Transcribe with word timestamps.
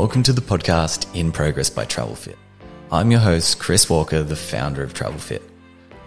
Welcome 0.00 0.22
to 0.22 0.32
the 0.32 0.40
podcast 0.40 1.14
In 1.14 1.30
Progress 1.30 1.68
by 1.68 1.84
TravelFit. 1.84 2.36
I'm 2.90 3.10
your 3.10 3.20
host, 3.20 3.58
Chris 3.58 3.90
Walker, 3.90 4.22
the 4.22 4.34
founder 4.34 4.82
of 4.82 4.94
TravelFit. 4.94 5.42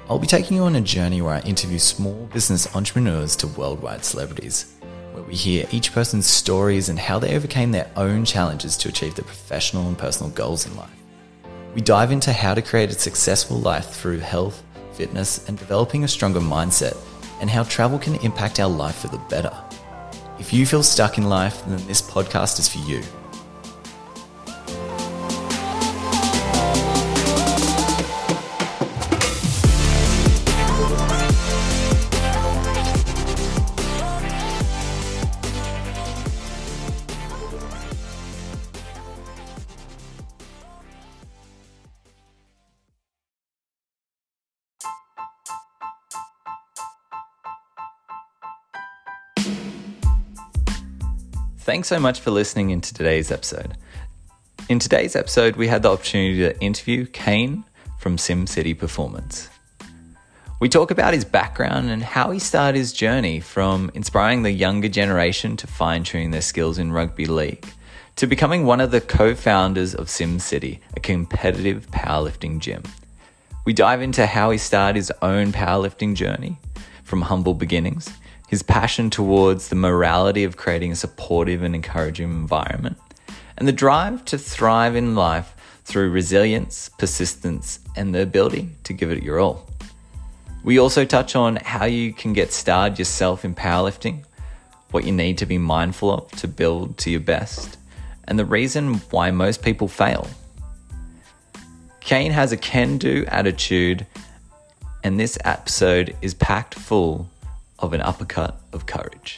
I'll 0.10 0.18
be 0.18 0.26
taking 0.26 0.58
you 0.58 0.64
on 0.64 0.76
a 0.76 0.82
journey 0.82 1.22
where 1.22 1.36
I 1.36 1.42
interview 1.42 1.78
small 1.78 2.28
business 2.34 2.76
entrepreneurs 2.76 3.36
to 3.36 3.48
worldwide 3.50 4.04
celebrities, 4.04 4.74
where 5.12 5.22
we 5.22 5.36
hear 5.36 5.68
each 5.70 5.94
person's 5.94 6.26
stories 6.26 6.90
and 6.90 6.98
how 6.98 7.20
they 7.20 7.36
overcame 7.36 7.72
their 7.72 7.88
own 7.96 8.26
challenges 8.26 8.78
to 8.78 8.90
achieve 8.90 9.14
their 9.14 9.26
professional 9.26 9.88
and 9.88 9.96
personal 9.96 10.32
goals 10.32 10.66
in 10.66 10.76
life. 10.76 10.90
We 11.76 11.82
dive 11.82 12.12
into 12.12 12.34
how 12.34 12.56
to 12.56 12.64
create 12.64 12.90
a 12.90 12.94
successful 12.94 13.60
life 13.60 13.92
through 13.92 14.22
health, 14.22 14.64
fitness, 14.94 15.48
and 15.48 15.56
developing 15.56 16.04
a 16.04 16.08
stronger 16.08 16.40
mindset, 16.40 16.98
and 17.42 17.48
how 17.48 17.62
travel 17.62 18.00
can 18.00 18.16
impact 18.22 18.60
our 18.60 18.72
life 18.72 18.96
for 18.96 19.10
the 19.10 19.20
better. 19.30 19.56
If 20.40 20.52
you 20.52 20.66
feel 20.66 20.82
stuck 20.82 21.20
in 21.20 21.30
life, 21.30 21.64
then 21.68 21.86
this 21.86 22.02
podcast 22.02 22.58
is 22.58 22.68
for 22.68 22.80
you. 22.90 23.04
Thanks 51.64 51.88
so 51.88 51.98
much 51.98 52.20
for 52.20 52.30
listening 52.30 52.72
into 52.72 52.94
today's 52.94 53.32
episode. 53.32 53.78
In 54.68 54.80
today's 54.80 55.16
episode, 55.16 55.56
we 55.56 55.70
had 55.70 55.82
the 55.82 55.92
opportunity 55.92 56.40
to 56.40 56.60
interview 56.60 57.06
Kane 57.06 57.64
from 58.00 58.18
SimCity 58.18 58.78
Performance. 58.78 59.48
We 60.60 60.68
talk 60.68 60.92
about 60.92 61.14
his 61.14 61.24
background 61.24 61.90
and 61.90 62.04
how 62.04 62.32
he 62.32 62.40
started 62.40 62.78
his 62.78 62.92
journey 62.92 63.40
from 63.40 63.90
inspiring 63.94 64.44
the 64.44 64.52
younger 64.52 64.90
generation 64.90 65.56
to 65.56 65.66
fine 65.66 66.04
tuning 66.04 66.32
their 66.32 66.42
skills 66.42 66.80
in 66.80 66.92
rugby 66.92 67.28
league 67.28 67.66
to 68.18 68.28
becoming 68.28 68.66
one 68.66 68.82
of 68.82 68.92
the 68.92 69.00
co 69.00 69.34
founders 69.34 69.96
of 69.96 70.08
SimCity, 70.08 70.80
a 70.98 71.00
competitive 71.00 71.90
powerlifting 71.92 72.60
gym. 72.60 72.84
We 73.64 73.72
dive 73.72 74.02
into 74.02 74.26
how 74.26 74.52
he 74.52 74.58
started 74.58 74.98
his 74.98 75.14
own 75.22 75.54
powerlifting 75.54 76.16
journey 76.16 76.58
from 77.06 77.22
humble 77.22 77.54
beginnings 77.54 78.10
his 78.54 78.62
passion 78.62 79.10
towards 79.10 79.70
the 79.70 79.76
morality 79.76 80.44
of 80.44 80.58
creating 80.58 80.92
a 80.92 80.96
supportive 80.96 81.64
and 81.64 81.74
encouraging 81.74 82.30
environment, 82.30 82.96
and 83.58 83.68
the 83.68 83.72
drive 83.72 84.24
to 84.24 84.38
thrive 84.38 84.96
in 84.96 85.16
life 85.16 85.56
through 85.86 86.12
resilience, 86.12 86.88
persistence, 87.00 87.80
and 87.96 88.14
the 88.14 88.22
ability 88.22 88.70
to 88.84 88.94
give 88.94 89.10
it 89.10 89.24
your 89.24 89.40
all. 89.40 89.68
We 90.64 90.78
also 90.78 91.04
touch 91.04 91.36
on 91.36 91.56
how 91.56 91.86
you 91.86 92.14
can 92.14 92.32
get 92.32 92.54
started 92.54 93.00
yourself 93.00 93.44
in 93.44 93.56
powerlifting, 93.56 94.24
what 94.92 95.04
you 95.04 95.12
need 95.12 95.40
to 95.40 95.48
be 95.48 95.58
mindful 95.58 96.14
of 96.14 96.32
to 96.34 96.48
build 96.48 97.00
to 97.00 97.10
your 97.10 97.22
best, 97.22 97.78
and 98.26 98.38
the 98.38 98.46
reason 98.46 99.02
why 99.10 99.32
most 99.32 99.64
people 99.64 99.88
fail. 99.88 100.28
Kane 102.02 102.32
has 102.32 102.52
a 102.52 102.58
can 102.58 103.00
do 103.00 103.26
attitude, 103.30 104.06
and 105.04 105.20
this 105.20 105.40
episode 105.44 106.16
is 106.22 106.36
packed 106.36 106.76
full 106.76 107.32
of 107.84 107.94
an 107.94 108.02
uppercut 108.02 108.62
of 108.72 108.86
courage. 108.86 109.38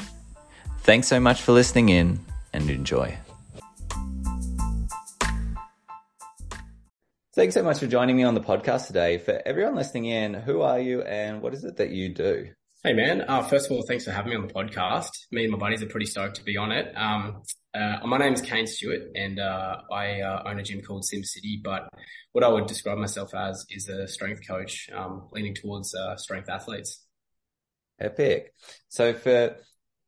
Thanks 0.82 1.08
so 1.08 1.20
much 1.20 1.42
for 1.42 1.52
listening 1.52 1.90
in 1.90 2.20
and 2.54 2.70
enjoy. 2.70 3.18
Thanks 7.36 7.56
so 7.56 7.64
much 7.64 7.80
for 7.80 7.88
joining 7.88 8.16
me 8.16 8.24
on 8.24 8.36
the 8.36 8.42
podcast 8.42 8.88
today. 8.88 9.18
For 9.18 9.42
everyone 9.46 9.76
listening 9.76 10.06
in, 10.06 10.36
who 10.36 10.62
are 10.62 10.80
you 10.80 11.02
and 11.02 11.42
what 11.42 11.54
is 11.54 11.66
it 11.66 11.78
that 11.78 11.90
you 11.90 12.14
do? 12.14 12.50
Hey 12.84 12.94
man, 12.94 13.26
uh, 13.28 13.42
first 13.42 13.66
of 13.66 13.72
all, 13.72 13.84
thanks 13.88 14.06
for 14.06 14.12
having 14.12 14.30
me 14.30 14.38
on 14.38 14.48
the 14.48 14.54
podcast. 14.54 15.10
Me 15.32 15.44
and 15.44 15.52
my 15.52 15.58
buddies 15.58 15.82
are 15.82 15.88
pretty 15.88 16.06
stoked 16.06 16.36
to 16.36 16.44
be 16.44 16.56
on 16.56 16.72
it. 16.72 16.94
Um, 16.96 17.42
uh, 17.74 18.06
my 18.06 18.20
name 18.20 18.34
is 18.34 18.42
Kane 18.42 18.68
Stewart 18.68 19.02
and 19.16 19.40
uh, 19.40 19.78
I 19.92 20.22
uh, 20.22 20.44
own 20.46 20.60
a 20.60 20.64
gym 20.64 20.82
called 20.82 21.04
SimCity, 21.04 21.64
but 21.64 21.90
what 22.32 22.44
I 22.44 22.48
would 22.48 22.68
describe 22.68 23.00
myself 23.00 23.34
as 23.34 23.66
is 23.72 23.90
a 23.90 24.08
strength 24.08 24.48
coach, 24.48 24.88
um, 24.96 25.30
leaning 25.32 25.56
towards 25.56 25.96
uh, 25.96 26.16
strength 26.16 26.48
athletes. 26.48 27.05
Epic. 28.00 28.54
So 28.90 29.14
for 29.14 29.58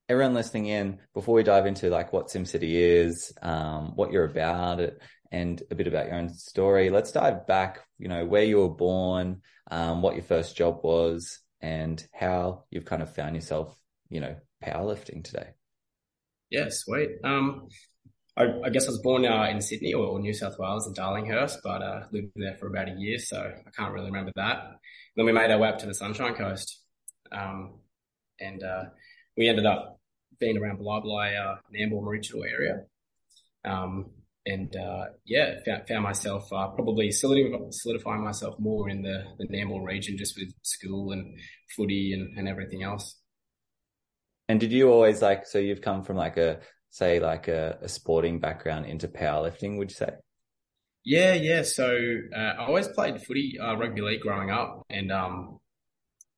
everyone 0.10 0.34
listening 0.34 0.68
in, 0.68 1.00
before 1.14 1.36
we 1.36 1.44
dive 1.44 1.66
into 1.66 1.90
like 1.90 2.14
what 2.14 2.28
SimCity 2.28 2.74
is, 2.74 3.34
um, 3.42 3.96
what 3.96 4.12
you're 4.12 4.26
about 4.26 4.82
and 5.32 5.62
a 5.70 5.76
bit 5.76 5.88
about 5.88 6.08
your 6.08 6.16
own 6.16 6.30
story, 6.30 6.90
let's 6.90 7.12
dive 7.12 7.48
back, 7.48 7.80
you 7.98 8.08
know, 8.08 8.26
where 8.26 8.44
you 8.44 8.60
were 8.60 8.70
born, 8.70 9.42
um, 9.70 10.02
what 10.02 10.16
your 10.16 10.24
first 10.24 10.56
job 10.56 10.80
was, 10.84 11.40
and 11.62 12.06
how 12.14 12.64
you've 12.70 12.86
kind 12.86 13.02
of 13.02 13.14
found 13.14 13.36
yourself, 13.36 13.76
you 14.10 14.22
know, 14.22 14.36
powerlifting 14.64 15.24
today. 15.24 15.50
Yeah, 16.50 16.68
sweet. 16.70 17.10
Um, 17.24 17.68
I, 18.38 18.46
I, 18.66 18.70
guess 18.70 18.86
I 18.86 18.92
was 18.92 19.02
born 19.02 19.26
uh, 19.26 19.48
in 19.50 19.60
Sydney 19.62 19.94
or, 19.94 20.06
or, 20.06 20.20
New 20.20 20.34
South 20.34 20.58
Wales 20.60 20.88
in 20.88 20.94
Darlinghurst, 20.94 21.58
but 21.64 21.82
uh, 21.82 22.04
lived 22.12 22.32
there 22.36 22.56
for 22.56 22.68
about 22.68 22.88
a 22.88 22.96
year, 22.98 23.18
so 23.18 23.38
I 23.38 23.70
can't 23.72 23.92
really 23.92 24.06
remember 24.06 24.32
that. 24.36 24.60
And 24.64 24.76
then 25.16 25.26
we 25.26 25.32
made 25.32 25.52
our 25.52 25.58
way 25.58 25.70
up 25.70 25.80
to 25.80 25.88
the 25.88 25.96
Sunshine 25.96 26.36
Coast. 26.36 26.84
Um, 27.32 27.80
and 28.40 28.64
uh, 28.64 28.84
we 29.36 29.48
ended 29.48 29.66
up 29.66 30.00
being 30.40 30.58
around 30.58 30.80
Bly 30.80 31.00
Bly, 31.00 31.34
uh, 31.34 31.56
Nambour 31.74 32.06
regional 32.06 32.44
area. 32.44 32.84
Um, 33.66 34.12
and 34.46 34.74
uh, 34.76 35.06
yeah, 35.26 35.56
found, 35.66 35.88
found 35.88 36.04
myself 36.04 36.52
uh, 36.54 36.68
probably 36.68 37.12
solidifying 37.12 38.24
myself 38.24 38.56
more 38.60 38.90
in 38.90 39.02
the, 39.02 39.24
the 39.40 39.48
Nambour 39.48 39.86
region 39.86 40.18
just 40.18 40.38
with 40.38 40.54
school 40.62 41.12
and 41.12 41.38
footy 41.76 42.14
and, 42.14 42.38
and 42.38 42.48
everything 42.48 42.84
else. 42.84 43.20
And 44.48 44.60
did 44.60 44.72
you 44.72 44.90
always 44.90 45.22
like, 45.22 45.46
so 45.46 45.60
you've 45.60 45.82
come 45.82 46.04
from 46.04 46.16
like 46.16 46.38
a, 46.38 46.62
say 46.90 47.20
like 47.20 47.50
a, 47.50 47.78
a 47.82 47.90
sporting 47.90 48.40
background 48.40 48.86
into 48.86 49.10
powerlifting, 49.10 49.78
would 49.78 49.92
you 49.92 49.96
say? 49.96 50.12
Yeah, 51.04 51.34
yeah. 51.34 51.64
So 51.64 51.98
uh, 52.36 52.40
I 52.40 52.66
always 52.66 52.88
played 52.88 53.22
footy, 53.22 53.58
uh, 53.62 53.76
rugby 53.76 54.02
league 54.02 54.22
growing 54.22 54.50
up, 54.50 54.84
and 54.90 55.12
um, 55.12 55.60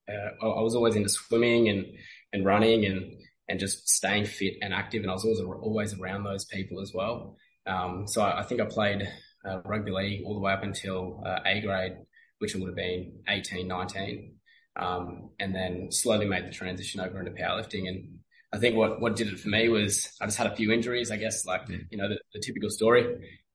uh, 0.08 0.44
I 0.44 0.62
was 0.62 0.74
always 0.74 0.96
into 0.96 1.08
swimming 1.08 1.68
and, 1.68 1.86
and 2.32 2.44
running 2.44 2.84
and, 2.84 3.12
and 3.48 3.60
just 3.60 3.88
staying 3.88 4.26
fit 4.26 4.54
and 4.62 4.72
active. 4.72 5.02
And 5.02 5.10
I 5.10 5.14
was 5.14 5.24
always, 5.24 5.40
always 5.40 5.98
around 5.98 6.24
those 6.24 6.44
people 6.44 6.80
as 6.80 6.92
well. 6.94 7.36
Um, 7.66 8.06
so 8.06 8.22
I, 8.22 8.40
I, 8.40 8.42
think 8.42 8.60
I 8.60 8.64
played 8.64 9.08
uh, 9.44 9.60
rugby 9.64 9.90
league 9.90 10.22
all 10.24 10.34
the 10.34 10.40
way 10.40 10.52
up 10.52 10.62
until 10.62 11.22
uh, 11.26 11.40
A 11.46 11.60
grade, 11.60 11.92
which 12.38 12.54
would 12.54 12.66
have 12.66 12.76
been 12.76 13.20
18, 13.28 13.66
19. 13.68 14.34
Um, 14.76 15.30
and 15.38 15.54
then 15.54 15.88
slowly 15.90 16.26
made 16.26 16.46
the 16.46 16.52
transition 16.52 17.00
over 17.00 17.18
into 17.18 17.32
powerlifting. 17.32 17.88
And 17.88 18.20
I 18.52 18.58
think 18.58 18.76
what, 18.76 19.00
what 19.00 19.16
did 19.16 19.28
it 19.28 19.38
for 19.38 19.48
me 19.48 19.68
was 19.68 20.10
I 20.20 20.26
just 20.26 20.38
had 20.38 20.46
a 20.46 20.56
few 20.56 20.72
injuries, 20.72 21.10
I 21.10 21.16
guess, 21.16 21.44
like, 21.44 21.62
you 21.68 21.98
know, 21.98 22.08
the, 22.08 22.18
the 22.32 22.40
typical 22.40 22.70
story, 22.70 23.06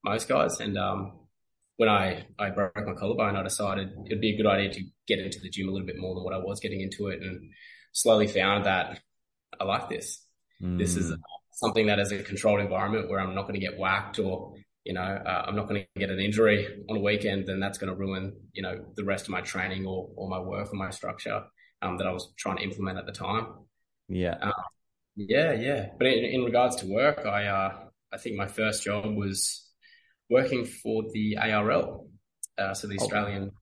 most 0.04 0.28
guys. 0.28 0.60
And, 0.60 0.78
um, 0.78 1.12
when 1.76 1.88
I, 1.88 2.26
I 2.38 2.50
broke 2.50 2.74
my 2.74 2.94
collarbone, 2.94 3.36
I 3.36 3.42
decided 3.42 3.90
it'd 4.06 4.20
be 4.20 4.34
a 4.34 4.36
good 4.36 4.46
idea 4.46 4.72
to 4.72 4.82
get 5.06 5.18
into 5.18 5.40
the 5.40 5.50
gym 5.50 5.68
a 5.68 5.72
little 5.72 5.86
bit 5.86 5.98
more 5.98 6.14
than 6.14 6.24
what 6.24 6.32
I 6.32 6.38
was 6.38 6.60
getting 6.60 6.80
into 6.80 7.08
it 7.08 7.20
and 7.20 7.50
slowly 7.92 8.26
found 8.26 8.64
that 8.64 9.00
I 9.60 9.64
like 9.64 9.88
this. 9.88 10.24
Mm. 10.62 10.78
This 10.78 10.96
is 10.96 11.12
something 11.52 11.86
that 11.88 11.98
is 11.98 12.12
a 12.12 12.22
controlled 12.22 12.60
environment 12.60 13.10
where 13.10 13.20
I'm 13.20 13.34
not 13.34 13.42
going 13.42 13.60
to 13.60 13.66
get 13.66 13.78
whacked 13.78 14.18
or, 14.18 14.54
you 14.84 14.94
know, 14.94 15.02
uh, 15.02 15.44
I'm 15.46 15.56
not 15.56 15.68
going 15.68 15.82
to 15.82 16.00
get 16.00 16.10
an 16.10 16.18
injury 16.18 16.66
on 16.88 16.96
a 16.96 17.00
weekend. 17.00 17.46
Then 17.46 17.60
that's 17.60 17.76
going 17.76 17.92
to 17.92 17.98
ruin, 17.98 18.34
you 18.54 18.62
know, 18.62 18.86
the 18.94 19.04
rest 19.04 19.24
of 19.24 19.30
my 19.30 19.42
training 19.42 19.84
or, 19.84 20.08
or 20.16 20.30
my 20.30 20.38
work 20.38 20.72
or 20.72 20.76
my 20.76 20.90
structure, 20.90 21.42
um, 21.82 21.98
that 21.98 22.06
I 22.06 22.12
was 22.12 22.32
trying 22.38 22.56
to 22.56 22.62
implement 22.62 22.98
at 22.98 23.04
the 23.04 23.12
time. 23.12 23.48
Yeah. 24.08 24.36
Um, 24.40 24.52
yeah. 25.16 25.52
Yeah. 25.52 25.88
But 25.98 26.06
in, 26.06 26.24
in 26.24 26.44
regards 26.44 26.76
to 26.76 26.86
work, 26.86 27.26
I, 27.26 27.46
uh, 27.46 27.78
I 28.12 28.16
think 28.16 28.36
my 28.36 28.46
first 28.46 28.82
job 28.82 29.14
was, 29.14 29.62
working 30.30 30.64
for 30.64 31.04
the 31.12 31.38
ARL, 31.38 32.08
uh, 32.58 32.74
so 32.74 32.86
the 32.86 32.98
Australian, 32.98 33.52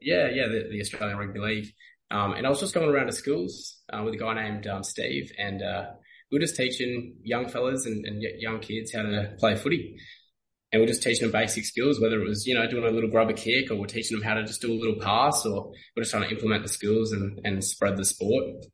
yeah, 0.00 0.28
yeah, 0.32 0.48
the, 0.48 0.68
the, 0.70 0.80
Australian 0.80 1.18
Rugby 1.18 1.40
League. 1.40 1.66
Um, 2.10 2.32
and 2.32 2.46
I 2.46 2.50
was 2.50 2.60
just 2.60 2.74
going 2.74 2.88
around 2.88 3.06
to 3.06 3.12
schools 3.12 3.82
uh, 3.92 4.02
with 4.04 4.14
a 4.14 4.18
guy 4.18 4.34
named 4.34 4.66
um, 4.66 4.84
Steve, 4.84 5.32
and 5.38 5.62
uh, 5.62 5.86
we 6.30 6.36
were 6.36 6.42
just 6.42 6.56
teaching 6.56 7.16
young 7.22 7.48
fellas 7.48 7.86
and, 7.86 8.04
and, 8.04 8.22
young 8.38 8.60
kids 8.60 8.92
how 8.92 9.02
to 9.02 9.34
play 9.38 9.56
footy. 9.56 9.96
And 10.72 10.82
we're 10.82 10.88
just 10.88 11.04
teaching 11.04 11.22
them 11.22 11.32
basic 11.32 11.64
skills, 11.64 12.00
whether 12.00 12.20
it 12.20 12.26
was, 12.26 12.46
you 12.46 12.54
know, 12.54 12.66
doing 12.66 12.84
a 12.84 12.90
little 12.90 13.10
grubber 13.10 13.32
kick 13.32 13.70
or 13.70 13.76
we're 13.76 13.86
teaching 13.86 14.18
them 14.18 14.26
how 14.26 14.34
to 14.34 14.44
just 14.44 14.60
do 14.60 14.72
a 14.72 14.74
little 14.74 15.00
pass 15.00 15.46
or 15.46 15.70
we're 15.96 16.02
just 16.02 16.10
trying 16.10 16.28
to 16.28 16.34
implement 16.34 16.64
the 16.64 16.68
skills 16.68 17.12
and, 17.12 17.40
and 17.44 17.62
spread 17.62 17.96
the 17.96 18.04
sport. 18.04 18.66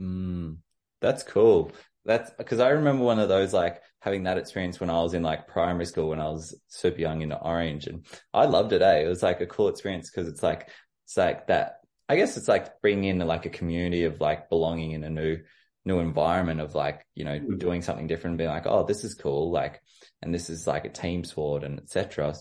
Mm, 0.00 0.56
that's 1.02 1.22
cool. 1.22 1.72
That's 2.04 2.30
because 2.36 2.60
I 2.60 2.70
remember 2.70 3.04
one 3.04 3.20
of 3.20 3.28
those 3.28 3.52
like 3.52 3.80
having 4.00 4.24
that 4.24 4.38
experience 4.38 4.80
when 4.80 4.90
I 4.90 5.00
was 5.02 5.14
in 5.14 5.22
like 5.22 5.46
primary 5.46 5.86
school 5.86 6.08
when 6.08 6.20
I 6.20 6.28
was 6.28 6.58
super 6.68 7.00
young 7.00 7.22
in 7.22 7.32
Orange 7.32 7.86
and 7.86 8.04
I 8.34 8.46
loved 8.46 8.72
it. 8.72 8.82
Eh? 8.82 9.02
It 9.02 9.08
was 9.08 9.22
like 9.22 9.40
a 9.40 9.46
cool 9.46 9.68
experience 9.68 10.10
because 10.10 10.28
it's 10.28 10.42
like 10.42 10.68
it's 11.04 11.16
like 11.16 11.46
that. 11.46 11.76
I 12.08 12.16
guess 12.16 12.36
it's 12.36 12.48
like 12.48 12.80
bringing 12.80 13.20
in 13.20 13.26
like 13.26 13.46
a 13.46 13.50
community 13.50 14.04
of 14.04 14.20
like 14.20 14.48
belonging 14.48 14.90
in 14.92 15.04
a 15.04 15.10
new 15.10 15.38
new 15.84 15.98
environment 15.98 16.60
of 16.60 16.74
like, 16.74 17.06
you 17.14 17.24
know, 17.24 17.38
mm. 17.38 17.58
doing 17.58 17.82
something 17.82 18.06
different 18.06 18.32
and 18.32 18.38
being 18.38 18.50
like, 18.50 18.66
oh, 18.66 18.84
this 18.84 19.04
is 19.04 19.14
cool. 19.14 19.50
Like, 19.50 19.80
and 20.20 20.34
this 20.34 20.50
is 20.50 20.66
like 20.66 20.84
a 20.84 20.90
team 20.90 21.24
sport 21.24 21.64
and 21.64 21.80
etc. 21.80 22.34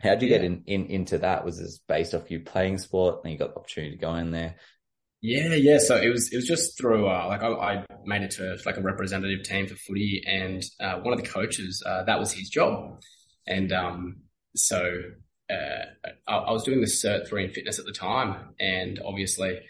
How'd 0.00 0.22
you 0.22 0.28
yeah. 0.28 0.38
get 0.38 0.44
in, 0.44 0.62
in, 0.66 0.86
into 0.86 1.18
that? 1.18 1.44
Was 1.44 1.58
this 1.58 1.78
based 1.78 2.14
off 2.14 2.30
you 2.30 2.40
playing 2.40 2.78
sport 2.78 3.20
and 3.22 3.32
you 3.32 3.38
got 3.38 3.54
the 3.54 3.60
opportunity 3.60 3.96
to 3.96 4.00
go 4.00 4.14
in 4.16 4.30
there? 4.30 4.56
Yeah, 5.26 5.54
yeah. 5.54 5.78
So 5.78 5.96
it 5.96 6.10
was 6.10 6.30
it 6.30 6.36
was 6.36 6.46
just 6.46 6.76
through 6.76 7.08
uh, 7.08 7.26
like 7.28 7.42
I, 7.42 7.48
I, 7.48 7.84
made 8.04 8.20
it 8.20 8.32
to 8.32 8.58
like 8.66 8.76
a 8.76 8.82
representative 8.82 9.42
team 9.42 9.66
for 9.66 9.74
footy, 9.74 10.22
and 10.26 10.62
uh, 10.78 10.96
one 10.96 11.14
of 11.14 11.18
the 11.18 11.26
coaches 11.26 11.82
uh, 11.86 12.04
that 12.04 12.20
was 12.20 12.30
his 12.30 12.50
job, 12.50 13.00
and 13.46 13.72
um, 13.72 14.16
so 14.54 14.84
uh, 15.50 16.10
I, 16.28 16.30
I, 16.30 16.52
was 16.52 16.62
doing 16.64 16.82
the 16.82 16.86
Cert 16.86 17.26
three 17.26 17.44
in 17.44 17.52
fitness 17.52 17.78
at 17.78 17.86
the 17.86 17.92
time, 17.92 18.54
and 18.60 19.00
obviously 19.02 19.60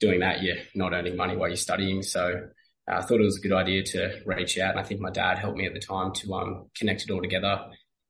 doing 0.00 0.20
that, 0.20 0.42
you're 0.42 0.56
not 0.74 0.94
earning 0.94 1.14
money 1.14 1.36
while 1.36 1.48
you're 1.48 1.58
studying. 1.58 2.02
So 2.02 2.48
uh, 2.90 2.96
I 2.96 3.02
thought 3.02 3.20
it 3.20 3.24
was 3.24 3.36
a 3.36 3.46
good 3.46 3.52
idea 3.52 3.82
to 3.82 4.22
reach 4.24 4.56
out, 4.58 4.70
and 4.70 4.80
I 4.80 4.82
think 4.82 5.02
my 5.02 5.10
dad 5.10 5.38
helped 5.38 5.58
me 5.58 5.66
at 5.66 5.74
the 5.74 5.78
time 5.78 6.14
to 6.14 6.32
um, 6.32 6.70
connect 6.74 7.02
it 7.02 7.10
all 7.10 7.20
together, 7.20 7.66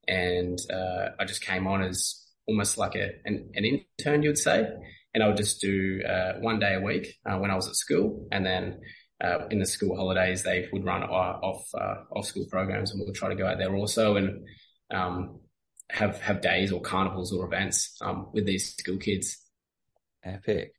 and 0.06 0.56
uh, 0.72 1.08
I 1.18 1.24
just 1.24 1.42
came 1.42 1.66
on 1.66 1.82
as 1.82 2.22
almost 2.46 2.78
like 2.78 2.94
a 2.94 3.10
an, 3.24 3.50
an 3.56 3.64
intern, 3.64 4.22
you 4.22 4.28
would 4.28 4.38
say 4.38 4.68
and 5.16 5.24
I 5.24 5.28
would 5.28 5.38
just 5.38 5.62
do 5.62 6.02
uh, 6.06 6.34
one 6.40 6.58
day 6.58 6.74
a 6.74 6.80
week 6.80 7.16
uh, 7.24 7.38
when 7.38 7.50
I 7.50 7.54
was 7.54 7.66
at 7.66 7.74
school, 7.74 8.28
and 8.30 8.44
then 8.44 8.80
uh, 9.24 9.48
in 9.50 9.58
the 9.58 9.64
school 9.64 9.96
holidays 9.96 10.42
they 10.42 10.68
would 10.70 10.84
run 10.84 11.02
off 11.02 11.66
uh, 11.72 12.02
off 12.14 12.26
school 12.26 12.44
programs, 12.50 12.90
and 12.90 13.00
we 13.00 13.06
would 13.06 13.14
try 13.14 13.30
to 13.30 13.34
go 13.34 13.46
out 13.46 13.56
there 13.56 13.74
also 13.74 14.16
and 14.16 14.46
um, 14.90 15.40
have 15.88 16.20
have 16.20 16.42
days 16.42 16.70
or 16.70 16.82
carnivals 16.82 17.32
or 17.32 17.46
events 17.46 17.96
um, 18.02 18.28
with 18.34 18.44
these 18.44 18.76
school 18.76 18.98
kids. 18.98 19.38
Epic. 20.22 20.72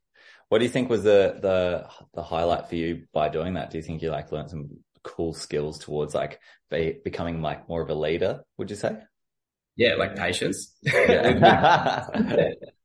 What 0.50 0.58
do 0.58 0.64
you 0.66 0.70
think 0.70 0.88
was 0.88 1.02
the 1.02 1.36
the 1.42 1.88
the 2.14 2.22
highlight 2.22 2.68
for 2.68 2.76
you 2.76 3.08
by 3.12 3.30
doing 3.30 3.54
that? 3.54 3.70
Do 3.70 3.78
you 3.78 3.82
think 3.82 4.02
you 4.02 4.10
like 4.10 4.30
learned 4.30 4.50
some 4.50 4.68
cool 5.02 5.34
skills 5.34 5.80
towards 5.80 6.14
like 6.14 6.38
be, 6.70 7.00
becoming 7.02 7.42
like 7.42 7.68
more 7.68 7.82
of 7.82 7.90
a 7.90 7.94
leader? 7.94 8.44
Would 8.56 8.70
you 8.70 8.76
say? 8.76 8.98
Yeah, 9.74 9.96
like 9.96 10.14
patience. 10.14 10.76
Yeah. 10.82 12.06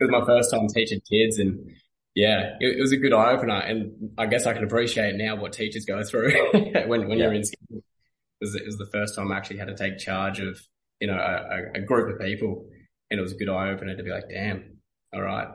it 0.00 0.04
was 0.04 0.10
my 0.10 0.24
first 0.24 0.50
time 0.50 0.66
teaching 0.68 1.00
kids 1.08 1.38
and 1.38 1.70
yeah, 2.14 2.56
it, 2.60 2.78
it 2.78 2.80
was 2.80 2.92
a 2.92 2.96
good 2.96 3.12
eye 3.12 3.32
opener. 3.32 3.58
And 3.58 4.10
I 4.16 4.26
guess 4.26 4.46
I 4.46 4.52
can 4.52 4.64
appreciate 4.64 5.16
now 5.16 5.36
what 5.36 5.52
teachers 5.52 5.84
go 5.84 6.02
through 6.04 6.32
when, 6.52 7.08
when 7.08 7.18
yeah. 7.18 7.24
you're 7.24 7.34
in 7.34 7.44
school. 7.44 7.78
It 7.78 7.82
was, 8.40 8.54
it 8.54 8.66
was 8.66 8.76
the 8.76 8.88
first 8.92 9.16
time 9.16 9.32
I 9.32 9.36
actually 9.36 9.58
had 9.58 9.68
to 9.68 9.76
take 9.76 9.98
charge 9.98 10.40
of, 10.40 10.60
you 11.00 11.08
know, 11.08 11.16
a, 11.16 11.78
a 11.78 11.80
group 11.80 12.14
of 12.14 12.24
people. 12.24 12.66
And 13.10 13.18
it 13.18 13.22
was 13.22 13.32
a 13.32 13.36
good 13.36 13.48
eye 13.48 13.70
opener 13.70 13.96
to 13.96 14.02
be 14.02 14.10
like, 14.10 14.28
damn, 14.28 14.78
all 15.12 15.22
right, 15.22 15.48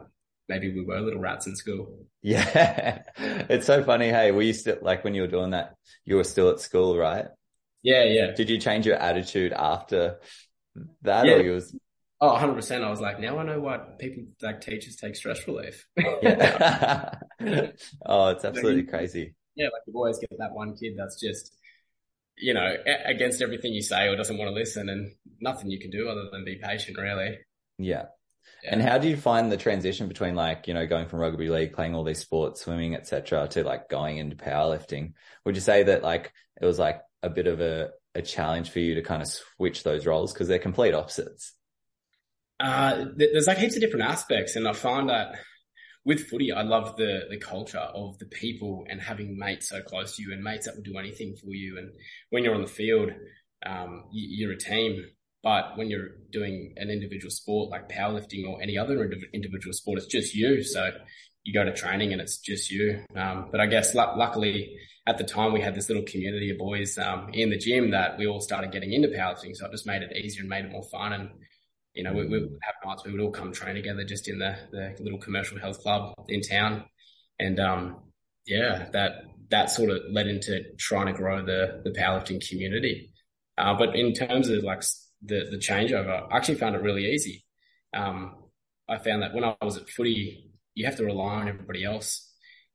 maybe 0.47 0.73
we 0.73 0.83
were 0.83 0.99
little 0.99 1.19
rats 1.19 1.47
in 1.47 1.55
school. 1.55 1.97
Yeah. 2.21 3.01
it's 3.17 3.65
so 3.65 3.83
funny. 3.83 4.09
Hey, 4.09 4.31
were 4.31 4.41
you 4.41 4.53
still 4.53 4.77
like 4.81 5.03
when 5.03 5.13
you 5.13 5.21
were 5.21 5.27
doing 5.27 5.51
that, 5.51 5.75
you 6.05 6.17
were 6.17 6.23
still 6.23 6.49
at 6.49 6.59
school, 6.59 6.97
right? 6.97 7.27
Yeah. 7.83 8.03
Yeah. 8.03 8.31
Did 8.31 8.49
you 8.49 8.59
change 8.59 8.85
your 8.85 8.97
attitude 8.97 9.53
after 9.53 10.19
that 11.03 11.25
yeah. 11.25 11.33
or 11.33 11.41
you 11.41 11.51
was 11.51 11.75
Oh, 12.21 12.31
100%. 12.31 12.83
I 12.83 12.89
was 12.89 12.99
like, 12.99 13.19
now 13.19 13.37
I 13.37 13.43
know 13.43 13.61
why 13.61 13.77
people 13.97 14.23
like 14.41 14.59
teachers 14.59 14.97
take 14.97 15.15
stress 15.15 15.47
relief. 15.47 15.87
yeah. 15.97 17.15
oh, 18.05 18.27
it's 18.29 18.43
absolutely 18.43 18.83
crazy. 18.91 19.35
Yeah. 19.55 19.67
Like 19.67 19.83
you 19.87 19.93
always 19.95 20.19
get 20.19 20.29
that 20.37 20.51
one 20.51 20.75
kid 20.75 20.95
that's 20.97 21.19
just, 21.19 21.55
you 22.37 22.53
know, 22.53 22.75
against 23.05 23.41
everything 23.41 23.73
you 23.73 23.81
say 23.81 24.07
or 24.07 24.17
doesn't 24.17 24.37
want 24.37 24.49
to 24.49 24.53
listen 24.53 24.89
and 24.89 25.13
nothing 25.39 25.71
you 25.71 25.79
can 25.79 25.91
do 25.91 26.09
other 26.09 26.25
than 26.29 26.43
be 26.43 26.59
patient, 26.61 26.97
really. 26.97 27.37
Yeah. 27.77 28.05
yeah. 28.63 28.69
And 28.73 28.81
how 28.81 28.97
do 28.97 29.07
you 29.07 29.15
find 29.15 29.49
the 29.49 29.57
transition 29.57 30.09
between 30.09 30.35
like, 30.35 30.67
you 30.67 30.73
know, 30.73 30.85
going 30.85 31.07
from 31.07 31.19
rugby 31.19 31.47
league, 31.47 31.71
playing 31.71 31.95
all 31.95 32.03
these 32.03 32.19
sports, 32.19 32.61
swimming, 32.61 32.95
etc., 32.95 33.47
to 33.49 33.63
like 33.63 33.87
going 33.87 34.17
into 34.17 34.35
powerlifting? 34.35 35.13
Would 35.45 35.55
you 35.55 35.61
say 35.61 35.83
that 35.83 36.03
like 36.03 36.33
it 36.61 36.65
was 36.65 36.79
like 36.79 37.01
a 37.23 37.29
bit 37.29 37.47
of 37.47 37.61
a, 37.61 37.91
a 38.13 38.21
challenge 38.21 38.71
for 38.71 38.79
you 38.79 38.95
to 38.95 39.01
kind 39.03 39.21
of 39.21 39.29
switch 39.29 39.83
those 39.83 40.05
roles 40.05 40.33
because 40.33 40.49
they're 40.49 40.59
complete 40.59 40.93
opposites? 40.93 41.53
Uh, 42.59 43.05
there's 43.15 43.47
like 43.47 43.57
heaps 43.57 43.75
of 43.75 43.81
different 43.81 44.05
aspects, 44.05 44.55
and 44.55 44.67
I 44.67 44.73
find 44.73 45.09
that 45.09 45.35
with 46.05 46.27
footy, 46.27 46.51
I 46.51 46.63
love 46.63 46.97
the 46.97 47.21
the 47.29 47.37
culture 47.37 47.77
of 47.77 48.17
the 48.19 48.25
people 48.25 48.85
and 48.89 49.01
having 49.01 49.37
mates 49.37 49.69
so 49.69 49.81
close 49.81 50.15
to 50.15 50.23
you 50.23 50.33
and 50.33 50.43
mates 50.43 50.65
that 50.65 50.75
will 50.75 50.83
do 50.83 50.97
anything 50.97 51.35
for 51.35 51.53
you. 51.53 51.77
And 51.77 51.91
when 52.29 52.43
you're 52.43 52.55
on 52.55 52.61
the 52.61 52.67
field, 52.67 53.11
um, 53.65 54.05
you, 54.11 54.49
are 54.49 54.53
a 54.53 54.57
team. 54.57 55.05
But 55.41 55.77
when 55.77 55.89
you're 55.89 56.09
doing 56.31 56.73
an 56.77 56.89
individual 56.89 57.31
sport 57.31 57.69
like 57.69 57.89
powerlifting 57.89 58.45
or 58.45 58.61
any 58.61 58.77
other 58.77 59.09
individual 59.33 59.73
sport, 59.73 59.99
it's 59.99 60.07
just 60.07 60.35
you. 60.35 60.63
So 60.63 60.91
you 61.43 61.53
go 61.53 61.63
to 61.63 61.73
training 61.73 62.11
and 62.11 62.21
it's 62.21 62.39
just 62.39 62.69
you. 62.69 63.05
Um, 63.15 63.47
but 63.51 63.61
I 63.61 63.67
guess 63.67 63.95
l- 63.95 64.15
luckily 64.17 64.75
at 65.07 65.17
the 65.17 65.23
time 65.23 65.53
we 65.53 65.61
had 65.61 65.75
this 65.75 65.89
little 65.89 66.03
community 66.03 66.51
of 66.51 66.57
boys 66.57 66.97
um, 66.97 67.29
in 67.33 67.49
the 67.49 67.57
gym 67.57 67.91
that 67.91 68.17
we 68.17 68.27
all 68.27 68.41
started 68.41 68.71
getting 68.71 68.91
into 68.91 69.07
powerlifting. 69.07 69.55
So 69.55 69.65
it 69.65 69.71
just 69.71 69.87
made 69.87 70.01
it 70.01 70.15
easier 70.15 70.41
and 70.41 70.49
made 70.49 70.65
it 70.65 70.71
more 70.71 70.83
fun. 70.91 71.13
And 71.13 71.29
you 71.93 72.03
know, 72.03 72.13
we, 72.13 72.25
we 72.27 72.39
would 72.39 72.59
have 72.61 72.75
nights 72.85 73.03
we 73.05 73.11
would 73.11 73.21
all 73.21 73.31
come 73.31 73.51
train 73.51 73.75
together 73.75 74.03
just 74.03 74.27
in 74.27 74.39
the, 74.39 74.55
the 74.71 74.95
little 74.99 75.19
commercial 75.19 75.59
health 75.59 75.79
club 75.79 76.13
in 76.27 76.41
town. 76.41 76.85
And, 77.39 77.59
um, 77.59 78.03
yeah, 78.45 78.89
that, 78.93 79.23
that 79.49 79.71
sort 79.71 79.89
of 79.89 80.01
led 80.11 80.27
into 80.27 80.63
trying 80.77 81.07
to 81.07 81.13
grow 81.13 81.43
the, 81.43 81.81
the 81.83 81.91
powerlifting 81.91 82.47
community. 82.47 83.11
Uh, 83.57 83.73
but 83.73 83.95
in 83.95 84.13
terms 84.13 84.49
of 84.49 84.63
like 84.63 84.83
the, 85.23 85.47
the 85.51 85.57
changeover, 85.57 86.27
I 86.31 86.37
actually 86.37 86.55
found 86.55 86.75
it 86.75 86.81
really 86.81 87.05
easy. 87.11 87.43
Um, 87.93 88.35
I 88.87 88.97
found 88.97 89.21
that 89.21 89.33
when 89.33 89.43
I 89.43 89.55
was 89.61 89.77
at 89.77 89.89
footy, 89.89 90.51
you 90.75 90.85
have 90.85 90.95
to 90.97 91.05
rely 91.05 91.41
on 91.41 91.49
everybody 91.49 91.83
else. 91.83 92.28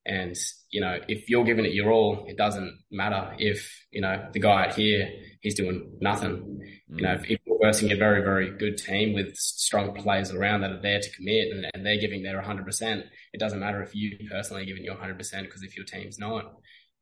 And, 0.07 0.37
you 0.71 0.81
know, 0.81 0.99
if 1.09 1.31
you're 1.31 1.45
giving 1.45 1.65
it 1.65 1.73
your 1.73 1.91
all, 1.91 2.27
it 2.29 2.37
doesn't 2.37 2.79
matter 2.91 3.35
if, 3.39 3.85
you 3.91 4.03
know, 4.03 4.29
the 4.33 4.41
guy 4.41 4.67
out 4.67 4.75
here, 4.75 5.09
he's 5.41 5.55
doing 5.55 5.97
nothing. 6.01 6.61
Mm. 6.91 6.99
You 6.99 7.03
know, 7.03 7.13
if, 7.15 7.31
if 7.31 7.41
we're 7.47 7.69
versing 7.69 7.91
a 7.91 7.97
very, 7.97 8.23
very 8.23 8.51
good 8.59 8.77
team 8.77 9.15
with 9.15 9.35
strong 9.37 9.95
players 9.95 10.31
around 10.31 10.61
that 10.61 10.73
are 10.73 10.83
there 10.83 11.01
to 11.01 11.17
commit 11.17 11.49
and, 11.53 11.67
and 11.73 11.87
they're 11.87 12.01
giving 12.01 12.23
their 12.23 12.43
100%, 12.43 13.05
it 13.33 13.41
doesn't 13.41 13.61
matter 13.61 13.83
if 13.83 13.95
you 13.95 14.19
personally 14.31 14.63
are 14.63 14.67
giving 14.67 14.85
your 14.85 14.97
100% 14.97 15.17
because 15.19 15.63
if 15.63 15.75
your 15.75 15.87
team's 15.87 16.19
not, 16.19 16.53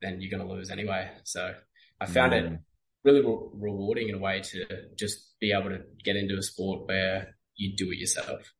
then 0.01 0.21
you're 0.21 0.31
going 0.31 0.47
to 0.47 0.53
lose 0.53 0.71
anyway. 0.71 1.09
So 1.25 1.53
I 1.99 2.05
found 2.05 2.31
mm. 2.31 2.53
it 2.53 2.59
really 3.03 3.21
re- 3.21 3.49
rewarding 3.53 4.07
in 4.07 4.15
a 4.15 4.19
way 4.19 4.39
to 4.41 4.65
just 4.97 5.37
be 5.41 5.51
able 5.51 5.69
to 5.71 5.79
get 6.05 6.15
into 6.15 6.37
a 6.37 6.41
sport 6.41 6.87
where 6.87 7.35
you 7.55 7.75
do 7.75 7.91
it 7.91 7.97
yourself. 7.97 8.53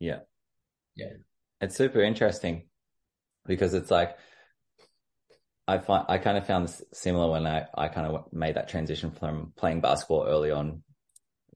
Yeah. 0.00 0.20
Yeah. 0.96 1.12
It's 1.60 1.76
super 1.76 2.02
interesting 2.02 2.64
because 3.46 3.74
it's 3.74 3.90
like 3.90 4.16
I 5.66 5.78
find 5.78 6.04
I 6.08 6.18
kind 6.18 6.36
of 6.36 6.46
found 6.46 6.68
this 6.68 6.82
similar 6.92 7.30
when 7.30 7.46
I 7.46 7.66
I 7.74 7.88
kind 7.88 8.06
of 8.06 8.32
made 8.32 8.56
that 8.56 8.68
transition 8.68 9.10
from 9.10 9.52
playing 9.56 9.80
basketball 9.80 10.26
early 10.26 10.50
on, 10.50 10.82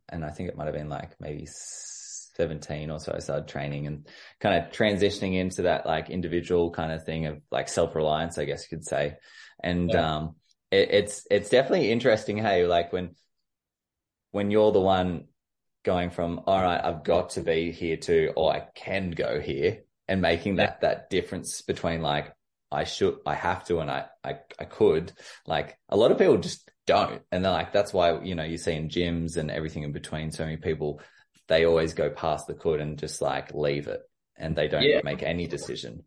and 0.08 0.24
I 0.24 0.30
think 0.30 0.48
it 0.48 0.56
might 0.56 0.66
have 0.66 0.74
been 0.74 0.88
like 0.88 1.12
maybe 1.20 1.46
seventeen 1.46 2.90
or 2.90 3.00
so. 3.00 3.12
I 3.14 3.18
started 3.18 3.48
training 3.48 3.86
and 3.86 4.08
kind 4.40 4.62
of 4.62 4.72
transitioning 4.72 5.36
into 5.36 5.62
that 5.62 5.84
like 5.84 6.08
individual 6.08 6.70
kind 6.70 6.92
of 6.92 7.04
thing 7.04 7.26
of 7.26 7.42
like 7.50 7.68
self 7.68 7.94
reliance, 7.94 8.38
I 8.38 8.46
guess 8.46 8.62
you 8.62 8.78
could 8.78 8.86
say, 8.86 9.16
and 9.62 9.90
yeah. 9.92 10.16
um, 10.16 10.36
it, 10.70 10.88
it's 10.90 11.26
it's 11.30 11.50
definitely 11.50 11.90
interesting. 11.90 12.38
Hey, 12.38 12.64
like 12.64 12.92
when 12.92 13.14
when 14.30 14.50
you're 14.50 14.72
the 14.72 14.80
one 14.80 15.24
going 15.84 16.08
from 16.08 16.40
all 16.46 16.62
right, 16.62 16.82
I've 16.82 17.04
got 17.04 17.30
to 17.30 17.42
be 17.42 17.72
here 17.72 17.98
too, 17.98 18.32
or 18.36 18.54
I 18.54 18.60
can 18.74 19.10
go 19.10 19.38
here 19.38 19.82
and 20.08 20.22
making 20.22 20.56
that, 20.56 20.78
yeah. 20.82 20.88
that 20.88 21.10
difference 21.10 21.62
between 21.62 22.02
like, 22.02 22.32
I 22.70 22.84
should, 22.84 23.18
I 23.24 23.34
have 23.34 23.64
to, 23.64 23.78
and 23.78 23.90
I, 23.90 24.06
I, 24.22 24.38
I 24.58 24.64
could. 24.64 25.12
Like 25.46 25.78
a 25.88 25.96
lot 25.96 26.10
of 26.10 26.18
people 26.18 26.38
just 26.38 26.70
don't. 26.86 27.22
And 27.32 27.44
they're 27.44 27.52
like, 27.52 27.72
that's 27.72 27.92
why, 27.92 28.20
you 28.20 28.34
know, 28.34 28.44
you 28.44 28.58
see 28.58 28.72
in 28.72 28.88
gyms 28.88 29.36
and 29.36 29.50
everything 29.50 29.84
in 29.84 29.92
between, 29.92 30.30
so 30.30 30.44
many 30.44 30.56
people, 30.56 31.00
they 31.46 31.64
always 31.64 31.94
go 31.94 32.10
past 32.10 32.46
the 32.46 32.54
could 32.54 32.80
and 32.80 32.98
just 32.98 33.22
like 33.22 33.54
leave 33.54 33.88
it 33.88 34.02
and 34.36 34.54
they 34.54 34.68
don't 34.68 34.82
yeah. 34.82 35.00
make 35.02 35.22
any 35.22 35.46
decision. 35.46 36.04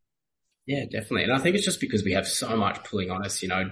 Yeah, 0.66 0.84
definitely. 0.86 1.24
And 1.24 1.34
I 1.34 1.40
think 1.40 1.56
it's 1.56 1.66
just 1.66 1.82
because 1.82 2.04
we 2.04 2.14
have 2.14 2.28
so 2.28 2.56
much 2.56 2.84
pulling 2.84 3.10
on 3.10 3.26
us, 3.26 3.42
you 3.42 3.50
know, 3.50 3.70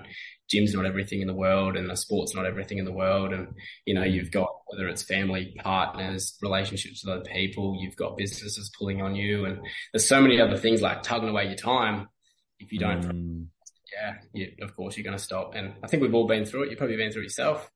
gym's 0.49 0.73
not 0.73 0.85
everything 0.85 1.21
in 1.21 1.27
the 1.27 1.33
world 1.33 1.77
and 1.77 1.89
the 1.89 1.95
sport's 1.95 2.35
not 2.35 2.45
everything 2.45 2.79
in 2.79 2.85
the 2.85 2.91
world. 2.91 3.33
And, 3.33 3.53
you 3.85 3.93
know, 3.93 4.03
you've 4.03 4.31
got 4.31 4.49
whether 4.65 4.87
it's 4.87 5.03
family, 5.03 5.55
partners, 5.59 6.37
relationships 6.41 7.05
with 7.05 7.15
other 7.15 7.25
people, 7.25 7.77
you've 7.79 7.95
got 7.95 8.17
businesses 8.17 8.71
pulling 8.77 9.01
on 9.01 9.15
you. 9.15 9.45
And 9.45 9.59
there's 9.93 10.07
so 10.07 10.21
many 10.21 10.41
other 10.41 10.57
things 10.57 10.81
like 10.81 11.03
tugging 11.03 11.29
away 11.29 11.45
your 11.45 11.55
time. 11.55 12.09
If 12.59 12.73
you 12.73 12.79
don't, 12.79 13.03
mm. 13.03 13.45
yeah, 13.93 14.15
you, 14.33 14.51
of 14.61 14.75
course 14.75 14.97
you're 14.97 15.03
going 15.03 15.17
to 15.17 15.23
stop. 15.23 15.53
And 15.55 15.75
I 15.83 15.87
think 15.87 16.01
we've 16.01 16.15
all 16.15 16.27
been 16.27 16.45
through 16.45 16.63
it. 16.63 16.69
You've 16.69 16.79
probably 16.79 16.97
been 16.97 17.11
through 17.11 17.21
it 17.21 17.25
yourself, 17.25 17.69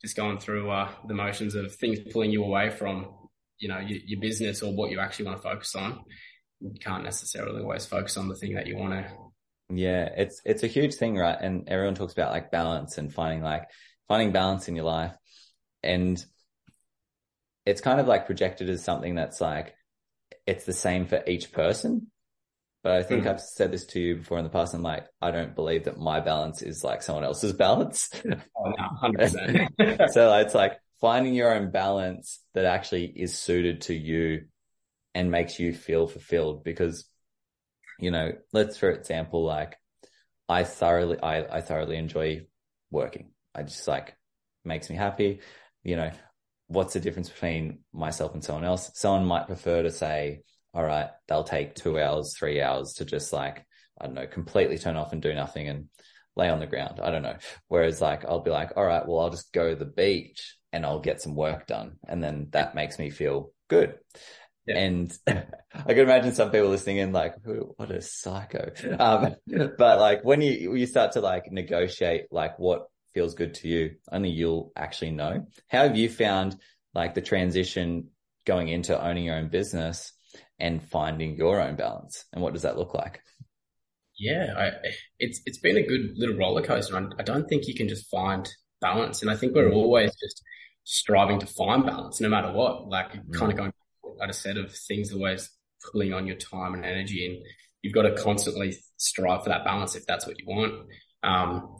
just 0.00 0.16
going 0.16 0.38
through 0.38 0.70
uh, 0.70 0.88
the 1.06 1.14
motions 1.14 1.54
of 1.54 1.74
things 1.74 1.98
pulling 2.12 2.30
you 2.30 2.44
away 2.44 2.70
from, 2.70 3.08
you 3.58 3.68
know, 3.68 3.78
your, 3.78 3.98
your 4.06 4.20
business 4.20 4.62
or 4.62 4.72
what 4.72 4.90
you 4.90 5.00
actually 5.00 5.26
want 5.26 5.38
to 5.38 5.42
focus 5.42 5.74
on. 5.74 6.04
You 6.60 6.78
can't 6.80 7.04
necessarily 7.04 7.62
always 7.62 7.84
focus 7.84 8.16
on 8.16 8.28
the 8.28 8.36
thing 8.36 8.54
that 8.54 8.66
you 8.66 8.76
want 8.76 8.92
to 8.92 9.12
yeah, 9.68 10.08
it's 10.16 10.40
it's 10.44 10.62
a 10.62 10.68
huge 10.68 10.94
thing, 10.94 11.16
right? 11.16 11.36
And 11.40 11.68
everyone 11.68 11.94
talks 11.94 12.12
about 12.12 12.32
like 12.32 12.50
balance 12.50 12.98
and 12.98 13.12
finding 13.12 13.42
like 13.42 13.68
finding 14.08 14.32
balance 14.32 14.68
in 14.68 14.76
your 14.76 14.84
life. 14.84 15.14
And 15.82 16.24
it's 17.64 17.80
kind 17.80 18.00
of 18.00 18.06
like 18.06 18.26
projected 18.26 18.70
as 18.70 18.84
something 18.84 19.16
that's 19.16 19.40
like 19.40 19.74
it's 20.46 20.64
the 20.64 20.72
same 20.72 21.06
for 21.06 21.22
each 21.26 21.52
person. 21.52 22.08
but 22.82 22.92
I 22.92 23.02
think 23.02 23.24
mm. 23.24 23.30
I've 23.30 23.40
said 23.40 23.72
this 23.72 23.84
to 23.86 24.00
you 24.00 24.16
before 24.16 24.38
in 24.38 24.44
the 24.44 24.50
past. 24.50 24.72
I'm 24.72 24.82
like, 24.82 25.06
I 25.20 25.32
don't 25.32 25.56
believe 25.56 25.84
that 25.84 25.98
my 25.98 26.20
balance 26.20 26.62
is 26.62 26.84
like 26.84 27.02
someone 27.02 27.24
else's 27.24 27.52
balance. 27.64 28.10
Oh, 28.24 28.70
no, 28.70 29.10
100%. 29.10 30.08
so 30.12 30.38
it's 30.38 30.54
like 30.54 30.78
finding 31.00 31.34
your 31.34 31.52
own 31.52 31.72
balance 31.72 32.40
that 32.54 32.64
actually 32.64 33.06
is 33.06 33.36
suited 33.36 33.82
to 33.82 33.94
you 33.94 34.44
and 35.14 35.32
makes 35.32 35.58
you 35.58 35.72
feel 35.72 36.06
fulfilled 36.06 36.62
because, 36.62 37.04
you 37.98 38.10
know, 38.10 38.32
let's, 38.52 38.76
for 38.76 38.90
example, 38.90 39.44
like 39.44 39.76
I 40.48 40.64
thoroughly, 40.64 41.20
I, 41.20 41.56
I 41.58 41.60
thoroughly 41.60 41.96
enjoy 41.96 42.46
working. 42.90 43.30
I 43.54 43.62
just 43.62 43.86
like 43.88 44.16
makes 44.64 44.90
me 44.90 44.96
happy. 44.96 45.40
You 45.82 45.96
know, 45.96 46.10
what's 46.68 46.94
the 46.94 47.00
difference 47.00 47.28
between 47.28 47.80
myself 47.92 48.34
and 48.34 48.44
someone 48.44 48.64
else? 48.64 48.90
Someone 48.94 49.26
might 49.26 49.46
prefer 49.46 49.82
to 49.82 49.90
say, 49.90 50.42
all 50.74 50.84
right, 50.84 51.08
they'll 51.28 51.44
take 51.44 51.74
two 51.74 51.98
hours, 51.98 52.34
three 52.36 52.60
hours 52.60 52.94
to 52.94 53.04
just 53.04 53.32
like, 53.32 53.64
I 54.00 54.06
don't 54.06 54.14
know, 54.14 54.26
completely 54.26 54.78
turn 54.78 54.96
off 54.96 55.12
and 55.12 55.22
do 55.22 55.32
nothing 55.32 55.68
and 55.68 55.86
lay 56.36 56.50
on 56.50 56.60
the 56.60 56.66
ground. 56.66 57.00
I 57.02 57.10
don't 57.10 57.22
know. 57.22 57.36
Whereas 57.68 58.00
like, 58.00 58.24
I'll 58.24 58.40
be 58.40 58.50
like, 58.50 58.72
all 58.76 58.84
right, 58.84 59.06
well, 59.06 59.20
I'll 59.20 59.30
just 59.30 59.52
go 59.52 59.70
to 59.70 59.76
the 59.76 59.86
beach 59.86 60.56
and 60.72 60.84
I'll 60.84 61.00
get 61.00 61.22
some 61.22 61.34
work 61.34 61.66
done. 61.66 61.96
And 62.06 62.22
then 62.22 62.48
that 62.50 62.74
makes 62.74 62.98
me 62.98 63.10
feel 63.10 63.52
good. 63.68 63.94
Yeah. 64.66 64.78
And 64.78 65.18
I 65.26 65.42
can 65.88 65.98
imagine 65.98 66.34
some 66.34 66.50
people 66.50 66.68
listening 66.68 66.98
in 66.98 67.12
like, 67.12 67.34
what 67.44 67.90
a 67.90 68.00
psycho. 68.00 68.72
Um, 68.98 69.36
but 69.78 70.00
like 70.00 70.24
when 70.24 70.42
you, 70.42 70.74
you 70.74 70.86
start 70.86 71.12
to 71.12 71.20
like 71.20 71.50
negotiate 71.52 72.26
like 72.30 72.58
what 72.58 72.88
feels 73.14 73.34
good 73.34 73.54
to 73.54 73.68
you, 73.68 73.96
only 74.10 74.30
you'll 74.30 74.72
actually 74.76 75.12
know. 75.12 75.46
How 75.68 75.84
have 75.84 75.96
you 75.96 76.08
found 76.08 76.56
like 76.94 77.14
the 77.14 77.22
transition 77.22 78.08
going 78.44 78.68
into 78.68 79.00
owning 79.00 79.24
your 79.24 79.36
own 79.36 79.48
business 79.48 80.12
and 80.58 80.82
finding 80.82 81.36
your 81.36 81.60
own 81.60 81.76
balance? 81.76 82.24
And 82.32 82.42
what 82.42 82.52
does 82.52 82.62
that 82.62 82.76
look 82.76 82.94
like? 82.94 83.20
Yeah, 84.18 84.54
I, 84.56 84.70
it's 85.18 85.42
it's 85.44 85.58
been 85.58 85.76
a 85.76 85.82
good 85.82 86.12
little 86.16 86.36
roller 86.36 86.62
coaster. 86.62 86.96
I 87.18 87.22
don't 87.22 87.46
think 87.48 87.66
you 87.66 87.74
can 87.74 87.88
just 87.88 88.08
find 88.10 88.48
balance, 88.80 89.20
and 89.20 89.30
I 89.30 89.36
think 89.36 89.54
we're 89.54 89.70
mm. 89.70 89.74
always 89.74 90.10
just 90.16 90.42
striving 90.84 91.38
to 91.40 91.46
find 91.46 91.84
balance, 91.84 92.20
no 92.20 92.30
matter 92.30 92.50
what. 92.52 92.88
Like 92.88 93.12
mm. 93.12 93.34
kind 93.34 93.52
of 93.52 93.58
going 93.58 93.72
at 94.22 94.30
a 94.30 94.32
set 94.32 94.56
of 94.56 94.74
things, 94.74 95.12
always 95.12 95.50
pulling 95.90 96.12
on 96.12 96.26
your 96.26 96.36
time 96.36 96.74
and 96.74 96.84
energy, 96.84 97.26
and 97.26 97.44
you've 97.82 97.94
got 97.94 98.02
to 98.02 98.14
constantly 98.22 98.76
strive 98.96 99.42
for 99.42 99.50
that 99.50 99.64
balance 99.64 99.94
if 99.94 100.06
that's 100.06 100.26
what 100.26 100.38
you 100.38 100.46
want. 100.46 100.74
Um, 101.22 101.76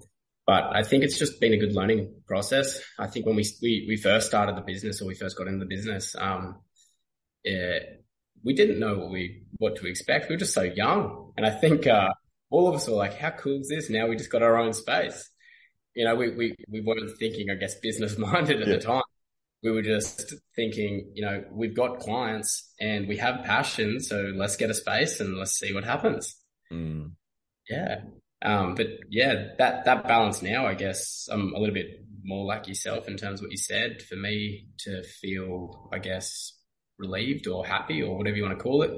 but 0.46 0.64
I 0.72 0.84
think 0.84 1.02
it's 1.02 1.18
just 1.18 1.40
been 1.40 1.52
a 1.52 1.58
good 1.58 1.74
learning 1.74 2.14
process. 2.26 2.80
I 2.98 3.08
think 3.08 3.26
when 3.26 3.34
we 3.34 3.44
we, 3.60 3.86
we 3.88 3.96
first 3.96 4.28
started 4.28 4.56
the 4.56 4.60
business 4.60 5.02
or 5.02 5.06
we 5.06 5.14
first 5.14 5.36
got 5.36 5.48
into 5.48 5.58
the 5.58 5.66
business, 5.68 6.14
um, 6.16 6.60
it, 7.42 8.04
we 8.44 8.54
didn't 8.54 8.78
know 8.78 8.96
what 8.96 9.10
we 9.10 9.42
what 9.56 9.76
to 9.76 9.86
expect. 9.86 10.28
We 10.28 10.36
were 10.36 10.40
just 10.40 10.54
so 10.54 10.62
young, 10.62 11.32
and 11.36 11.44
I 11.44 11.50
think 11.50 11.88
uh, 11.88 12.10
all 12.50 12.68
of 12.68 12.76
us 12.76 12.86
were 12.86 12.94
like, 12.94 13.14
"How 13.14 13.30
cool 13.30 13.60
is 13.60 13.68
this?" 13.68 13.90
Now 13.90 14.06
we 14.06 14.16
just 14.16 14.30
got 14.30 14.42
our 14.42 14.56
own 14.56 14.72
space. 14.72 15.28
You 15.94 16.04
know, 16.04 16.14
we 16.14 16.30
we 16.30 16.54
we 16.68 16.80
weren't 16.80 17.10
thinking, 17.18 17.50
I 17.50 17.56
guess, 17.56 17.74
business 17.80 18.16
minded 18.18 18.62
at 18.62 18.68
yeah. 18.68 18.74
the 18.76 18.80
time. 18.80 19.02
We 19.62 19.70
were 19.70 19.82
just 19.82 20.34
thinking, 20.54 21.10
you 21.14 21.24
know, 21.24 21.44
we've 21.50 21.74
got 21.74 21.98
clients 22.00 22.72
and 22.78 23.08
we 23.08 23.16
have 23.16 23.44
passion, 23.44 24.00
so 24.00 24.32
let's 24.34 24.56
get 24.56 24.70
a 24.70 24.74
space 24.74 25.20
and 25.20 25.36
let's 25.36 25.58
see 25.58 25.74
what 25.74 25.84
happens. 25.84 26.36
Mm. 26.72 27.12
Yeah. 27.68 28.02
Um, 28.42 28.74
but 28.74 28.86
yeah, 29.10 29.48
that, 29.58 29.86
that 29.86 30.06
balance 30.06 30.42
now, 30.42 30.66
I 30.66 30.74
guess 30.74 31.28
I'm 31.32 31.54
a 31.54 31.58
little 31.58 31.74
bit 31.74 32.04
more 32.22 32.44
like 32.44 32.68
yourself 32.68 33.08
in 33.08 33.16
terms 33.16 33.40
of 33.40 33.44
what 33.44 33.50
you 33.50 33.56
said. 33.56 34.02
For 34.02 34.16
me 34.16 34.66
to 34.80 35.02
feel, 35.02 35.88
I 35.92 35.98
guess, 35.98 36.52
relieved 36.98 37.46
or 37.46 37.66
happy 37.66 38.02
or 38.02 38.16
whatever 38.16 38.36
you 38.36 38.42
want 38.42 38.58
to 38.58 38.62
call 38.62 38.82
it. 38.82 38.92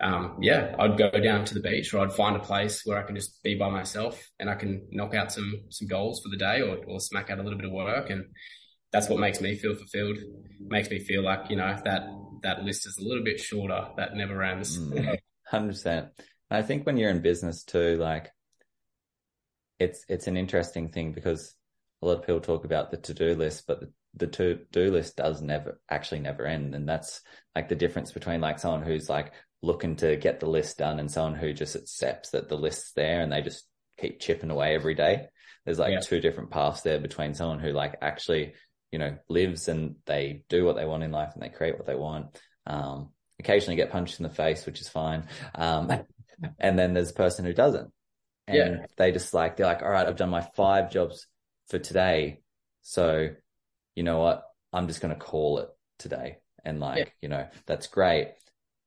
Um, 0.00 0.38
yeah, 0.40 0.74
I'd 0.80 0.98
go 0.98 1.10
down 1.10 1.44
to 1.44 1.54
the 1.54 1.60
beach 1.60 1.94
or 1.94 2.00
I'd 2.00 2.12
find 2.12 2.34
a 2.34 2.40
place 2.40 2.82
where 2.84 2.98
I 2.98 3.04
can 3.04 3.14
just 3.14 3.40
be 3.44 3.54
by 3.54 3.70
myself 3.70 4.20
and 4.40 4.50
I 4.50 4.56
can 4.56 4.88
knock 4.90 5.14
out 5.14 5.32
some, 5.32 5.52
some 5.70 5.86
goals 5.86 6.20
for 6.22 6.28
the 6.28 6.36
day 6.36 6.60
or, 6.60 6.78
or 6.88 6.98
smack 6.98 7.30
out 7.30 7.38
a 7.38 7.42
little 7.42 7.58
bit 7.58 7.66
of 7.66 7.72
work. 7.72 8.10
And 8.10 8.24
that's 8.92 9.08
what 9.08 9.18
makes 9.18 9.40
me 9.40 9.56
feel 9.56 9.74
fulfilled. 9.74 10.18
Makes 10.60 10.90
me 10.90 10.98
feel 10.98 11.22
like, 11.22 11.50
you 11.50 11.56
know, 11.56 11.76
that, 11.84 12.02
that 12.42 12.62
list 12.62 12.86
is 12.86 12.98
a 12.98 13.02
little 13.02 13.24
bit 13.24 13.40
shorter. 13.40 13.88
That 13.96 14.14
never 14.14 14.42
ends. 14.42 14.78
Mm, 14.78 15.18
hundred 15.46 15.68
percent. 15.68 16.08
I 16.50 16.62
think 16.62 16.84
when 16.84 16.96
you're 16.96 17.10
in 17.10 17.22
business 17.22 17.64
too, 17.64 17.96
like 17.96 18.30
it's, 19.78 20.04
it's 20.08 20.26
an 20.26 20.36
interesting 20.36 20.90
thing 20.90 21.12
because 21.12 21.54
a 22.02 22.06
lot 22.06 22.18
of 22.18 22.26
people 22.26 22.40
talk 22.40 22.64
about 22.64 22.90
the 22.90 22.98
to-do 22.98 23.34
list, 23.34 23.64
but 23.66 23.80
the 23.80 23.92
the 24.14 24.26
to 24.26 24.60
do 24.72 24.90
list 24.90 25.16
does 25.16 25.40
never 25.40 25.80
actually 25.88 26.20
never 26.20 26.46
end. 26.46 26.74
And 26.74 26.88
that's 26.88 27.20
like 27.54 27.68
the 27.68 27.74
difference 27.74 28.12
between 28.12 28.40
like 28.40 28.58
someone 28.58 28.82
who's 28.82 29.08
like 29.08 29.32
looking 29.62 29.96
to 29.96 30.16
get 30.16 30.40
the 30.40 30.48
list 30.48 30.78
done 30.78 30.98
and 30.98 31.10
someone 31.10 31.34
who 31.34 31.52
just 31.52 31.76
accepts 31.76 32.30
that 32.30 32.48
the 32.48 32.56
list's 32.56 32.92
there 32.92 33.22
and 33.22 33.32
they 33.32 33.40
just 33.40 33.66
keep 33.98 34.20
chipping 34.20 34.50
away 34.50 34.74
every 34.74 34.94
day. 34.94 35.26
There's 35.64 35.78
like 35.78 35.92
yeah. 35.92 36.00
two 36.00 36.20
different 36.20 36.50
paths 36.50 36.82
there 36.82 36.98
between 36.98 37.34
someone 37.34 37.60
who 37.60 37.72
like 37.72 37.96
actually, 38.02 38.54
you 38.92 38.98
know, 38.98 39.16
lives 39.28 39.68
and 39.68 39.96
they 40.06 40.44
do 40.48 40.64
what 40.64 40.76
they 40.76 40.84
want 40.84 41.02
in 41.02 41.10
life 41.10 41.32
and 41.34 41.42
they 41.42 41.48
create 41.48 41.76
what 41.76 41.86
they 41.86 41.96
want. 41.96 42.38
Um, 42.66 43.10
occasionally 43.40 43.76
get 43.76 43.90
punched 43.90 44.20
in 44.20 44.24
the 44.24 44.30
face, 44.30 44.64
which 44.66 44.80
is 44.80 44.88
fine. 44.88 45.26
Um, 45.54 45.90
and 46.60 46.78
then 46.78 46.94
there's 46.94 47.10
a 47.10 47.14
person 47.14 47.44
who 47.44 47.52
doesn't. 47.52 47.90
And 48.46 48.56
yeah. 48.56 48.86
they 48.96 49.10
just 49.12 49.34
like, 49.34 49.56
they're 49.56 49.66
like, 49.66 49.82
all 49.82 49.90
right, 49.90 50.06
I've 50.06 50.16
done 50.16 50.30
my 50.30 50.46
five 50.54 50.92
jobs 50.92 51.26
for 51.68 51.78
today. 51.78 52.40
So 52.82 53.30
you 53.94 54.02
know 54.02 54.18
what, 54.18 54.44
I'm 54.72 54.86
just 54.86 55.00
going 55.00 55.14
to 55.14 55.20
call 55.20 55.58
it 55.58 55.68
today. 55.98 56.38
And 56.64 56.80
like, 56.80 56.98
yeah. 56.98 57.04
you 57.20 57.28
know, 57.28 57.46
that's 57.66 57.86
great. 57.86 58.28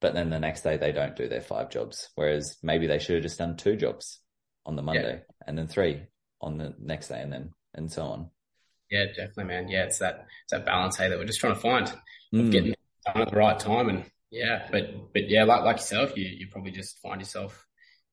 But 0.01 0.13
then 0.13 0.29
the 0.29 0.39
next 0.39 0.61
day 0.61 0.77
they 0.77 0.91
don't 0.91 1.15
do 1.15 1.27
their 1.27 1.41
five 1.41 1.69
jobs. 1.69 2.09
Whereas 2.15 2.57
maybe 2.61 2.87
they 2.87 2.99
should 2.99 3.15
have 3.15 3.23
just 3.23 3.37
done 3.37 3.57
two 3.57 3.75
jobs 3.75 4.19
on 4.65 4.75
the 4.75 4.81
Monday 4.81 5.15
yeah. 5.15 5.33
and 5.47 5.57
then 5.57 5.67
three 5.67 6.03
on 6.41 6.57
the 6.57 6.73
next 6.79 7.07
day 7.07 7.21
and 7.21 7.31
then, 7.31 7.51
and 7.73 7.91
so 7.91 8.03
on. 8.03 8.29
Yeah, 8.95 9.05
definitely, 9.07 9.45
man. 9.45 9.67
Yeah. 9.67 9.83
It's 9.83 9.99
that, 9.99 10.27
it's 10.43 10.51
that 10.51 10.65
balance, 10.65 10.97
hey, 10.97 11.09
that 11.09 11.17
we're 11.19 11.25
just 11.25 11.39
trying 11.39 11.55
to 11.55 11.59
find 11.59 11.91
mm. 12.33 12.51
getting 12.51 12.73
done 13.05 13.21
at 13.21 13.29
the 13.29 13.35
right 13.35 13.59
time. 13.59 13.89
And 13.89 14.05
yeah, 14.31 14.67
but, 14.71 15.13
but 15.13 15.29
yeah, 15.29 15.43
like, 15.43 15.63
like 15.63 15.77
yourself, 15.77 16.15
you, 16.15 16.25
you 16.25 16.47
probably 16.51 16.71
just 16.71 16.99
find 17.01 17.19
yourself, 17.19 17.65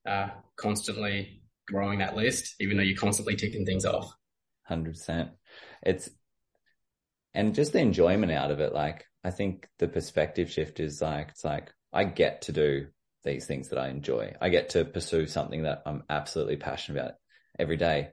uh, 0.07 0.29
constantly 0.57 1.43
growing 1.69 2.01
that 2.01 2.17
list, 2.17 2.57
even 2.61 2.77
though 2.77 2.83
you're 2.83 2.99
constantly 2.99 3.37
ticking 3.37 3.65
things 3.65 3.85
off. 3.85 4.12
Hundred 4.65 4.95
percent. 4.95 5.31
It's, 5.83 6.11
and 7.35 7.55
just 7.55 7.73
the 7.73 7.81
enjoyment 7.81 8.33
out 8.33 8.51
of 8.51 8.61
it. 8.61 8.75
Like, 8.75 9.07
I 9.25 9.31
think 9.31 9.69
the 9.79 9.89
perspective 9.89 10.51
shift 10.51 10.81
is 10.81 11.01
like, 11.01 11.29
it's 11.31 11.45
like, 11.45 11.73
I 11.93 12.05
get 12.05 12.43
to 12.43 12.53
do 12.53 12.89
these 13.25 13.47
things 13.47 13.69
that 13.69 13.79
I 13.79 13.89
enjoy. 13.89 14.35
I 14.41 14.49
get 14.49 14.71
to 14.71 14.85
pursue 14.85 15.27
something 15.27 15.62
that 15.62 15.83
I'm 15.87 16.03
absolutely 16.11 16.57
passionate 16.57 17.01
about 17.01 17.15
every 17.59 17.77
day 17.77 18.11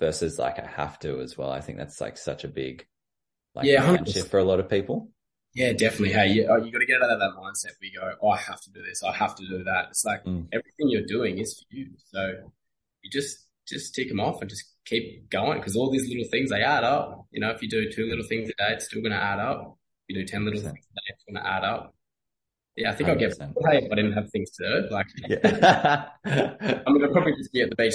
versus 0.00 0.38
like 0.38 0.58
I 0.58 0.66
have 0.66 0.98
to 1.00 1.20
as 1.20 1.36
well. 1.36 1.50
I 1.50 1.60
think 1.60 1.78
that's 1.78 2.00
like 2.00 2.16
such 2.16 2.44
a 2.44 2.48
big, 2.48 2.86
like, 3.54 3.66
yeah, 3.66 4.04
shift 4.04 4.30
for 4.30 4.38
a 4.38 4.44
lot 4.44 4.60
of 4.60 4.68
people. 4.68 5.10
Yeah, 5.54 5.72
definitely. 5.72 6.12
Hey, 6.12 6.28
you, 6.28 6.42
you 6.42 6.70
got 6.70 6.78
to 6.78 6.86
get 6.86 7.02
out 7.02 7.10
of 7.10 7.18
that 7.18 7.32
mindset 7.36 7.72
where 7.80 7.90
you 7.90 7.98
go, 7.98 8.12
oh, 8.22 8.28
I 8.28 8.36
have 8.36 8.60
to 8.62 8.70
do 8.70 8.82
this. 8.82 9.02
I 9.02 9.12
have 9.12 9.34
to 9.36 9.46
do 9.46 9.64
that. 9.64 9.86
It's 9.90 10.04
like 10.04 10.24
mm. 10.24 10.46
everything 10.52 10.88
you're 10.88 11.06
doing 11.06 11.38
is 11.38 11.58
for 11.58 11.74
you. 11.74 11.88
So 12.12 12.34
you 13.02 13.10
just, 13.10 13.38
just 13.66 13.94
tick 13.94 14.08
them 14.08 14.20
off 14.20 14.40
and 14.40 14.48
just 14.48 14.64
keep 14.84 15.28
going 15.30 15.58
because 15.58 15.76
all 15.76 15.90
these 15.90 16.08
little 16.08 16.28
things 16.30 16.50
they 16.50 16.62
add 16.62 16.84
up. 16.84 17.26
You 17.30 17.40
know, 17.40 17.50
if 17.50 17.62
you 17.62 17.68
do 17.68 17.90
two 17.90 18.06
little 18.06 18.24
things 18.24 18.48
a 18.48 18.52
day, 18.52 18.74
it's 18.74 18.86
still 18.86 19.00
going 19.00 19.12
to 19.12 19.22
add 19.22 19.40
up. 19.40 19.78
If 20.06 20.16
you 20.16 20.22
do 20.22 20.26
ten 20.26 20.44
little 20.44 20.60
100%. 20.60 20.62
things 20.62 20.86
a 20.90 20.94
day, 20.94 21.06
it's 21.08 21.24
going 21.24 21.42
to 21.42 21.50
add 21.50 21.64
up. 21.64 21.94
Yeah, 22.76 22.92
I 22.92 22.94
think 22.94 23.08
i 23.08 23.12
will 23.12 23.18
get 23.18 23.38
paid 23.38 23.84
if 23.84 23.92
I 23.92 23.94
didn't 23.96 24.12
have 24.12 24.30
things 24.30 24.50
to 24.52 24.82
do. 24.82 24.94
Like, 24.94 25.06
yeah. 25.28 26.08
I 26.24 26.90
mean, 26.90 27.04
I'd 27.04 27.12
probably 27.12 27.34
just 27.36 27.52
be 27.52 27.62
at 27.62 27.70
the 27.70 27.76
beach 27.76 27.94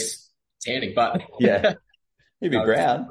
tanning, 0.62 0.92
but 0.94 1.22
yeah, 1.40 1.76
you'd 2.44 2.52
be 2.52 2.64
ground. 2.64 3.08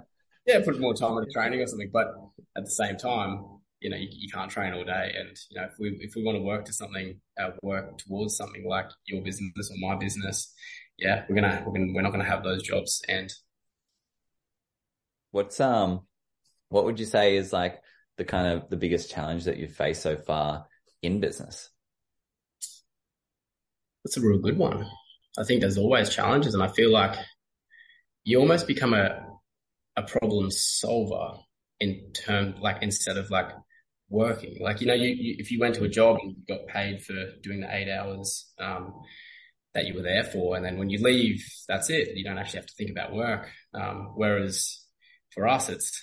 Yeah, 0.47 0.61
put 0.65 0.81
more 0.81 0.95
time 0.95 1.19
into 1.19 1.31
training 1.31 1.61
or 1.61 1.67
something. 1.67 1.91
But 1.93 2.09
at 2.57 2.65
the 2.65 2.71
same 2.71 2.97
time, 2.97 3.45
you 3.81 3.91
know, 3.91 3.97
you, 3.97 4.09
you, 4.11 4.29
can't 4.29 4.51
train 4.51 4.73
all 4.75 4.85
day. 4.85 5.15
And 5.19 5.37
you 5.51 5.61
know, 5.61 5.67
if 5.67 5.73
we 5.79 5.97
if 6.01 6.15
we 6.15 6.23
want 6.23 6.37
to 6.37 6.43
work 6.43 6.65
to 6.67 6.73
something, 6.73 7.21
uh, 7.41 7.51
work 7.63 7.99
towards 7.99 8.37
something 8.37 8.65
like 8.69 8.87
your 9.07 9.23
business 9.23 9.71
or 9.71 9.89
my 9.89 9.97
business, 9.97 10.53
yeah, 10.99 11.25
we're 11.29 11.35
gonna 11.35 11.65
we're, 11.67 11.73
gonna, 11.73 11.93
we're 11.93 12.03
not 12.03 12.13
gonna 12.13 12.25
have 12.25 12.45
those 12.45 12.63
jobs. 12.63 13.03
And 13.09 13.33
what's 15.31 15.61
um, 15.61 16.03
what 16.69 16.85
would 16.85 17.01
you 17.01 17.07
say 17.07 17.37
is 17.37 17.53
like 17.53 17.81
the 18.19 18.25
kind 18.25 18.47
of 18.49 18.69
the 18.69 18.77
biggest 18.77 19.11
challenge 19.11 19.45
that 19.45 19.57
you've 19.57 19.75
faced 19.75 20.03
so 20.03 20.17
far 20.17 20.67
in 21.03 21.21
business? 21.21 21.71
That's 24.05 24.17
a 24.17 24.21
real 24.21 24.39
good 24.39 24.59
one. 24.59 24.87
I 25.39 25.45
think 25.45 25.61
there's 25.61 25.79
always 25.79 26.15
challenges, 26.15 26.55
and 26.55 26.63
I 26.63 26.69
feel 26.69 26.91
like 26.91 27.17
you 28.25 28.39
almost 28.39 28.67
become 28.67 28.95
a 28.95 29.27
a 29.97 30.03
problem 30.03 30.51
solver 30.51 31.39
in 31.81 32.13
term 32.15 32.55
like 32.61 32.83
instead 32.83 33.17
of 33.17 33.31
like 33.31 33.51
working. 34.09 34.59
Like 34.61 34.81
you 34.81 34.87
know, 34.87 34.95
you, 34.95 35.09
you 35.09 35.37
if 35.39 35.51
you 35.51 35.61
went 35.61 35.75
to 35.77 35.85
a 35.85 35.89
job 35.89 36.19
and 36.23 36.37
you 36.37 36.57
got 36.57 36.67
paid 36.67 37.03
for 37.03 37.15
doing 37.43 37.61
the 37.61 37.75
eight 37.75 37.91
hours, 37.91 38.53
um, 38.59 38.95
that 39.75 39.87
you 39.87 39.95
were 39.95 40.03
there 40.03 40.25
for. 40.25 40.57
And 40.57 40.65
then 40.65 40.79
when 40.79 40.91
you 40.91 41.03
leave, 41.03 41.45
that's 41.69 41.91
it. 41.91 42.17
You 42.17 42.25
don't 42.25 42.39
actually 42.39 42.61
have 42.61 42.67
to 42.67 42.75
think 42.77 42.91
about 42.91 43.15
work. 43.15 43.49
Um, 43.75 44.13
whereas 44.15 44.85
for 45.31 45.49
us, 45.49 45.69
it's 45.69 46.01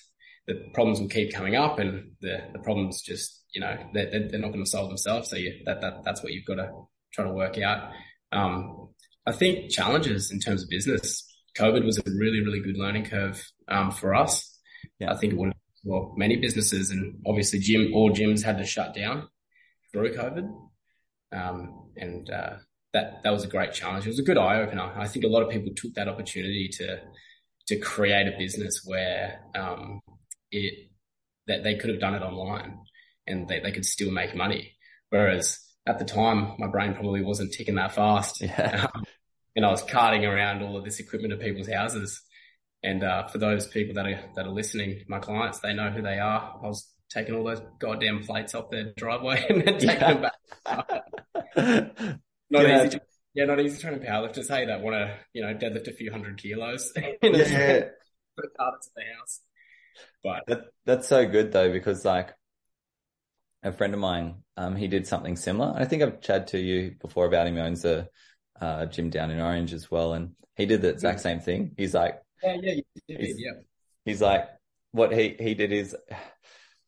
the 0.47 0.55
problems 0.73 0.99
will 0.99 1.07
keep 1.07 1.33
coming 1.33 1.55
up 1.55 1.79
and 1.79 2.11
the, 2.21 2.39
the 2.53 2.59
problems 2.59 3.01
just, 3.01 3.43
you 3.53 3.61
know, 3.61 3.77
they're, 3.93 4.27
they're 4.29 4.39
not 4.39 4.51
going 4.51 4.63
to 4.63 4.69
solve 4.69 4.89
themselves. 4.89 5.29
So 5.29 5.35
you, 5.35 5.61
that, 5.65 5.81
that, 5.81 6.03
that's 6.03 6.23
what 6.23 6.33
you've 6.33 6.45
got 6.45 6.55
to 6.55 6.71
try 7.13 7.25
to 7.25 7.33
work 7.33 7.57
out. 7.59 7.91
Um, 8.31 8.89
I 9.25 9.31
think 9.31 9.69
challenges 9.69 10.31
in 10.31 10.39
terms 10.39 10.63
of 10.63 10.69
business, 10.69 11.28
COVID 11.59 11.83
was 11.85 11.97
a 11.97 12.03
really, 12.05 12.41
really 12.41 12.61
good 12.61 12.77
learning 12.77 13.05
curve, 13.05 13.45
um, 13.67 13.91
for 13.91 14.15
us. 14.15 14.57
Yeah. 14.99 15.11
I 15.11 15.17
think 15.17 15.33
it 15.33 15.39
would, 15.39 15.53
well, 15.83 16.13
many 16.17 16.37
businesses 16.37 16.89
and 16.91 17.21
obviously 17.25 17.59
gym, 17.59 17.91
all 17.93 18.11
gyms 18.11 18.43
had 18.43 18.57
to 18.57 18.65
shut 18.65 18.95
down 18.95 19.27
through 19.91 20.15
COVID. 20.15 20.45
Um, 21.31 21.91
and, 21.97 22.29
uh, 22.29 22.53
that, 22.93 23.21
that 23.23 23.31
was 23.31 23.43
a 23.43 23.47
great 23.47 23.73
challenge. 23.73 24.05
It 24.05 24.09
was 24.09 24.19
a 24.19 24.23
good 24.23 24.37
eye 24.37 24.61
opener. 24.61 24.91
I 24.95 25.07
think 25.07 25.25
a 25.25 25.29
lot 25.29 25.43
of 25.43 25.49
people 25.49 25.71
took 25.75 25.93
that 25.93 26.07
opportunity 26.07 26.69
to, 26.73 27.01
to 27.67 27.77
create 27.77 28.27
a 28.27 28.37
business 28.37 28.81
where, 28.85 29.41
um, 29.55 29.99
it, 30.51 30.89
that 31.47 31.63
they 31.63 31.75
could 31.75 31.89
have 31.89 31.99
done 31.99 32.15
it 32.15 32.23
online 32.23 32.79
and 33.27 33.47
they, 33.47 33.59
they 33.59 33.71
could 33.71 33.85
still 33.85 34.11
make 34.11 34.35
money. 34.35 34.75
Whereas 35.09 35.59
at 35.85 35.99
the 35.99 36.05
time, 36.05 36.53
my 36.57 36.67
brain 36.67 36.93
probably 36.93 37.23
wasn't 37.23 37.53
ticking 37.53 37.75
that 37.75 37.93
fast. 37.93 38.41
Yeah. 38.41 38.87
Um, 38.93 39.03
and 39.59 39.65
I 39.65 39.71
was 39.71 39.83
carting 39.83 40.25
around 40.25 40.63
all 40.63 40.77
of 40.77 40.85
this 40.85 41.01
equipment 41.01 41.33
to 41.33 41.37
people's 41.37 41.67
houses. 41.67 42.21
And, 42.81 43.03
uh, 43.03 43.27
for 43.27 43.39
those 43.39 43.67
people 43.67 43.93
that 43.95 44.05
are, 44.05 44.23
that 44.37 44.45
are 44.45 44.53
listening, 44.53 45.01
my 45.09 45.19
clients, 45.19 45.59
they 45.59 45.73
know 45.73 45.89
who 45.89 46.01
they 46.01 46.17
are. 46.17 46.57
I 46.63 46.65
was 46.65 46.89
taking 47.09 47.35
all 47.35 47.43
those 47.43 47.61
goddamn 47.77 48.23
plates 48.23 48.55
off 48.55 48.69
their 48.69 48.93
driveway 48.95 49.45
and 49.49 49.67
then 49.67 49.77
taking 49.77 49.89
yeah. 49.89 50.13
them 50.13 50.21
back. 50.21 51.03
not 52.49 52.63
yeah. 52.63 52.85
easy. 52.85 52.89
To, 52.91 53.01
yeah, 53.33 53.43
not 53.43 53.59
easy 53.59 53.81
trying 53.81 53.99
to 53.99 54.05
powerlifters. 54.05 54.47
Hey, 54.47 54.65
that 54.65 54.79
want 54.79 54.95
to, 54.95 55.13
you 55.33 55.41
know, 55.41 55.53
deadlift 55.53 55.89
a 55.89 55.93
few 55.93 56.09
hundred 56.09 56.41
kilos. 56.41 56.93
yeah. 56.95 57.09
Put 57.17 57.25
a 57.25 58.57
cart 58.57 58.75
into 58.75 58.89
the 58.95 59.03
house. 59.17 59.41
But 60.23 60.43
that, 60.47 60.61
that's 60.85 61.09
so 61.09 61.27
good 61.27 61.51
though, 61.51 61.69
because 61.69 62.05
like 62.05 62.33
a 63.61 63.73
friend 63.73 63.93
of 63.93 63.99
mine, 63.99 64.35
um, 64.55 64.77
he 64.77 64.87
did 64.87 65.05
something 65.05 65.35
similar. 65.35 65.73
I 65.75 65.83
think 65.83 66.01
I've 66.01 66.21
chatted 66.21 66.47
to 66.47 66.59
you 66.59 66.95
before 67.01 67.25
about 67.25 67.45
him. 67.45 67.55
He 67.55 67.59
owns 67.59 67.83
a, 67.83 68.07
uh, 68.61 68.85
gym 68.85 69.09
down 69.09 69.31
in 69.31 69.39
Orange 69.39 69.73
as 69.73 69.89
well. 69.89 70.13
And 70.13 70.35
he 70.55 70.65
did 70.65 70.81
the 70.81 70.89
exact 70.89 71.21
same 71.21 71.39
thing. 71.39 71.71
He's 71.77 71.93
like, 71.93 72.21
yeah, 72.43 72.57
yeah, 72.61 72.81
he's, 73.07 73.39
yeah. 73.39 73.51
He's 74.05 74.21
like, 74.21 74.47
what 74.91 75.13
he, 75.13 75.35
he 75.39 75.53
did 75.53 75.71
is 75.71 75.95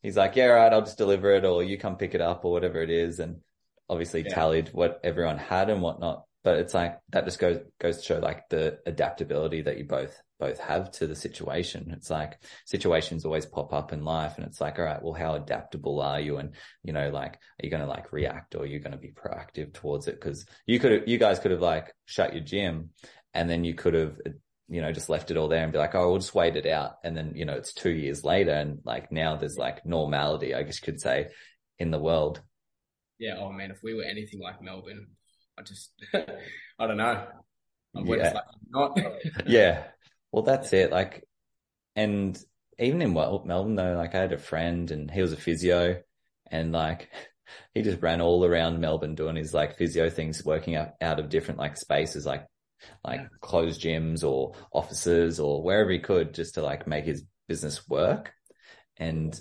he's 0.01 0.17
like, 0.17 0.35
yeah, 0.35 0.45
right, 0.45 0.71
I'll 0.71 0.81
just 0.81 0.97
deliver 0.97 1.31
it 1.31 1.45
or 1.45 1.63
you 1.63 1.77
come 1.77 1.97
pick 1.97 2.15
it 2.15 2.21
up 2.21 2.45
or 2.45 2.51
whatever 2.51 2.81
it 2.81 2.89
is. 2.89 3.19
And 3.19 3.41
obviously 3.89 4.23
yeah. 4.23 4.33
tallied 4.33 4.69
what 4.73 4.99
everyone 5.03 5.37
had 5.37 5.69
and 5.69 5.81
whatnot. 5.81 6.25
But 6.43 6.57
it's 6.59 6.73
like, 6.73 6.99
that 7.09 7.25
just 7.25 7.39
goes, 7.39 7.59
goes 7.79 7.97
to 7.97 8.03
show 8.03 8.19
like 8.19 8.49
the 8.49 8.79
adaptability 8.85 9.61
that 9.61 9.77
you 9.77 9.83
both 9.83 10.19
both 10.41 10.59
have 10.59 10.89
to 10.89 11.05
the 11.05 11.15
situation. 11.15 11.91
It's 11.95 12.09
like 12.09 12.39
situations 12.65 13.23
always 13.23 13.45
pop 13.45 13.71
up 13.73 13.93
in 13.93 14.03
life 14.03 14.37
and 14.37 14.45
it's 14.45 14.59
like, 14.59 14.79
all 14.79 14.85
right, 14.85 15.01
well, 15.01 15.13
how 15.13 15.35
adaptable 15.35 16.01
are 16.01 16.19
you? 16.19 16.37
And, 16.37 16.55
you 16.83 16.93
know, 16.93 17.09
like, 17.11 17.35
are 17.35 17.63
you 17.63 17.69
going 17.69 17.83
to 17.83 17.87
like 17.87 18.11
react 18.11 18.55
or 18.55 18.63
are 18.63 18.65
you 18.65 18.79
going 18.79 18.93
to 18.93 18.97
be 18.97 19.11
proactive 19.11 19.71
towards 19.71 20.07
it? 20.07 20.19
Cause 20.19 20.47
you 20.65 20.79
could 20.79 21.03
you 21.07 21.19
guys 21.19 21.37
could 21.37 21.51
have 21.51 21.61
like 21.61 21.93
shut 22.05 22.33
your 22.33 22.43
gym 22.43 22.89
and 23.35 23.47
then 23.47 23.63
you 23.63 23.75
could 23.75 23.93
have, 23.93 24.17
you 24.67 24.81
know, 24.81 24.91
just 24.91 25.09
left 25.09 25.29
it 25.29 25.37
all 25.37 25.47
there 25.47 25.63
and 25.63 25.71
be 25.71 25.77
like, 25.77 25.93
oh, 25.93 26.09
we'll 26.09 26.17
just 26.17 26.33
wait 26.33 26.55
it 26.55 26.65
out. 26.65 26.93
And 27.03 27.15
then, 27.15 27.33
you 27.35 27.45
know, 27.45 27.53
it's 27.53 27.73
two 27.73 27.91
years 27.91 28.23
later 28.23 28.51
and 28.51 28.79
like 28.83 29.11
now 29.11 29.35
there's 29.35 29.57
like 29.57 29.85
normality, 29.85 30.55
I 30.55 30.63
guess 30.63 30.81
you 30.81 30.85
could 30.85 30.99
say 30.99 31.27
in 31.77 31.91
the 31.91 31.99
world. 31.99 32.41
Yeah. 33.19 33.35
Oh 33.37 33.51
man, 33.51 33.69
if 33.69 33.77
we 33.83 33.93
were 33.93 34.03
anything 34.03 34.41
like 34.41 34.59
Melbourne, 34.59 35.05
I 35.59 35.61
just, 35.61 35.91
I 36.79 36.87
don't 36.87 36.97
know. 36.97 37.27
I'm 37.95 38.07
yeah. 38.07 38.33
Like 38.33 38.43
not. 38.71 38.99
yeah. 39.45 39.83
Well, 40.31 40.43
that's 40.43 40.73
it. 40.73 40.91
Like, 40.91 41.27
and 41.95 42.37
even 42.79 43.01
in 43.01 43.13
Melbourne 43.13 43.75
though, 43.75 43.95
like 43.95 44.15
I 44.15 44.19
had 44.21 44.33
a 44.33 44.37
friend 44.37 44.89
and 44.91 45.11
he 45.11 45.21
was 45.21 45.33
a 45.33 45.37
physio 45.37 46.01
and 46.49 46.71
like 46.71 47.09
he 47.73 47.81
just 47.81 48.01
ran 48.01 48.21
all 48.21 48.45
around 48.45 48.79
Melbourne 48.79 49.15
doing 49.15 49.35
his 49.35 49.53
like 49.53 49.77
physio 49.77 50.09
things, 50.09 50.43
working 50.43 50.75
out, 50.75 50.91
out 51.01 51.19
of 51.19 51.29
different 51.29 51.59
like 51.59 51.77
spaces, 51.77 52.25
like, 52.25 52.47
like 53.03 53.29
closed 53.41 53.81
gyms 53.81 54.23
or 54.27 54.53
offices 54.71 55.39
or 55.39 55.61
wherever 55.61 55.91
he 55.91 55.99
could 55.99 56.33
just 56.33 56.55
to 56.55 56.61
like 56.61 56.87
make 56.87 57.05
his 57.05 57.23
business 57.47 57.87
work. 57.87 58.33
And 58.97 59.39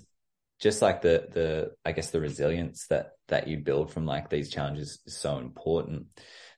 just 0.61 0.83
like 0.83 1.01
the, 1.01 1.27
the, 1.33 1.71
I 1.85 1.93
guess 1.93 2.11
the 2.11 2.21
resilience 2.21 2.87
that, 2.89 3.13
that 3.29 3.49
you 3.49 3.59
build 3.59 3.93
from 3.93 4.05
like 4.05 4.29
these 4.29 4.51
challenges 4.51 5.01
is 5.07 5.17
so 5.17 5.39
important. 5.39 6.07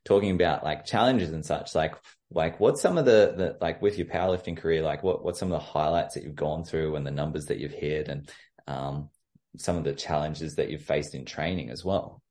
Talking 0.04 0.32
about 0.32 0.64
like 0.64 0.84
challenges 0.84 1.30
and 1.30 1.46
such, 1.46 1.76
like 1.76 1.94
like 2.34 2.60
what's 2.60 2.80
some 2.80 2.98
of 2.98 3.04
the, 3.04 3.34
the 3.36 3.56
like 3.60 3.82
with 3.82 3.98
your 3.98 4.06
powerlifting 4.06 4.56
career 4.56 4.82
like 4.82 5.02
what 5.02 5.24
what's 5.24 5.38
some 5.38 5.52
of 5.52 5.60
the 5.60 5.66
highlights 5.66 6.14
that 6.14 6.24
you've 6.24 6.34
gone 6.34 6.64
through 6.64 6.96
and 6.96 7.06
the 7.06 7.10
numbers 7.10 7.46
that 7.46 7.58
you've 7.58 7.72
hit 7.72 8.08
and 8.08 8.30
um, 8.66 9.08
some 9.56 9.76
of 9.76 9.84
the 9.84 9.92
challenges 9.92 10.56
that 10.56 10.70
you've 10.70 10.82
faced 10.82 11.14
in 11.14 11.24
training 11.24 11.70
as 11.70 11.84
well 11.84 12.22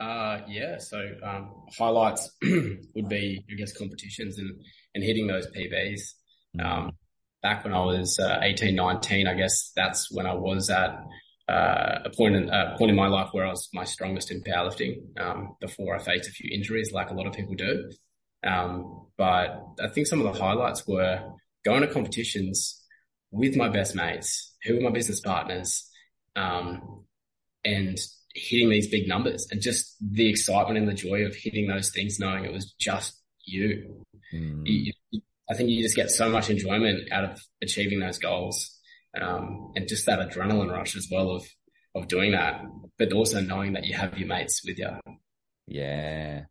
uh 0.00 0.40
yeah 0.48 0.78
so 0.78 0.98
um, 1.22 1.52
highlights 1.76 2.30
would 2.42 3.08
be 3.08 3.44
i 3.50 3.54
guess 3.54 3.76
competitions 3.76 4.38
and 4.38 4.50
and 4.94 5.04
hitting 5.04 5.26
those 5.26 5.46
pbs 5.48 6.00
mm-hmm. 6.56 6.60
um, 6.60 6.92
back 7.42 7.64
when 7.64 7.72
i 7.72 7.84
was 7.84 8.18
uh, 8.18 8.38
18 8.42 8.74
19 8.74 9.26
i 9.26 9.34
guess 9.34 9.72
that's 9.76 10.10
when 10.12 10.26
i 10.26 10.34
was 10.34 10.70
at 10.70 10.98
uh, 11.48 11.98
a 12.04 12.10
point 12.10 12.36
in 12.36 12.48
a 12.48 12.76
point 12.78 12.90
in 12.90 12.96
my 12.96 13.08
life 13.08 13.28
where 13.32 13.44
I 13.44 13.50
was 13.50 13.68
my 13.74 13.84
strongest 13.84 14.30
in 14.30 14.42
powerlifting 14.42 15.18
um, 15.20 15.56
before 15.60 15.94
I 15.94 15.98
faced 15.98 16.28
a 16.28 16.32
few 16.32 16.48
injuries, 16.54 16.92
like 16.92 17.10
a 17.10 17.14
lot 17.14 17.26
of 17.26 17.32
people 17.32 17.54
do. 17.54 17.90
Um, 18.44 19.06
but 19.16 19.64
I 19.80 19.88
think 19.88 20.06
some 20.06 20.20
of 20.20 20.32
the 20.32 20.40
highlights 20.40 20.86
were 20.86 21.22
going 21.64 21.82
to 21.82 21.88
competitions 21.88 22.80
with 23.30 23.56
my 23.56 23.68
best 23.68 23.94
mates, 23.94 24.54
who 24.64 24.74
were 24.74 24.82
my 24.82 24.90
business 24.90 25.20
partners, 25.20 25.88
um, 26.36 27.04
and 27.64 27.98
hitting 28.34 28.70
these 28.70 28.88
big 28.88 29.06
numbers 29.06 29.46
and 29.50 29.60
just 29.60 29.94
the 30.00 30.28
excitement 30.28 30.78
and 30.78 30.88
the 30.88 30.94
joy 30.94 31.24
of 31.24 31.34
hitting 31.36 31.68
those 31.68 31.90
things, 31.90 32.18
knowing 32.18 32.44
it 32.44 32.52
was 32.52 32.72
just 32.80 33.20
you. 33.44 34.04
Mm. 34.32 34.62
you, 34.64 34.92
you 35.10 35.20
I 35.50 35.54
think 35.54 35.68
you 35.68 35.82
just 35.82 35.96
get 35.96 36.10
so 36.10 36.30
much 36.30 36.48
enjoyment 36.48 37.12
out 37.12 37.24
of 37.24 37.40
achieving 37.60 38.00
those 38.00 38.18
goals. 38.18 38.78
Um, 39.20 39.72
and 39.76 39.86
just 39.86 40.06
that 40.06 40.18
adrenaline 40.18 40.72
rush 40.72 40.96
as 40.96 41.08
well 41.12 41.32
of, 41.32 41.46
of 41.94 42.08
doing 42.08 42.32
that, 42.32 42.62
but 42.98 43.12
also 43.12 43.42
knowing 43.42 43.74
that 43.74 43.84
you 43.84 43.94
have 43.94 44.16
your 44.16 44.28
mates 44.28 44.62
with 44.64 44.78
you. 44.78 44.88
Yeah. 45.66 46.44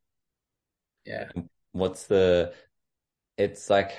Yeah 1.05 1.29
what's 1.71 2.07
the 2.07 2.53
it's 3.37 3.69
like 3.69 3.91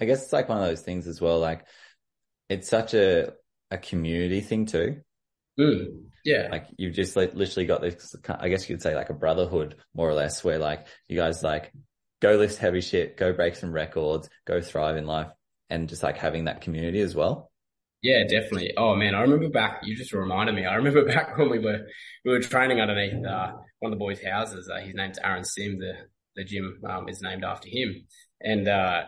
I 0.00 0.04
guess 0.04 0.24
it's 0.24 0.32
like 0.32 0.48
one 0.48 0.58
of 0.58 0.64
those 0.64 0.82
things 0.82 1.06
as 1.06 1.20
well. 1.20 1.38
Like 1.38 1.66
it's 2.48 2.68
such 2.68 2.94
a 2.94 3.32
a 3.70 3.78
community 3.78 4.40
thing 4.40 4.66
too. 4.66 5.00
Mm, 5.58 6.04
yeah. 6.24 6.48
Like 6.50 6.66
you've 6.76 6.94
just 6.94 7.16
like 7.16 7.34
literally 7.34 7.66
got 7.66 7.80
this, 7.80 8.16
I 8.28 8.48
guess 8.48 8.68
you 8.68 8.74
could 8.74 8.82
say 8.82 8.94
like 8.94 9.10
a 9.10 9.14
brotherhood 9.14 9.76
more 9.94 10.08
or 10.08 10.14
less 10.14 10.42
where 10.42 10.58
like 10.58 10.86
you 11.06 11.16
guys 11.16 11.42
like 11.42 11.72
go 12.20 12.36
lift 12.36 12.58
heavy 12.58 12.80
shit, 12.80 13.16
go 13.16 13.32
break 13.32 13.56
some 13.56 13.72
records, 13.72 14.28
go 14.46 14.60
thrive 14.60 14.96
in 14.96 15.06
life 15.06 15.28
and 15.70 15.88
just 15.88 16.02
like 16.02 16.16
having 16.16 16.44
that 16.44 16.60
community 16.60 17.00
as 17.00 17.14
well. 17.14 17.50
Yeah, 18.02 18.24
definitely. 18.24 18.74
Oh 18.76 18.94
man, 18.94 19.14
I 19.14 19.22
remember 19.22 19.48
back, 19.48 19.80
you 19.84 19.96
just 19.96 20.12
reminded 20.12 20.54
me. 20.54 20.66
I 20.66 20.74
remember 20.74 21.04
back 21.14 21.38
when 21.38 21.50
we 21.50 21.58
were, 21.58 21.86
we 22.24 22.32
were 22.32 22.40
training 22.40 22.80
underneath, 22.80 23.24
uh, 23.24 23.52
one 23.78 23.92
of 23.92 23.98
the 23.98 24.02
boys' 24.02 24.22
houses. 24.22 24.70
Uh, 24.72 24.80
his 24.80 24.94
name's 24.94 25.18
Aaron 25.18 25.44
Sim, 25.44 25.78
the, 25.78 25.94
the 26.36 26.44
gym 26.44 26.80
um, 26.88 27.08
is 27.08 27.22
named 27.22 27.44
after 27.44 27.68
him. 27.68 28.06
And 28.40 28.68
uh, 28.68 29.02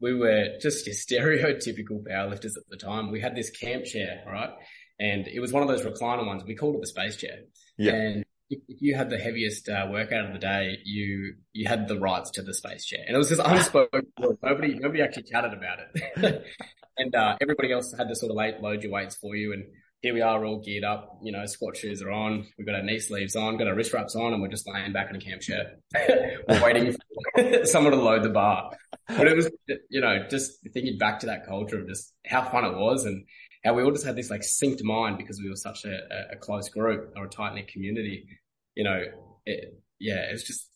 we 0.00 0.14
were 0.14 0.58
just 0.60 0.86
stereotypical 1.10 2.02
powerlifters 2.08 2.56
at 2.56 2.68
the 2.68 2.76
time. 2.76 3.10
We 3.10 3.20
had 3.20 3.36
this 3.36 3.50
camp 3.50 3.84
chair, 3.84 4.22
right? 4.26 4.50
And 4.98 5.26
it 5.28 5.40
was 5.40 5.52
one 5.52 5.62
of 5.62 5.68
those 5.68 5.84
recliner 5.84 6.26
ones. 6.26 6.44
We 6.46 6.54
called 6.54 6.76
it 6.76 6.80
the 6.80 6.86
space 6.86 7.16
chair. 7.16 7.38
Yeah. 7.78 7.92
And 7.92 8.24
if, 8.50 8.60
you 8.80 8.96
had 8.96 9.10
the 9.10 9.18
heaviest 9.18 9.68
uh, 9.68 9.86
workout 9.90 10.26
of 10.26 10.32
the 10.32 10.38
day, 10.38 10.78
you 10.84 11.34
you 11.52 11.68
had 11.68 11.86
the 11.88 11.98
rights 11.98 12.32
to 12.32 12.42
the 12.42 12.52
space 12.52 12.84
chair, 12.84 13.00
and 13.06 13.14
it 13.14 13.18
was 13.18 13.28
just 13.28 13.40
unspoken. 13.44 14.08
nobody 14.42 14.74
nobody 14.74 15.02
actually 15.02 15.22
chatted 15.22 15.52
about 15.52 15.78
it. 15.94 16.44
and 16.98 17.14
uh, 17.14 17.36
everybody 17.40 17.72
else 17.72 17.94
had 17.96 18.08
to 18.08 18.16
sort 18.16 18.30
of 18.30 18.60
load 18.60 18.82
your 18.82 18.92
weights 18.92 19.16
for 19.16 19.36
you 19.36 19.52
and 19.52 19.64
here 20.02 20.14
we 20.14 20.22
are 20.22 20.44
all 20.44 20.60
geared 20.60 20.84
up, 20.84 21.18
you 21.22 21.30
know, 21.30 21.44
squat 21.44 21.76
shoes 21.76 22.00
are 22.00 22.10
on, 22.10 22.46
we've 22.56 22.66
got 22.66 22.76
our 22.76 22.82
knee 22.82 22.98
sleeves 22.98 23.36
on, 23.36 23.58
got 23.58 23.68
our 23.68 23.74
wrist 23.74 23.92
wraps 23.92 24.16
on, 24.16 24.32
and 24.32 24.40
we're 24.40 24.48
just 24.48 24.66
laying 24.66 24.92
back 24.92 25.10
in 25.10 25.16
a 25.16 25.20
camp 25.20 25.42
chair, 25.42 25.76
waiting 26.62 26.92
for 27.34 27.64
someone 27.64 27.92
to 27.92 28.00
load 28.00 28.22
the 28.22 28.30
bar. 28.30 28.70
But 29.06 29.26
it 29.26 29.36
was, 29.36 29.50
you 29.90 30.00
know, 30.00 30.26
just 30.30 30.52
thinking 30.72 30.96
back 30.96 31.20
to 31.20 31.26
that 31.26 31.46
culture 31.46 31.80
of 31.80 31.88
just 31.88 32.14
how 32.26 32.48
fun 32.48 32.64
it 32.64 32.76
was 32.76 33.04
and 33.04 33.26
how 33.62 33.74
we 33.74 33.82
all 33.82 33.90
just 33.90 34.06
had 34.06 34.16
this 34.16 34.30
like 34.30 34.40
synced 34.40 34.82
mind 34.82 35.18
because 35.18 35.38
we 35.38 35.50
were 35.50 35.56
such 35.56 35.84
a, 35.84 35.98
a 36.32 36.36
close 36.36 36.70
group 36.70 37.12
or 37.16 37.26
a 37.26 37.28
tight 37.28 37.54
knit 37.54 37.68
community. 37.68 38.26
You 38.74 38.84
know, 38.84 39.02
it, 39.44 39.78
yeah, 39.98 40.30
it's 40.30 40.44
just, 40.44 40.66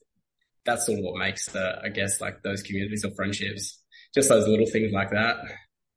that's 0.66 0.84
sort 0.84 0.98
of 0.98 1.04
what 1.04 1.16
makes 1.16 1.46
the, 1.46 1.80
I 1.82 1.88
guess, 1.88 2.20
like 2.20 2.42
those 2.42 2.62
communities 2.62 3.06
or 3.06 3.14
friendships, 3.14 3.80
just 4.14 4.28
those 4.28 4.46
little 4.46 4.66
things 4.66 4.92
like 4.92 5.12
that. 5.12 5.36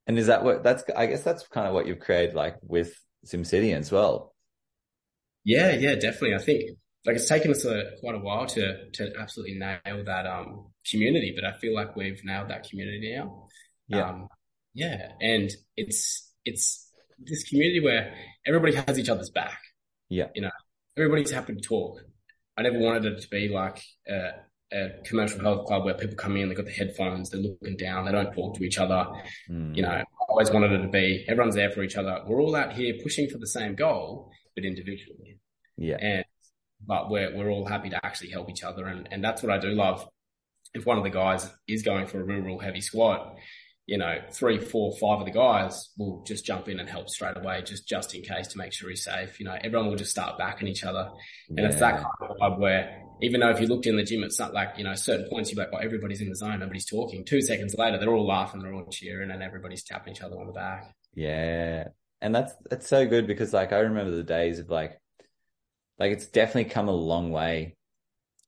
And 0.06 0.18
is 0.18 0.28
that 0.28 0.42
what 0.42 0.62
that's, 0.62 0.84
I 0.96 1.04
guess 1.04 1.22
that's 1.22 1.46
kind 1.48 1.66
of 1.66 1.74
what 1.74 1.86
you've 1.86 2.00
created 2.00 2.34
like 2.34 2.56
with 2.62 2.94
SimCity 3.26 3.74
as 3.74 3.90
well. 3.92 4.34
Yeah, 5.44 5.72
yeah, 5.72 5.94
definitely. 5.94 6.34
I 6.34 6.38
think 6.38 6.78
like 7.06 7.16
it's 7.16 7.28
taken 7.28 7.50
us 7.50 7.64
a, 7.64 7.92
quite 8.00 8.14
a 8.14 8.18
while 8.18 8.46
to 8.46 8.90
to 8.90 9.12
absolutely 9.18 9.58
nail 9.58 10.04
that 10.04 10.26
um 10.26 10.66
community, 10.90 11.32
but 11.34 11.44
I 11.44 11.56
feel 11.58 11.74
like 11.74 11.96
we've 11.96 12.20
nailed 12.24 12.48
that 12.48 12.68
community 12.68 13.14
now. 13.16 13.46
Yeah, 13.88 14.08
um, 14.08 14.28
yeah, 14.74 15.12
and 15.20 15.50
it's 15.76 16.30
it's 16.44 16.90
this 17.18 17.48
community 17.48 17.80
where 17.80 18.14
everybody 18.46 18.74
has 18.74 18.98
each 18.98 19.08
other's 19.08 19.30
back. 19.30 19.58
Yeah, 20.08 20.28
you 20.34 20.42
know, 20.42 20.50
everybody's 20.96 21.30
happy 21.30 21.54
to 21.54 21.60
talk. 21.60 22.02
I 22.56 22.62
never 22.62 22.78
wanted 22.78 23.06
it 23.06 23.22
to 23.22 23.28
be 23.28 23.48
like 23.48 23.82
uh, 24.10 24.32
a 24.72 24.88
commercial 25.04 25.40
health 25.40 25.66
club 25.66 25.84
where 25.84 25.94
people 25.94 26.16
come 26.16 26.36
in, 26.36 26.48
they've 26.48 26.56
got 26.56 26.66
the 26.66 26.72
headphones, 26.72 27.30
they're 27.30 27.40
looking 27.40 27.76
down, 27.76 28.04
they 28.04 28.12
don't 28.12 28.34
talk 28.34 28.56
to 28.56 28.64
each 28.64 28.78
other. 28.78 29.06
Mm. 29.48 29.76
You 29.76 29.82
know, 29.82 30.02
always 30.28 30.50
wanted 30.50 30.72
it 30.72 30.82
to 30.82 30.88
be 30.88 31.24
everyone's 31.26 31.54
there 31.54 31.70
for 31.70 31.82
each 31.82 31.96
other. 31.96 32.22
We're 32.26 32.40
all 32.40 32.54
out 32.54 32.74
here 32.74 32.94
pushing 33.02 33.28
for 33.28 33.38
the 33.38 33.46
same 33.46 33.74
goal, 33.74 34.30
but 34.54 34.64
individually. 34.64 35.40
Yeah. 35.76 35.96
And 36.00 36.24
but 36.86 37.10
we're 37.10 37.36
we're 37.36 37.50
all 37.50 37.66
happy 37.66 37.90
to 37.90 38.04
actually 38.04 38.30
help 38.30 38.50
each 38.50 38.62
other, 38.62 38.86
and 38.86 39.08
and 39.10 39.24
that's 39.24 39.42
what 39.42 39.50
I 39.50 39.58
do 39.58 39.70
love. 39.70 40.06
If 40.74 40.86
one 40.86 40.98
of 40.98 41.04
the 41.04 41.10
guys 41.10 41.50
is 41.66 41.82
going 41.82 42.06
for 42.06 42.20
a 42.20 42.24
real, 42.24 42.40
real 42.40 42.58
heavy 42.58 42.82
squat, 42.82 43.36
you 43.88 43.96
know, 43.96 44.20
three, 44.30 44.58
four, 44.58 44.92
five 44.98 45.20
of 45.20 45.24
the 45.24 45.32
guys 45.32 45.88
will 45.96 46.22
just 46.26 46.44
jump 46.44 46.68
in 46.68 46.78
and 46.78 46.86
help 46.86 47.08
straight 47.08 47.38
away, 47.38 47.62
just 47.62 47.88
just 47.88 48.14
in 48.14 48.20
case 48.20 48.48
to 48.48 48.58
make 48.58 48.70
sure 48.70 48.90
he's 48.90 49.02
safe. 49.02 49.40
You 49.40 49.46
know, 49.46 49.56
everyone 49.64 49.88
will 49.88 49.96
just 49.96 50.10
start 50.10 50.36
backing 50.36 50.68
each 50.68 50.84
other, 50.84 51.10
and 51.48 51.58
yeah. 51.58 51.68
it's 51.68 51.80
that 51.80 51.94
kind 51.94 52.06
of 52.20 52.36
vibe 52.36 52.58
where 52.58 53.02
even 53.22 53.40
though 53.40 53.48
if 53.48 53.62
you 53.62 53.66
looked 53.66 53.86
in 53.86 53.96
the 53.96 54.02
gym, 54.02 54.22
it's 54.24 54.38
not 54.38 54.52
like 54.52 54.74
you 54.76 54.84
know 54.84 54.94
certain 54.94 55.26
points 55.30 55.50
you're 55.50 55.64
like, 55.64 55.72
oh, 55.72 55.78
everybody's 55.78 56.20
in 56.20 56.28
the 56.28 56.36
zone, 56.36 56.60
nobody's 56.60 56.84
talking. 56.84 57.24
Two 57.24 57.40
seconds 57.40 57.74
later, 57.78 57.96
they're 57.96 58.12
all 58.12 58.26
laughing, 58.26 58.60
they're 58.60 58.74
all 58.74 58.84
cheering, 58.90 59.30
and 59.30 59.42
everybody's 59.42 59.82
tapping 59.82 60.12
each 60.12 60.20
other 60.20 60.38
on 60.38 60.46
the 60.46 60.52
back. 60.52 60.94
Yeah, 61.14 61.84
and 62.20 62.34
that's 62.34 62.52
that's 62.68 62.86
so 62.86 63.06
good 63.06 63.26
because 63.26 63.54
like 63.54 63.72
I 63.72 63.78
remember 63.78 64.14
the 64.14 64.22
days 64.22 64.58
of 64.58 64.68
like, 64.68 65.00
like 65.98 66.12
it's 66.12 66.26
definitely 66.26 66.70
come 66.70 66.88
a 66.88 66.92
long 66.92 67.32
way 67.32 67.77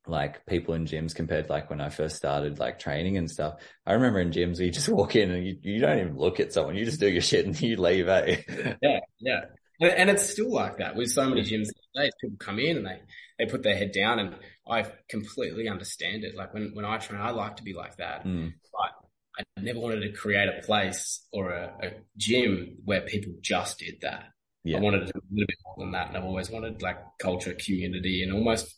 like 0.07 0.45
people 0.45 0.73
in 0.73 0.85
gyms 0.85 1.13
compared 1.13 1.47
to 1.47 1.53
like 1.53 1.69
when 1.69 1.81
I 1.81 1.89
first 1.89 2.15
started 2.15 2.59
like 2.59 2.79
training 2.79 3.17
and 3.17 3.29
stuff. 3.29 3.55
I 3.85 3.93
remember 3.93 4.19
in 4.19 4.31
gyms 4.31 4.59
you 4.59 4.71
just 4.71 4.89
walk 4.89 5.15
in 5.15 5.31
and 5.31 5.45
you, 5.45 5.57
you 5.61 5.79
don't 5.79 5.99
even 5.99 6.17
look 6.17 6.39
at 6.39 6.53
someone, 6.53 6.75
you 6.75 6.85
just 6.85 6.99
do 6.99 7.09
your 7.09 7.21
shit 7.21 7.45
and 7.45 7.59
you 7.59 7.77
leave, 7.77 8.07
eh? 8.07 8.41
yeah, 8.81 8.99
yeah. 9.19 9.41
And, 9.79 9.91
and 9.91 10.09
it's 10.09 10.29
still 10.29 10.51
like 10.51 10.77
that 10.77 10.95
with 10.95 11.11
so 11.11 11.27
many 11.27 11.41
gyms 11.41 11.67
days. 11.95 12.11
People 12.21 12.37
come 12.39 12.59
in 12.59 12.77
and 12.77 12.85
they, 12.85 13.01
they 13.39 13.45
put 13.45 13.63
their 13.63 13.75
head 13.75 13.91
down 13.91 14.19
and 14.19 14.35
I 14.69 14.85
completely 15.09 15.67
understand 15.67 16.23
it. 16.23 16.35
Like 16.35 16.53
when, 16.53 16.71
when 16.73 16.85
I 16.85 16.97
train, 16.97 17.21
I 17.21 17.31
like 17.31 17.57
to 17.57 17.63
be 17.63 17.73
like 17.73 17.97
that. 17.97 18.25
Mm. 18.25 18.53
But 18.71 19.45
I 19.57 19.61
never 19.61 19.79
wanted 19.79 20.01
to 20.01 20.11
create 20.11 20.49
a 20.49 20.65
place 20.65 21.25
or 21.31 21.51
a, 21.51 21.73
a 21.81 21.91
gym 22.17 22.77
where 22.85 23.01
people 23.01 23.33
just 23.41 23.79
did 23.79 24.01
that. 24.01 24.25
Yeah. 24.63 24.77
I 24.77 24.81
wanted 24.81 25.07
to 25.07 25.13
do 25.13 25.19
a 25.19 25.31
little 25.31 25.47
bit 25.47 25.57
more 25.65 25.85
than 25.85 25.91
that. 25.93 26.09
And 26.09 26.17
I've 26.17 26.23
always 26.23 26.49
wanted 26.49 26.81
like 26.81 26.97
culture, 27.19 27.53
community 27.53 28.23
and 28.23 28.33
almost 28.33 28.75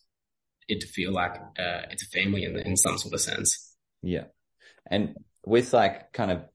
it 0.67 0.81
to 0.81 0.87
feel 0.87 1.11
like 1.11 1.35
uh, 1.35 1.83
it's 1.91 2.03
a 2.03 2.09
family 2.09 2.43
in, 2.43 2.57
in 2.59 2.77
some 2.77 2.97
sort 2.97 3.13
of 3.13 3.21
sense. 3.21 3.75
Yeah. 4.01 4.25
And 4.85 5.15
with 5.45 5.73
like 5.73 6.11
kind 6.13 6.31
of 6.31 6.45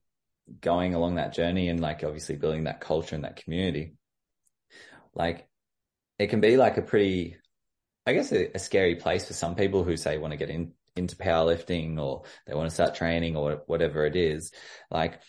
going 0.61 0.95
along 0.95 1.15
that 1.15 1.33
journey 1.33 1.69
and 1.69 1.79
like 1.79 2.03
obviously 2.03 2.35
building 2.35 2.63
that 2.63 2.81
culture 2.81 3.15
and 3.15 3.23
that 3.23 3.37
community, 3.43 3.93
like 5.13 5.47
it 6.17 6.27
can 6.27 6.41
be 6.41 6.57
like 6.57 6.77
a 6.77 6.81
pretty, 6.81 7.37
I 8.05 8.13
guess, 8.13 8.31
a, 8.31 8.55
a 8.55 8.59
scary 8.59 8.95
place 8.95 9.25
for 9.25 9.33
some 9.33 9.55
people 9.55 9.83
who 9.83 9.97
say 9.97 10.17
want 10.17 10.31
to 10.31 10.37
get 10.37 10.49
in, 10.49 10.73
into 10.95 11.15
powerlifting 11.15 11.99
or 11.99 12.23
they 12.45 12.53
want 12.53 12.69
to 12.69 12.73
start 12.73 12.95
training 12.95 13.35
or 13.35 13.63
whatever 13.67 14.05
it 14.05 14.15
is. 14.15 14.51
Like 14.91 15.21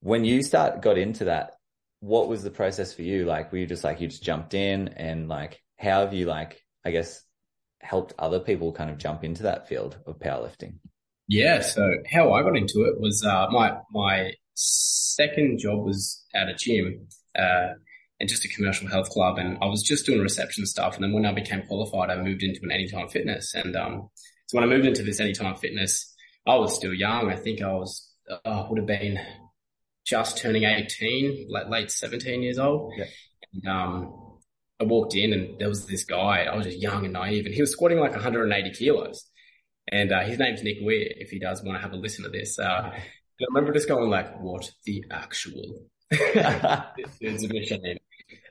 when 0.00 0.24
you 0.24 0.42
start 0.42 0.82
got 0.82 0.98
into 0.98 1.26
that, 1.26 1.52
what 2.00 2.28
was 2.28 2.42
the 2.42 2.50
process 2.50 2.92
for 2.92 3.02
you? 3.02 3.24
Like, 3.24 3.52
were 3.52 3.58
you 3.58 3.66
just 3.66 3.84
like, 3.84 4.00
you 4.00 4.08
just 4.08 4.24
jumped 4.24 4.54
in 4.54 4.88
and 4.88 5.28
like, 5.28 5.62
how 5.78 6.00
have 6.00 6.12
you 6.12 6.26
like, 6.26 6.60
I 6.84 6.90
guess, 6.90 7.22
helped 7.82 8.14
other 8.18 8.40
people 8.40 8.72
kind 8.72 8.90
of 8.90 8.98
jump 8.98 9.24
into 9.24 9.42
that 9.42 9.68
field 9.68 9.98
of 10.06 10.18
powerlifting? 10.18 10.74
Yeah. 11.28 11.60
So 11.60 11.96
how 12.10 12.32
I 12.32 12.42
got 12.42 12.56
into 12.56 12.82
it 12.82 13.00
was, 13.00 13.24
uh, 13.24 13.46
my, 13.50 13.76
my 13.90 14.32
second 14.54 15.58
job 15.58 15.84
was 15.84 16.24
at 16.34 16.48
a 16.48 16.54
gym, 16.54 17.08
uh, 17.38 17.74
and 18.20 18.28
just 18.28 18.44
a 18.44 18.48
commercial 18.48 18.88
health 18.88 19.10
club. 19.10 19.38
And 19.38 19.58
I 19.60 19.66
was 19.66 19.82
just 19.82 20.06
doing 20.06 20.20
reception 20.20 20.64
stuff. 20.66 20.94
And 20.94 21.02
then 21.02 21.12
when 21.12 21.26
I 21.26 21.32
became 21.32 21.62
qualified, 21.66 22.10
I 22.10 22.22
moved 22.22 22.42
into 22.42 22.60
an 22.62 22.70
anytime 22.70 23.08
fitness. 23.08 23.52
And, 23.54 23.74
um, 23.74 24.10
so 24.46 24.58
when 24.58 24.64
I 24.64 24.72
moved 24.72 24.86
into 24.86 25.02
this 25.02 25.20
anytime 25.20 25.56
fitness, 25.56 26.14
I 26.46 26.56
was 26.56 26.74
still 26.74 26.94
young. 26.94 27.30
I 27.30 27.36
think 27.36 27.62
I 27.62 27.72
was, 27.72 28.08
uh, 28.44 28.66
would 28.68 28.78
have 28.78 28.86
been 28.86 29.18
just 30.06 30.38
turning 30.38 30.64
18, 30.64 31.48
like 31.50 31.68
late 31.68 31.90
17 31.90 32.42
years 32.42 32.58
old. 32.58 32.92
Yeah. 32.96 33.04
And, 33.54 33.66
um, 33.66 34.21
I 34.82 34.84
walked 34.84 35.14
in 35.14 35.32
and 35.32 35.58
there 35.60 35.68
was 35.68 35.86
this 35.86 36.04
guy. 36.04 36.44
I 36.44 36.56
was 36.56 36.66
just 36.66 36.78
young 36.78 37.04
and 37.04 37.12
naive, 37.12 37.46
and 37.46 37.54
he 37.54 37.60
was 37.60 37.70
squatting 37.70 37.98
like 37.98 38.10
180 38.10 38.70
kilos. 38.72 39.24
And 39.88 40.12
uh, 40.12 40.22
his 40.22 40.38
name's 40.38 40.62
Nick 40.62 40.78
Weir. 40.82 41.06
If 41.16 41.30
he 41.30 41.38
does 41.38 41.62
want 41.62 41.78
to 41.78 41.82
have 41.82 41.92
a 41.92 41.96
listen 41.96 42.24
to 42.24 42.30
this, 42.30 42.58
uh, 42.58 42.90
I 42.92 43.02
remember 43.48 43.72
just 43.72 43.88
going 43.88 44.10
like, 44.10 44.40
"What 44.40 44.70
the 44.84 45.04
actual?" 45.10 45.86
this 46.10 47.44
a 47.44 47.48
machine. 47.48 47.98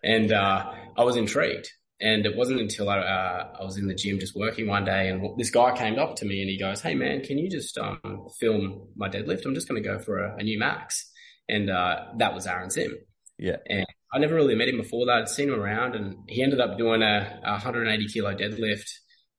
And 0.03 0.31
uh, 0.31 0.71
I 0.97 1.03
was 1.03 1.15
intrigued. 1.15 1.69
And 1.99 2.25
it 2.25 2.35
wasn't 2.35 2.59
until 2.59 2.89
I, 2.89 2.97
uh, 2.97 3.53
I 3.59 3.63
was 3.63 3.77
in 3.77 3.87
the 3.87 3.93
gym 3.93 4.19
just 4.19 4.35
working 4.35 4.67
one 4.67 4.85
day, 4.85 5.09
and 5.09 5.37
this 5.37 5.51
guy 5.51 5.75
came 5.77 5.99
up 5.99 6.15
to 6.15 6.25
me 6.25 6.41
and 6.41 6.49
he 6.49 6.57
goes, 6.57 6.81
"Hey 6.81 6.95
man, 6.95 7.21
can 7.21 7.37
you 7.37 7.49
just 7.49 7.77
um, 7.77 8.27
film 8.39 8.87
my 8.95 9.07
deadlift? 9.07 9.45
I'm 9.45 9.53
just 9.53 9.67
going 9.67 9.81
to 9.81 9.87
go 9.87 9.99
for 9.99 10.17
a, 10.17 10.37
a, 10.37 10.43
new 10.43 10.57
max." 10.57 11.11
And 11.47 11.69
uh, 11.69 12.05
that 12.17 12.33
was 12.33 12.47
Aaron 12.47 12.71
Sim. 12.71 12.95
Yeah. 13.41 13.57
And 13.67 13.87
I 14.13 14.19
never 14.19 14.35
really 14.35 14.55
met 14.55 14.69
him 14.69 14.77
before 14.77 15.07
that. 15.07 15.23
I'd 15.23 15.29
seen 15.29 15.49
him 15.49 15.59
around 15.59 15.95
and 15.95 16.15
he 16.27 16.43
ended 16.43 16.61
up 16.61 16.77
doing 16.77 17.01
a, 17.01 17.39
a 17.43 17.51
180 17.53 18.07
kilo 18.07 18.35
deadlift. 18.35 18.87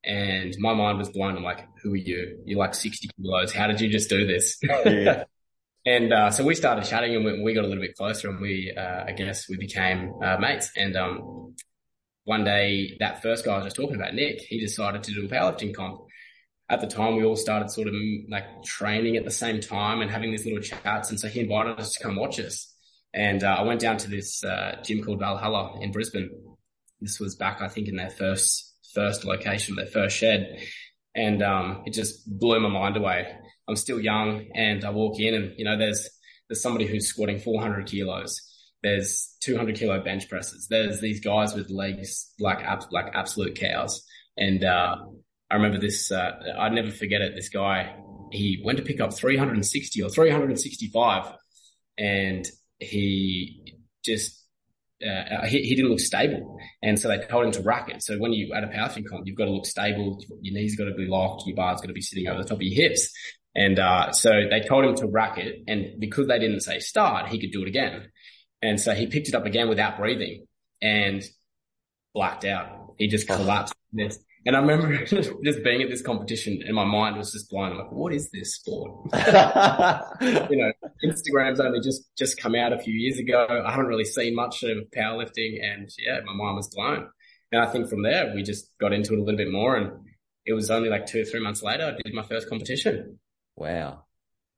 And 0.04 0.52
my 0.58 0.74
mind 0.74 0.98
was 0.98 1.08
blown. 1.08 1.36
I'm 1.36 1.44
like, 1.44 1.64
who 1.82 1.92
are 1.92 1.96
you? 1.96 2.42
You're 2.44 2.58
like 2.58 2.74
60 2.74 3.08
kilos. 3.16 3.52
How 3.52 3.68
did 3.68 3.80
you 3.80 3.88
just 3.88 4.10
do 4.10 4.26
this? 4.26 4.58
Yeah. 4.84 5.24
and, 5.86 6.12
uh, 6.12 6.30
so 6.30 6.44
we 6.44 6.56
started 6.56 6.84
chatting 6.84 7.14
and 7.14 7.24
we, 7.24 7.42
we, 7.42 7.54
got 7.54 7.64
a 7.64 7.68
little 7.68 7.82
bit 7.82 7.96
closer 7.96 8.28
and 8.28 8.40
we, 8.40 8.74
uh, 8.76 9.04
I 9.06 9.12
guess 9.12 9.48
we 9.48 9.56
became, 9.56 10.12
uh, 10.22 10.36
mates. 10.38 10.70
And, 10.76 10.96
um, 10.96 11.54
one 12.24 12.44
day 12.44 12.96
that 13.00 13.22
first 13.22 13.44
guy 13.44 13.52
I 13.52 13.56
was 13.56 13.66
just 13.66 13.76
talking 13.76 13.96
about, 13.96 14.14
Nick, 14.14 14.40
he 14.40 14.60
decided 14.60 15.02
to 15.04 15.12
do 15.12 15.26
a 15.26 15.28
powerlifting 15.28 15.74
comp. 15.74 16.00
At 16.68 16.80
the 16.80 16.86
time, 16.86 17.16
we 17.16 17.24
all 17.24 17.36
started 17.36 17.70
sort 17.70 17.88
of 17.88 17.94
like 18.30 18.44
training 18.64 19.16
at 19.16 19.24
the 19.24 19.30
same 19.30 19.60
time 19.60 20.00
and 20.00 20.10
having 20.10 20.30
these 20.30 20.44
little 20.44 20.60
chats. 20.60 21.10
And 21.10 21.20
so 21.20 21.28
he 21.28 21.40
invited 21.40 21.78
us 21.78 21.92
to 21.94 22.02
come 22.02 22.16
watch 22.16 22.38
us. 22.38 22.71
And 23.14 23.44
uh, 23.44 23.56
I 23.58 23.62
went 23.62 23.80
down 23.80 23.98
to 23.98 24.10
this 24.10 24.42
uh, 24.42 24.76
gym 24.82 25.02
called 25.02 25.18
Valhalla 25.18 25.78
in 25.80 25.92
Brisbane. 25.92 26.30
This 27.00 27.20
was 27.20 27.36
back, 27.36 27.60
I 27.60 27.68
think, 27.68 27.88
in 27.88 27.96
their 27.96 28.10
first 28.10 28.74
first 28.94 29.24
location, 29.24 29.76
their 29.76 29.86
first 29.86 30.16
shed, 30.16 30.60
and 31.14 31.42
um, 31.42 31.82
it 31.86 31.92
just 31.92 32.28
blew 32.38 32.60
my 32.60 32.68
mind 32.68 32.96
away. 32.96 33.26
I'm 33.68 33.76
still 33.76 34.00
young, 34.00 34.46
and 34.54 34.84
I 34.84 34.90
walk 34.90 35.18
in, 35.18 35.34
and 35.34 35.52
you 35.56 35.64
know, 35.64 35.76
there's 35.76 36.08
there's 36.48 36.62
somebody 36.62 36.86
who's 36.86 37.08
squatting 37.08 37.38
400 37.38 37.86
kilos. 37.86 38.40
There's 38.82 39.36
200 39.42 39.76
kilo 39.76 40.02
bench 40.02 40.28
presses. 40.28 40.66
There's 40.68 41.00
these 41.00 41.20
guys 41.20 41.54
with 41.54 41.70
legs 41.70 42.32
like 42.40 42.60
like 42.90 43.06
absolute 43.14 43.56
cows. 43.56 44.04
And 44.36 44.64
uh, 44.64 44.96
I 45.50 45.54
remember 45.54 45.78
this. 45.78 46.10
Uh, 46.10 46.32
I'd 46.58 46.72
never 46.72 46.90
forget 46.90 47.20
it. 47.20 47.34
This 47.34 47.48
guy, 47.48 47.94
he 48.30 48.62
went 48.64 48.78
to 48.78 48.84
pick 48.84 49.00
up 49.00 49.12
360 49.12 50.02
or 50.02 50.08
365, 50.08 51.32
and 51.98 52.46
he 52.82 53.76
just 54.04 54.42
uh, 55.04 55.46
he, 55.46 55.62
he, 55.62 55.74
didn't 55.74 55.90
look 55.90 56.00
stable. 56.00 56.58
And 56.82 56.98
so 56.98 57.08
they 57.08 57.18
told 57.18 57.46
him 57.46 57.52
to 57.52 57.62
rack 57.62 57.88
it. 57.88 58.02
So 58.02 58.18
when 58.18 58.32
you 58.32 58.52
at 58.54 58.62
a 58.62 58.68
powerlifting 58.68 59.04
comp, 59.08 59.26
you've 59.26 59.36
got 59.36 59.46
to 59.46 59.50
look 59.50 59.66
stable. 59.66 60.18
Your 60.40 60.54
knees 60.54 60.76
got 60.76 60.84
to 60.84 60.94
be 60.94 61.06
locked. 61.06 61.42
Your 61.46 61.56
bar's 61.56 61.80
got 61.80 61.88
to 61.88 61.92
be 61.92 62.00
sitting 62.00 62.28
over 62.28 62.42
the 62.42 62.48
top 62.48 62.58
of 62.58 62.62
your 62.62 62.74
hips. 62.74 63.12
And, 63.54 63.78
uh, 63.78 64.12
so 64.12 64.30
they 64.48 64.60
told 64.60 64.84
him 64.84 64.94
to 64.96 65.08
rack 65.08 65.38
it. 65.38 65.64
And 65.66 65.98
because 65.98 66.28
they 66.28 66.38
didn't 66.38 66.60
say 66.60 66.78
start, 66.78 67.28
he 67.28 67.40
could 67.40 67.50
do 67.50 67.62
it 67.62 67.68
again. 67.68 68.10
And 68.62 68.80
so 68.80 68.94
he 68.94 69.06
picked 69.08 69.28
it 69.28 69.34
up 69.34 69.44
again 69.44 69.68
without 69.68 69.98
breathing 69.98 70.46
and 70.80 71.22
blacked 72.14 72.44
out. 72.44 72.94
He 72.98 73.08
just 73.08 73.26
collapsed. 73.26 73.74
And 74.44 74.56
I 74.56 74.60
remember 74.60 75.04
just 75.04 75.64
being 75.64 75.82
at 75.82 75.90
this 75.90 76.02
competition 76.02 76.62
and 76.64 76.74
my 76.74 76.84
mind 76.84 77.16
was 77.16 77.32
just 77.32 77.50
blown. 77.50 77.72
I'm 77.72 77.78
like, 77.78 77.92
what 77.92 78.12
is 78.12 78.30
this 78.30 78.54
sport? 78.56 79.06
you 80.50 80.56
know, 80.56 80.72
Instagram's 81.04 81.60
only 81.60 81.80
just, 81.80 82.08
just 82.16 82.40
come 82.40 82.54
out 82.54 82.72
a 82.72 82.78
few 82.78 82.94
years 82.94 83.18
ago. 83.18 83.46
I 83.48 83.70
haven't 83.70 83.86
really 83.86 84.04
seen 84.04 84.34
much 84.34 84.62
of 84.62 84.78
powerlifting 84.96 85.62
and 85.62 85.88
yeah, 85.98 86.20
my 86.24 86.32
mind 86.32 86.56
was 86.56 86.68
blown. 86.68 87.08
And 87.50 87.60
I 87.60 87.66
think 87.66 87.88
from 87.88 88.02
there, 88.02 88.32
we 88.34 88.42
just 88.42 88.70
got 88.78 88.92
into 88.92 89.12
it 89.12 89.18
a 89.18 89.22
little 89.22 89.36
bit 89.36 89.50
more 89.50 89.76
and 89.76 89.92
it 90.46 90.54
was 90.54 90.70
only 90.70 90.88
like 90.88 91.06
two 91.06 91.22
or 91.22 91.24
three 91.24 91.42
months 91.42 91.62
later, 91.62 91.84
I 91.84 92.02
did 92.02 92.14
my 92.14 92.22
first 92.22 92.48
competition. 92.48 93.18
Wow. 93.56 94.04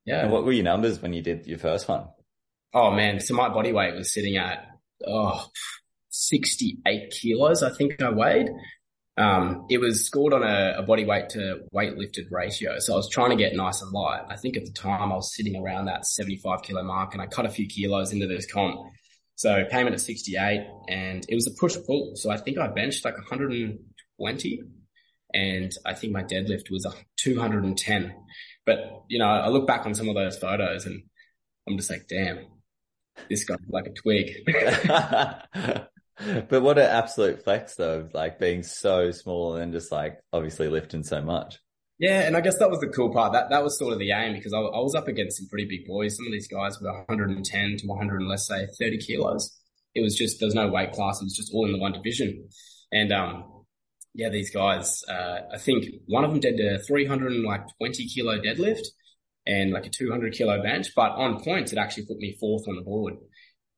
Yeah. 0.05 0.23
And 0.23 0.31
what 0.31 0.45
were 0.45 0.51
your 0.51 0.63
numbers 0.63 1.01
when 1.01 1.13
you 1.13 1.21
did 1.21 1.47
your 1.47 1.59
first 1.59 1.87
one? 1.87 2.07
Oh 2.73 2.91
man. 2.91 3.19
So 3.19 3.33
my 3.33 3.49
body 3.49 3.71
weight 3.71 3.95
was 3.95 4.13
sitting 4.13 4.37
at, 4.37 4.65
oh, 5.05 5.47
68 6.09 7.11
kilos, 7.11 7.63
I 7.63 7.71
think 7.71 8.01
I 8.01 8.09
weighed. 8.09 8.49
Um, 9.17 9.65
it 9.69 9.77
was 9.77 10.05
scored 10.05 10.33
on 10.33 10.43
a, 10.43 10.75
a, 10.79 10.83
body 10.83 11.05
weight 11.05 11.29
to 11.29 11.61
weight 11.71 11.95
lifted 11.97 12.27
ratio. 12.31 12.79
So 12.79 12.93
I 12.93 12.95
was 12.97 13.09
trying 13.09 13.29
to 13.29 13.37
get 13.37 13.55
nice 13.55 13.81
and 13.81 13.91
light. 13.91 14.23
I 14.29 14.35
think 14.35 14.57
at 14.57 14.65
the 14.65 14.73
time 14.73 15.09
I 15.11 15.15
was 15.15 15.33
sitting 15.33 15.55
around 15.55 15.85
that 15.85 16.05
75 16.05 16.63
kilo 16.63 16.83
mark 16.83 17.13
and 17.13 17.21
I 17.21 17.27
cut 17.27 17.45
a 17.45 17.49
few 17.49 17.65
kilos 17.65 18.11
into 18.11 18.27
this 18.27 18.45
comp. 18.45 18.77
So 19.35 19.65
came 19.71 19.87
in 19.87 19.93
at 19.93 20.01
68 20.01 20.67
and 20.89 21.25
it 21.29 21.35
was 21.35 21.47
a 21.47 21.51
push 21.51 21.77
pull. 21.87 22.11
So 22.15 22.29
I 22.29 22.35
think 22.37 22.57
I 22.57 22.67
benched 22.67 23.05
like 23.05 23.15
120 23.15 24.61
and 25.33 25.71
I 25.85 25.93
think 25.93 26.11
my 26.11 26.23
deadlift 26.23 26.69
was 26.69 26.85
210. 27.17 28.15
But, 28.65 28.79
you 29.07 29.19
know, 29.19 29.27
I 29.27 29.47
look 29.47 29.65
back 29.65 29.85
on 29.85 29.95
some 29.95 30.09
of 30.09 30.15
those 30.15 30.37
photos 30.37 30.85
and 30.85 31.03
I'm 31.67 31.77
just 31.77 31.89
like, 31.89 32.07
damn, 32.09 32.47
this 33.29 33.45
guy's 33.45 33.59
like 33.69 33.87
a 33.87 33.93
twig. 33.93 34.31
but 36.49 36.61
what 36.61 36.77
an 36.77 36.85
absolute 36.85 37.43
flex 37.43 37.75
though, 37.75 38.09
like 38.13 38.39
being 38.39 38.63
so 38.63 39.11
small 39.11 39.55
and 39.55 39.73
just 39.73 39.91
like 39.91 40.19
obviously 40.31 40.69
lifting 40.69 41.03
so 41.03 41.21
much. 41.21 41.59
Yeah, 41.97 42.21
and 42.21 42.35
I 42.35 42.41
guess 42.41 42.59
that 42.59 42.69
was 42.69 42.79
the 42.79 42.87
cool 42.87 43.13
part. 43.13 43.33
That 43.33 43.49
that 43.49 43.63
was 43.63 43.77
sort 43.77 43.93
of 43.93 43.99
the 43.99 44.11
aim 44.11 44.33
because 44.33 44.53
I, 44.53 44.59
I 44.59 44.79
was 44.79 44.95
up 44.95 45.07
against 45.07 45.37
some 45.37 45.47
pretty 45.47 45.65
big 45.65 45.87
boys. 45.87 46.17
Some 46.17 46.25
of 46.25 46.31
these 46.31 46.47
guys 46.47 46.79
were 46.81 46.91
110 46.91 47.77
to 47.77 47.87
100, 47.87 48.23
let's 48.23 48.47
say 48.47 48.67
30 48.79 48.97
kilos. 48.97 49.57
It 49.93 50.01
was 50.01 50.15
just 50.15 50.39
there 50.39 50.47
was 50.47 50.55
no 50.55 50.67
weight 50.67 50.91
class. 50.91 51.21
It 51.21 51.25
was 51.25 51.37
just 51.37 51.53
all 51.53 51.65
in 51.65 51.71
the 51.71 51.79
one 51.79 51.93
division. 51.93 52.49
And 52.91 53.13
um, 53.13 53.63
yeah, 54.13 54.29
these 54.29 54.49
guys. 54.49 55.03
Uh, 55.07 55.39
I 55.53 55.57
think 55.57 55.85
one 56.07 56.25
of 56.25 56.31
them 56.31 56.39
did 56.41 56.59
a 56.59 56.79
320 56.79 58.07
kilo 58.07 58.39
deadlift 58.39 58.87
and 59.47 59.71
like 59.71 59.85
a 59.85 59.89
200 59.89 60.33
kilo 60.33 60.61
bench, 60.61 60.87
but 60.95 61.11
on 61.11 61.41
points 61.41 61.71
it 61.71 61.77
actually 61.77 62.05
put 62.05 62.17
me 62.17 62.35
fourth 62.39 62.67
on 62.67 62.75
the 62.75 62.81
board. 62.81 63.15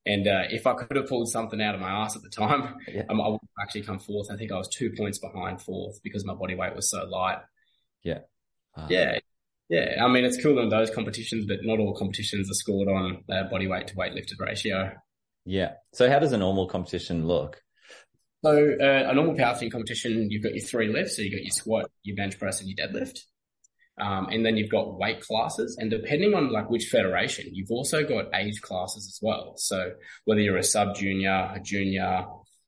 And 0.07 0.27
uh, 0.27 0.43
if 0.49 0.65
I 0.65 0.73
could 0.73 0.95
have 0.95 1.07
pulled 1.07 1.29
something 1.29 1.61
out 1.61 1.75
of 1.75 1.81
my 1.81 1.89
ass 1.89 2.15
at 2.15 2.21
the 2.21 2.29
time, 2.29 2.75
yeah. 2.87 3.03
um, 3.09 3.19
I 3.19 3.27
would 3.27 3.41
have 3.41 3.63
actually 3.63 3.83
come 3.83 3.99
fourth. 3.99 4.31
I 4.31 4.37
think 4.37 4.51
I 4.51 4.57
was 4.57 4.69
two 4.69 4.91
points 4.97 5.19
behind 5.19 5.61
fourth 5.61 6.01
because 6.01 6.25
my 6.25 6.33
body 6.33 6.55
weight 6.55 6.75
was 6.75 6.89
so 6.89 7.03
light. 7.05 7.39
Yeah. 8.03 8.19
Uh, 8.75 8.87
yeah. 8.89 9.19
Yeah. 9.69 10.03
I 10.03 10.07
mean, 10.07 10.23
it's 10.23 10.41
cool 10.41 10.59
in 10.59 10.69
those 10.69 10.89
competitions, 10.89 11.45
but 11.45 11.57
not 11.63 11.79
all 11.79 11.93
competitions 11.93 12.49
are 12.49 12.53
scored 12.53 12.87
on 12.87 13.23
uh, 13.29 13.49
body 13.49 13.67
weight 13.67 13.87
to 13.87 13.95
weight 13.95 14.13
lifted 14.13 14.39
ratio. 14.39 14.93
Yeah. 15.45 15.73
So 15.93 16.09
how 16.09 16.19
does 16.19 16.31
a 16.31 16.37
normal 16.37 16.67
competition 16.67 17.27
look? 17.27 17.61
So 18.45 18.51
uh, 18.79 19.09
a 19.09 19.13
normal 19.13 19.35
powerlifting 19.35 19.71
competition, 19.71 20.31
you've 20.31 20.43
got 20.43 20.55
your 20.55 20.65
three 20.65 20.87
lifts. 20.87 21.17
So 21.17 21.21
you've 21.21 21.33
got 21.33 21.41
your 21.41 21.51
squat, 21.51 21.91
your 22.03 22.15
bench 22.15 22.39
press, 22.39 22.61
and 22.61 22.69
your 22.69 22.87
deadlift. 22.87 23.19
Um, 23.99 24.27
and 24.29 24.45
then 24.45 24.57
you've 24.57 24.69
got 24.69 24.99
weight 24.99 25.21
classes 25.21 25.75
and 25.79 25.89
depending 25.89 26.35
on 26.35 26.51
like 26.51 26.69
which 26.69 26.85
federation, 26.85 27.49
you've 27.51 27.71
also 27.71 28.03
got 28.03 28.33
age 28.35 28.61
classes 28.61 29.07
as 29.07 29.19
well. 29.21 29.53
So 29.57 29.93
whether 30.25 30.39
you're 30.39 30.57
a 30.57 30.63
sub 30.63 30.95
junior, 30.95 31.51
a 31.53 31.59
junior, 31.59 32.25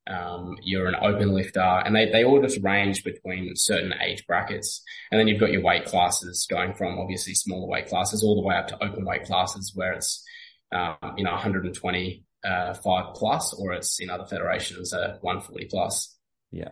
um, 0.09 0.57
you're 0.63 0.87
an 0.87 0.95
open 0.99 1.33
lifter 1.33 1.59
and 1.59 1.95
they, 1.95 2.09
they 2.09 2.23
all 2.23 2.41
just 2.41 2.63
range 2.63 3.03
between 3.03 3.51
certain 3.55 3.93
age 4.01 4.25
brackets. 4.25 4.81
And 5.11 5.19
then 5.19 5.27
you've 5.27 5.39
got 5.39 5.51
your 5.51 5.61
weight 5.61 5.85
classes 5.85 6.47
going 6.49 6.73
from 6.73 6.97
obviously 6.97 7.35
smaller 7.35 7.67
weight 7.67 7.87
classes 7.87 8.23
all 8.23 8.35
the 8.35 8.47
way 8.47 8.55
up 8.55 8.67
to 8.69 8.83
open 8.83 9.05
weight 9.05 9.25
classes 9.25 9.71
where 9.75 9.93
it's, 9.93 10.25
um, 10.71 10.95
you 11.15 11.23
know, 11.23 11.31
120, 11.31 12.23
uh, 12.43 12.73
five 12.73 13.13
plus 13.15 13.53
or 13.53 13.73
it's 13.73 13.99
in 13.99 14.09
other 14.09 14.25
federations, 14.25 14.93
uh, 14.93 15.17
140 15.21 15.65
plus. 15.65 16.17
Yeah. 16.51 16.69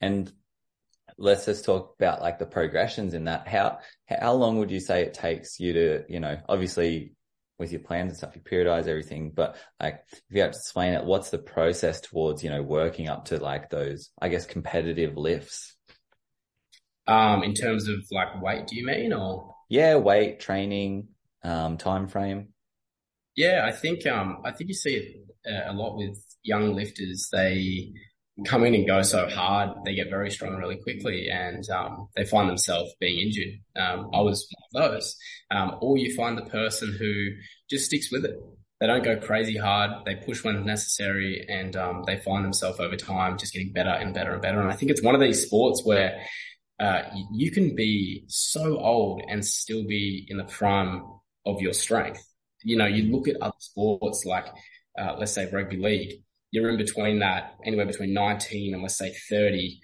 And 0.00 0.32
let's 1.18 1.44
just 1.44 1.64
talk 1.64 1.94
about 1.98 2.22
like 2.22 2.38
the 2.38 2.46
progressions 2.46 3.12
in 3.12 3.24
that. 3.24 3.48
How 3.48 3.78
how 4.08 4.34
long 4.34 4.58
would 4.58 4.70
you 4.70 4.80
say 4.80 5.02
it 5.02 5.14
takes 5.14 5.60
you 5.60 5.72
to, 5.72 6.04
you 6.08 6.20
know, 6.20 6.38
obviously 6.48 7.12
with 7.58 7.72
your 7.72 7.80
plans 7.80 8.10
and 8.10 8.16
stuff, 8.16 8.36
you 8.36 8.40
periodize 8.40 8.86
everything, 8.86 9.32
but 9.34 9.56
like 9.80 10.04
if 10.12 10.22
you 10.30 10.42
have 10.42 10.52
to 10.52 10.56
explain 10.56 10.94
it, 10.94 11.04
what's 11.04 11.30
the 11.30 11.38
process 11.38 12.00
towards, 12.00 12.44
you 12.44 12.50
know, 12.50 12.62
working 12.62 13.08
up 13.08 13.26
to 13.26 13.38
like 13.38 13.68
those, 13.68 14.10
I 14.20 14.28
guess, 14.28 14.46
competitive 14.46 15.16
lifts? 15.16 15.74
Um, 17.08 17.42
in 17.42 17.54
terms 17.54 17.88
of 17.88 17.96
like 18.12 18.40
weight, 18.40 18.68
do 18.68 18.76
you 18.76 18.86
mean 18.86 19.12
or? 19.12 19.54
Yeah, 19.68 19.96
weight, 19.96 20.40
training, 20.40 21.08
um, 21.42 21.78
time 21.78 22.06
frame. 22.06 22.48
Yeah, 23.34 23.64
I 23.64 23.72
think 23.72 24.06
um, 24.06 24.42
I 24.44 24.52
think 24.52 24.68
you 24.68 24.74
see 24.74 24.94
it 24.94 25.16
uh, 25.46 25.72
a 25.72 25.74
lot 25.74 25.96
with 25.96 26.18
young 26.42 26.74
lifters. 26.74 27.28
They 27.32 27.92
come 28.46 28.64
in 28.64 28.74
and 28.74 28.86
go 28.86 29.02
so 29.02 29.28
hard, 29.28 29.70
they 29.84 29.94
get 29.94 30.10
very 30.10 30.30
strong 30.30 30.54
really 30.56 30.76
quickly 30.76 31.28
and 31.30 31.68
um, 31.70 32.08
they 32.14 32.24
find 32.24 32.48
themselves 32.48 32.94
being 33.00 33.18
injured. 33.18 33.60
Um, 33.76 34.10
I 34.14 34.20
was 34.20 34.48
one 34.70 34.84
of 34.84 34.92
those. 34.92 35.16
Um, 35.50 35.76
or 35.80 35.96
you 35.96 36.14
find 36.14 36.38
the 36.38 36.46
person 36.46 36.94
who 36.98 37.30
just 37.68 37.86
sticks 37.86 38.12
with 38.12 38.24
it. 38.24 38.38
They 38.80 38.86
don't 38.86 39.02
go 39.02 39.16
crazy 39.16 39.56
hard. 39.56 40.04
They 40.04 40.14
push 40.14 40.44
when 40.44 40.64
necessary 40.64 41.44
and 41.48 41.74
um, 41.74 42.04
they 42.06 42.16
find 42.18 42.44
themselves 42.44 42.78
over 42.78 42.94
time 42.94 43.38
just 43.38 43.52
getting 43.52 43.72
better 43.72 43.90
and 43.90 44.14
better 44.14 44.32
and 44.32 44.42
better. 44.42 44.60
And 44.60 44.70
I 44.70 44.74
think 44.74 44.92
it's 44.92 45.02
one 45.02 45.16
of 45.16 45.20
these 45.20 45.44
sports 45.44 45.84
where 45.84 46.24
uh, 46.78 47.02
you 47.32 47.50
can 47.50 47.74
be 47.74 48.24
so 48.28 48.78
old 48.78 49.22
and 49.28 49.44
still 49.44 49.84
be 49.84 50.26
in 50.28 50.36
the 50.36 50.44
prime 50.44 51.02
of 51.44 51.60
your 51.60 51.72
strength. 51.72 52.24
You 52.62 52.76
know, 52.76 52.86
you 52.86 53.10
look 53.10 53.26
at 53.26 53.40
other 53.40 53.56
sports 53.58 54.24
like, 54.24 54.46
uh, 54.96 55.16
let's 55.18 55.32
say 55.32 55.50
rugby 55.50 55.76
league 55.76 56.22
you're 56.50 56.70
in 56.70 56.76
between 56.76 57.18
that, 57.20 57.54
anywhere 57.64 57.86
between 57.86 58.12
19 58.14 58.74
and 58.74 58.82
let's 58.82 58.96
say 58.96 59.12
30 59.28 59.80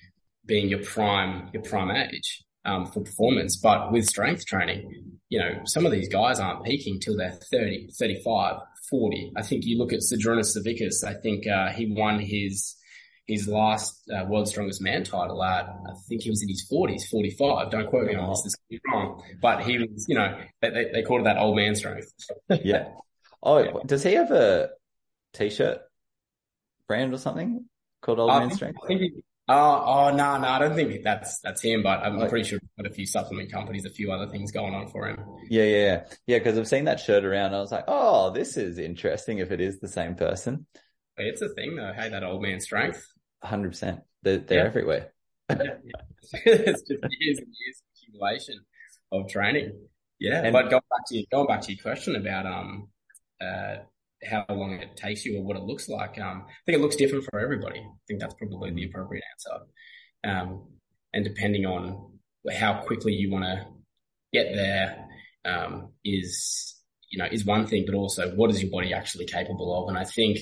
being 0.46 0.68
your 0.68 0.82
prime, 0.82 1.50
your 1.52 1.62
prime 1.62 1.90
age. 1.90 2.42
Um, 2.66 2.86
for 2.86 3.02
performance, 3.02 3.56
but 3.56 3.92
with 3.92 4.06
strength 4.06 4.46
training, 4.46 5.18
you 5.28 5.38
know, 5.38 5.60
some 5.66 5.84
of 5.84 5.92
these 5.92 6.08
guys 6.08 6.40
aren't 6.40 6.64
peaking 6.64 6.98
till 6.98 7.14
they're 7.14 7.38
30, 7.52 7.88
35, 7.98 8.56
40. 8.88 9.32
I 9.36 9.42
think 9.42 9.66
you 9.66 9.76
look 9.76 9.92
at 9.92 10.00
Zydrunas 10.00 10.56
Savickas, 10.56 11.04
I 11.06 11.12
think, 11.20 11.46
uh, 11.46 11.72
he 11.72 11.92
won 11.92 12.20
his, 12.20 12.74
his 13.26 13.46
last 13.48 14.10
uh, 14.10 14.24
world's 14.26 14.52
strongest 14.52 14.80
man 14.80 15.04
title 15.04 15.44
at, 15.44 15.66
I 15.66 15.92
think 16.08 16.22
he 16.22 16.30
was 16.30 16.42
in 16.42 16.48
his 16.48 16.66
40s, 16.72 17.02
45. 17.10 17.70
Don't 17.70 17.90
quote 17.90 18.06
me 18.06 18.14
on 18.14 18.30
this, 18.30 18.42
this 18.44 18.54
is 18.70 18.80
wrong. 18.90 19.22
But 19.42 19.62
he 19.62 19.78
was, 19.78 20.06
you 20.08 20.14
know, 20.14 20.38
they, 20.62 20.88
they, 20.90 21.02
called 21.02 21.20
it 21.20 21.24
that 21.24 21.36
old 21.36 21.56
man 21.56 21.74
strength. 21.74 22.10
yeah. 22.64 22.88
Oh, 23.42 23.82
does 23.84 24.04
he 24.04 24.14
have 24.14 24.30
a 24.30 24.70
t-shirt 25.34 25.80
brand 26.88 27.12
or 27.12 27.18
something 27.18 27.64
called 28.02 28.20
Old 28.20 28.30
Man 28.30 28.50
Strength? 28.50 28.78
Oh, 29.46 29.84
oh, 29.86 30.16
no, 30.16 30.38
no, 30.38 30.48
I 30.48 30.58
don't 30.58 30.74
think 30.74 31.02
that's, 31.02 31.38
that's 31.40 31.60
him, 31.60 31.82
but 31.82 32.00
I'm 32.00 32.16
like, 32.16 32.30
pretty 32.30 32.48
sure 32.48 32.58
got 32.78 32.90
a 32.90 32.94
few 32.94 33.04
supplement 33.04 33.52
companies, 33.52 33.84
a 33.84 33.90
few 33.90 34.10
other 34.10 34.26
things 34.26 34.52
going 34.52 34.74
on 34.74 34.88
for 34.88 35.06
him. 35.06 35.18
Yeah, 35.50 35.64
yeah, 35.64 36.04
yeah. 36.26 36.38
Cause 36.38 36.56
I've 36.56 36.66
seen 36.66 36.84
that 36.84 36.98
shirt 36.98 37.26
around. 37.26 37.54
I 37.54 37.60
was 37.60 37.70
like, 37.70 37.84
oh, 37.86 38.30
this 38.30 38.56
is 38.56 38.78
interesting 38.78 39.38
if 39.38 39.50
it 39.50 39.60
is 39.60 39.80
the 39.80 39.88
same 39.88 40.14
person. 40.14 40.66
It's 41.18 41.42
a 41.42 41.50
thing 41.50 41.76
though. 41.76 41.92
Hey, 41.94 42.08
that 42.08 42.24
old 42.24 42.40
man 42.40 42.60
strength. 42.60 43.06
hundred 43.42 43.70
percent. 43.70 44.00
They're, 44.22 44.38
they're 44.38 44.60
yeah. 44.60 44.64
everywhere. 44.64 45.12
yeah, 45.50 45.56
it's 46.46 46.82
just 46.82 47.04
years 47.20 47.38
and 47.38 47.48
years 47.48 47.82
of 47.82 48.02
accumulation 48.02 48.60
of 49.12 49.28
training. 49.28 49.78
Yeah. 50.18 50.42
And, 50.42 50.52
but 50.54 50.70
going 50.70 50.82
back 50.90 51.06
to 51.08 51.16
your, 51.16 51.24
going 51.30 51.46
back 51.46 51.60
to 51.62 51.72
your 51.72 51.82
question 51.82 52.16
about, 52.16 52.46
um, 52.46 52.88
uh, 53.40 53.76
how 54.26 54.44
long 54.48 54.72
it 54.72 54.96
takes 54.96 55.24
you 55.24 55.38
or 55.38 55.44
what 55.44 55.56
it 55.56 55.62
looks 55.62 55.88
like. 55.88 56.18
Um, 56.18 56.44
I 56.46 56.52
think 56.66 56.78
it 56.78 56.80
looks 56.80 56.96
different 56.96 57.24
for 57.24 57.40
everybody. 57.40 57.80
I 57.80 58.02
think 58.08 58.20
that's 58.20 58.34
probably 58.34 58.70
the 58.70 58.86
appropriate 58.86 59.24
answer. 59.32 59.64
Um, 60.24 60.68
and 61.12 61.24
depending 61.24 61.66
on 61.66 62.18
how 62.52 62.82
quickly 62.82 63.12
you 63.12 63.30
want 63.30 63.44
to 63.44 63.66
get 64.32 64.54
there, 64.54 65.06
um, 65.44 65.92
is, 66.04 66.74
you 67.10 67.18
know, 67.18 67.28
is 67.30 67.44
one 67.44 67.66
thing, 67.66 67.84
but 67.86 67.94
also 67.94 68.30
what 68.34 68.50
is 68.50 68.62
your 68.62 68.70
body 68.70 68.92
actually 68.92 69.26
capable 69.26 69.82
of? 69.82 69.88
And 69.88 69.98
I 69.98 70.04
think 70.04 70.38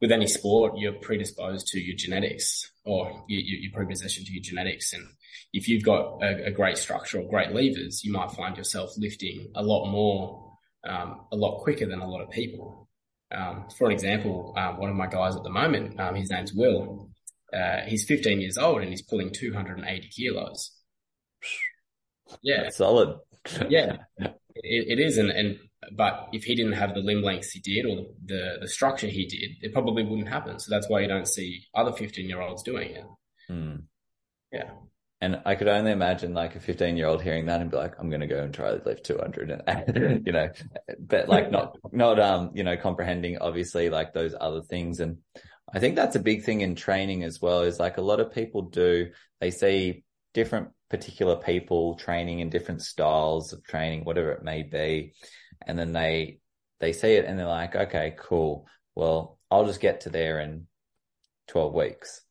with 0.00 0.12
any 0.12 0.26
sport, 0.26 0.78
you're 0.78 0.92
predisposed 0.92 1.66
to 1.68 1.80
your 1.80 1.96
genetics 1.96 2.70
or 2.84 3.24
you, 3.28 3.38
you're 3.38 3.72
predispositioned 3.72 4.26
to 4.26 4.32
your 4.32 4.42
genetics. 4.42 4.92
And 4.92 5.06
if 5.52 5.68
you've 5.68 5.84
got 5.84 6.22
a, 6.22 6.46
a, 6.46 6.50
great 6.50 6.78
structure 6.78 7.20
or 7.20 7.28
great 7.28 7.50
levers, 7.50 8.02
you 8.04 8.12
might 8.12 8.30
find 8.30 8.56
yourself 8.56 8.90
lifting 8.96 9.50
a 9.54 9.62
lot 9.62 9.90
more, 9.90 10.56
um, 10.88 11.26
a 11.32 11.36
lot 11.36 11.60
quicker 11.60 11.86
than 11.86 12.00
a 12.00 12.08
lot 12.08 12.22
of 12.22 12.30
people. 12.30 12.87
Um, 13.30 13.66
for 13.76 13.86
an 13.86 13.92
example, 13.92 14.54
um, 14.56 14.78
one 14.78 14.90
of 14.90 14.96
my 14.96 15.06
guys 15.06 15.36
at 15.36 15.42
the 15.42 15.50
moment, 15.50 16.00
um, 16.00 16.14
his 16.14 16.30
name's 16.30 16.52
Will. 16.54 17.10
Uh, 17.52 17.80
he's 17.86 18.04
15 18.04 18.40
years 18.40 18.58
old 18.58 18.80
and 18.80 18.90
he's 18.90 19.02
pulling 19.02 19.32
280 19.32 20.08
kilos. 20.08 20.70
Yeah, 22.42 22.64
That's 22.64 22.76
solid. 22.76 23.18
yeah, 23.68 23.96
it, 24.18 24.30
it 24.54 24.98
is. 24.98 25.18
And, 25.18 25.30
and 25.30 25.58
but 25.96 26.28
if 26.32 26.44
he 26.44 26.54
didn't 26.54 26.72
have 26.72 26.94
the 26.94 27.00
limb 27.00 27.22
lengths 27.22 27.50
he 27.50 27.60
did 27.60 27.86
or 27.86 28.06
the 28.24 28.58
the 28.60 28.68
structure 28.68 29.06
he 29.06 29.26
did, 29.26 29.50
it 29.62 29.72
probably 29.72 30.02
wouldn't 30.02 30.28
happen. 30.28 30.58
So 30.58 30.70
that's 30.70 30.88
why 30.88 31.00
you 31.00 31.08
don't 31.08 31.28
see 31.28 31.62
other 31.74 31.92
15 31.92 32.28
year 32.28 32.40
olds 32.40 32.62
doing 32.62 32.90
it. 32.90 33.04
Mm. 33.50 33.84
Yeah. 34.52 34.70
And 35.20 35.40
I 35.44 35.56
could 35.56 35.66
only 35.66 35.90
imagine 35.90 36.32
like 36.32 36.54
a 36.54 36.60
15 36.60 36.96
year 36.96 37.06
old 37.06 37.22
hearing 37.22 37.46
that 37.46 37.60
and 37.60 37.70
be 37.70 37.76
like, 37.76 37.94
I'm 37.98 38.08
going 38.08 38.20
to 38.20 38.28
go 38.28 38.40
and 38.40 38.54
try 38.54 38.70
to 38.70 38.82
lift 38.84 39.04
200 39.04 39.62
and, 39.66 40.26
you 40.26 40.32
know, 40.32 40.50
but 40.98 41.28
like 41.28 41.50
not, 41.50 41.76
not, 41.90 42.20
um, 42.20 42.50
you 42.54 42.62
know, 42.62 42.76
comprehending 42.76 43.38
obviously 43.38 43.90
like 43.90 44.12
those 44.12 44.34
other 44.40 44.62
things. 44.62 45.00
And 45.00 45.18
I 45.72 45.80
think 45.80 45.96
that's 45.96 46.14
a 46.14 46.20
big 46.20 46.44
thing 46.44 46.60
in 46.60 46.76
training 46.76 47.24
as 47.24 47.42
well 47.42 47.62
is 47.62 47.80
like 47.80 47.96
a 47.96 48.02
lot 48.02 48.20
of 48.20 48.32
people 48.32 48.62
do, 48.62 49.10
they 49.40 49.50
see 49.50 50.04
different 50.34 50.68
particular 50.88 51.34
people 51.34 51.96
training 51.96 52.38
in 52.38 52.48
different 52.48 52.82
styles 52.82 53.52
of 53.52 53.64
training, 53.64 54.04
whatever 54.04 54.30
it 54.30 54.44
may 54.44 54.62
be. 54.62 55.14
And 55.66 55.76
then 55.76 55.92
they, 55.92 56.38
they 56.78 56.92
see 56.92 57.14
it 57.14 57.24
and 57.24 57.36
they're 57.36 57.46
like, 57.46 57.74
okay, 57.74 58.14
cool. 58.16 58.68
Well, 58.94 59.40
I'll 59.50 59.66
just 59.66 59.80
get 59.80 60.02
to 60.02 60.10
there 60.10 60.38
in 60.38 60.68
12 61.48 61.74
weeks 61.74 62.22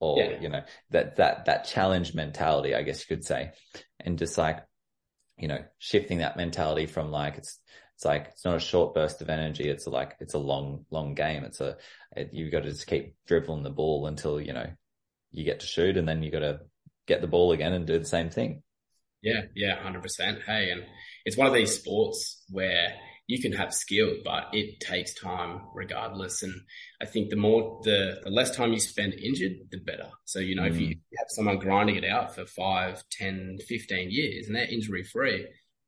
or 0.00 0.18
yeah. 0.18 0.40
you 0.40 0.48
know 0.48 0.62
that 0.90 1.16
that 1.16 1.44
that 1.44 1.64
challenge 1.64 2.14
mentality 2.14 2.74
i 2.74 2.82
guess 2.82 3.00
you 3.00 3.16
could 3.16 3.24
say. 3.24 3.52
And 4.02 4.18
just 4.18 4.38
like 4.38 4.64
you 5.38 5.48
know 5.48 5.62
shifting 5.78 6.18
that 6.18 6.36
mentality 6.36 6.86
from 6.86 7.10
like 7.10 7.38
it's 7.38 7.58
it's 7.94 8.04
like 8.06 8.28
it's 8.32 8.46
not 8.46 8.56
a 8.56 8.60
short 8.60 8.94
burst 8.94 9.20
of 9.20 9.28
energy. 9.28 9.68
It's 9.68 9.86
a, 9.86 9.90
like 9.90 10.16
it's 10.20 10.32
a 10.32 10.38
long 10.38 10.86
long 10.90 11.14
game. 11.14 11.44
It's 11.44 11.60
a 11.60 11.76
it, 12.16 12.30
you've 12.32 12.50
got 12.50 12.62
to 12.62 12.70
just 12.70 12.86
keep 12.86 13.14
dribbling 13.26 13.62
the 13.62 13.70
ball 13.70 14.06
until 14.06 14.40
you 14.40 14.54
know 14.54 14.70
you 15.32 15.44
get 15.44 15.60
to 15.60 15.66
shoot 15.66 15.98
and 15.98 16.08
then 16.08 16.22
you 16.22 16.30
got 16.30 16.40
to 16.40 16.60
get 17.06 17.20
the 17.20 17.26
ball 17.26 17.52
again 17.52 17.74
and 17.74 17.86
do 17.86 17.98
the 17.98 18.06
same 18.06 18.30
thing. 18.30 18.62
Yeah. 19.22 19.42
Yeah. 19.54 19.76
100% 19.84 20.42
hey 20.46 20.70
and 20.70 20.82
it's 21.26 21.36
one 21.36 21.46
of 21.46 21.52
these 21.52 21.78
sports 21.78 22.42
where 22.48 22.94
you 23.30 23.40
can 23.40 23.52
have 23.52 23.72
skill, 23.72 24.16
but 24.24 24.48
it 24.52 24.80
takes 24.80 25.14
time 25.14 25.60
regardless. 25.72 26.42
And 26.42 26.52
I 27.00 27.06
think 27.06 27.30
the 27.30 27.36
more, 27.36 27.80
the, 27.84 28.18
the 28.24 28.30
less 28.30 28.56
time 28.56 28.72
you 28.72 28.80
spend 28.80 29.14
injured, 29.14 29.52
the 29.70 29.78
better. 29.78 30.08
So, 30.24 30.40
you 30.40 30.56
know, 30.56 30.64
mm. 30.64 30.70
if 30.70 30.80
you 30.80 30.88
have 31.16 31.28
someone 31.28 31.60
grinding 31.60 31.94
it 31.94 32.04
out 32.04 32.34
for 32.34 32.44
five, 32.44 33.04
10, 33.12 33.58
15 33.68 34.10
years 34.10 34.48
and 34.48 34.56
they're 34.56 34.68
injury 34.68 35.04
free, 35.04 35.46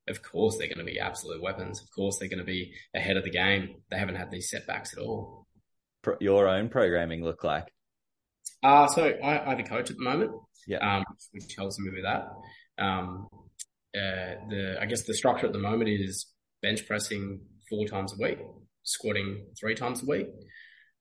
of 0.09 0.23
course 0.23 0.57
they're 0.57 0.69
going 0.69 0.87
to 0.87 0.93
be 0.93 1.01
absolute 1.01 1.43
weapons. 1.43 1.83
Of 1.83 1.91
course 1.91 2.17
they're 2.19 2.29
going 2.29 2.39
to 2.39 2.45
be 2.45 2.75
ahead 2.95 3.17
of 3.17 3.25
the 3.25 3.31
game. 3.31 3.75
They 3.91 3.99
haven't 3.99 4.15
had 4.15 4.31
these 4.31 4.49
setbacks 4.49 4.97
at 4.97 5.03
all. 5.03 5.49
Your 6.21 6.47
own 6.47 6.69
programming 6.69 7.25
look 7.25 7.43
like? 7.43 7.73
Uh, 8.63 8.87
so 8.87 9.03
I, 9.05 9.45
I 9.45 9.51
have 9.51 9.59
a 9.59 9.65
coach 9.65 9.91
at 9.91 9.97
the 9.97 10.05
moment. 10.05 10.31
Yeah. 10.69 10.79
Um, 10.79 11.05
which 11.33 11.57
helps 11.57 11.77
me 11.81 11.91
with 11.91 12.05
that. 12.05 12.29
Um, 12.81 13.27
uh, 13.97 14.39
the, 14.49 14.77
I 14.81 14.87
guess 14.87 15.03
the 15.03 15.15
structure 15.15 15.47
at 15.47 15.53
the 15.53 15.59
moment 15.59 15.91
is 15.91 16.32
bench 16.63 16.87
pressing 16.87 17.41
four 17.69 17.87
times 17.87 18.13
a 18.13 18.23
week, 18.23 18.39
squatting 18.85 19.47
three 19.59 19.75
times 19.75 20.03
a 20.03 20.07
week, 20.07 20.29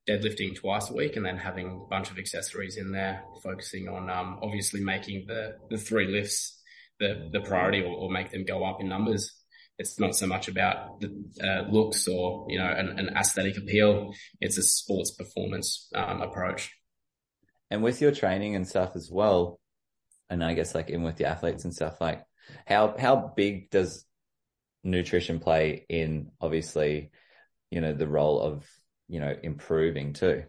deadlifting 0.09 0.55
twice 0.55 0.89
a 0.89 0.93
week, 0.93 1.15
and 1.15 1.25
then 1.25 1.37
having 1.37 1.67
a 1.67 1.89
bunch 1.89 2.09
of 2.09 2.17
accessories 2.17 2.77
in 2.77 2.91
there, 2.91 3.23
focusing 3.43 3.87
on 3.87 4.09
um, 4.09 4.39
obviously 4.41 4.81
making 4.81 5.25
the, 5.27 5.55
the 5.69 5.77
three 5.77 6.07
lifts 6.07 6.61
the, 6.99 7.29
the 7.33 7.41
priority 7.41 7.81
or, 7.81 7.93
or, 7.93 8.11
make 8.11 8.31
them 8.31 8.45
go 8.45 8.63
up 8.63 8.79
in 8.79 8.87
numbers. 8.87 9.33
It's 9.79 9.99
not 9.99 10.15
so 10.15 10.27
much 10.27 10.47
about 10.47 11.01
the 11.01 11.09
uh, 11.43 11.69
looks 11.71 12.07
or, 12.07 12.45
you 12.47 12.59
know, 12.59 12.67
an, 12.67 12.99
an, 12.99 13.09
aesthetic 13.17 13.57
appeal. 13.57 14.13
It's 14.39 14.59
a 14.59 14.61
sports 14.61 15.09
performance 15.11 15.89
um, 15.95 16.21
approach. 16.21 16.71
And 17.71 17.81
with 17.81 18.01
your 18.01 18.11
training 18.11 18.55
and 18.55 18.67
stuff 18.67 18.95
as 18.95 19.09
well, 19.11 19.59
and 20.29 20.43
I 20.43 20.53
guess 20.53 20.75
like 20.75 20.91
in 20.91 21.01
with 21.01 21.15
the 21.15 21.25
athletes 21.25 21.63
and 21.63 21.73
stuff, 21.73 21.99
like 21.99 22.23
how, 22.67 22.95
how 22.99 23.33
big 23.35 23.71
does 23.71 24.05
nutrition 24.83 25.39
play 25.39 25.85
in 25.89 26.31
obviously, 26.39 27.11
you 27.69 27.81
know, 27.81 27.93
the 27.93 28.07
role 28.07 28.41
of, 28.41 28.67
you 29.07 29.19
know, 29.19 29.35
improving 29.43 30.13
too? 30.13 30.43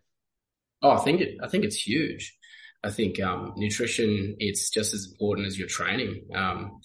Oh, 0.82 0.90
I 0.90 0.98
think 0.98 1.20
it, 1.20 1.38
I 1.42 1.48
think 1.48 1.64
it's 1.64 1.76
huge. 1.76 2.36
I 2.84 2.90
think, 2.90 3.22
um, 3.22 3.52
nutrition, 3.56 4.36
it's 4.38 4.70
just 4.70 4.92
as 4.92 5.08
important 5.10 5.46
as 5.46 5.58
your 5.58 5.68
training. 5.68 6.26
Um, 6.34 6.80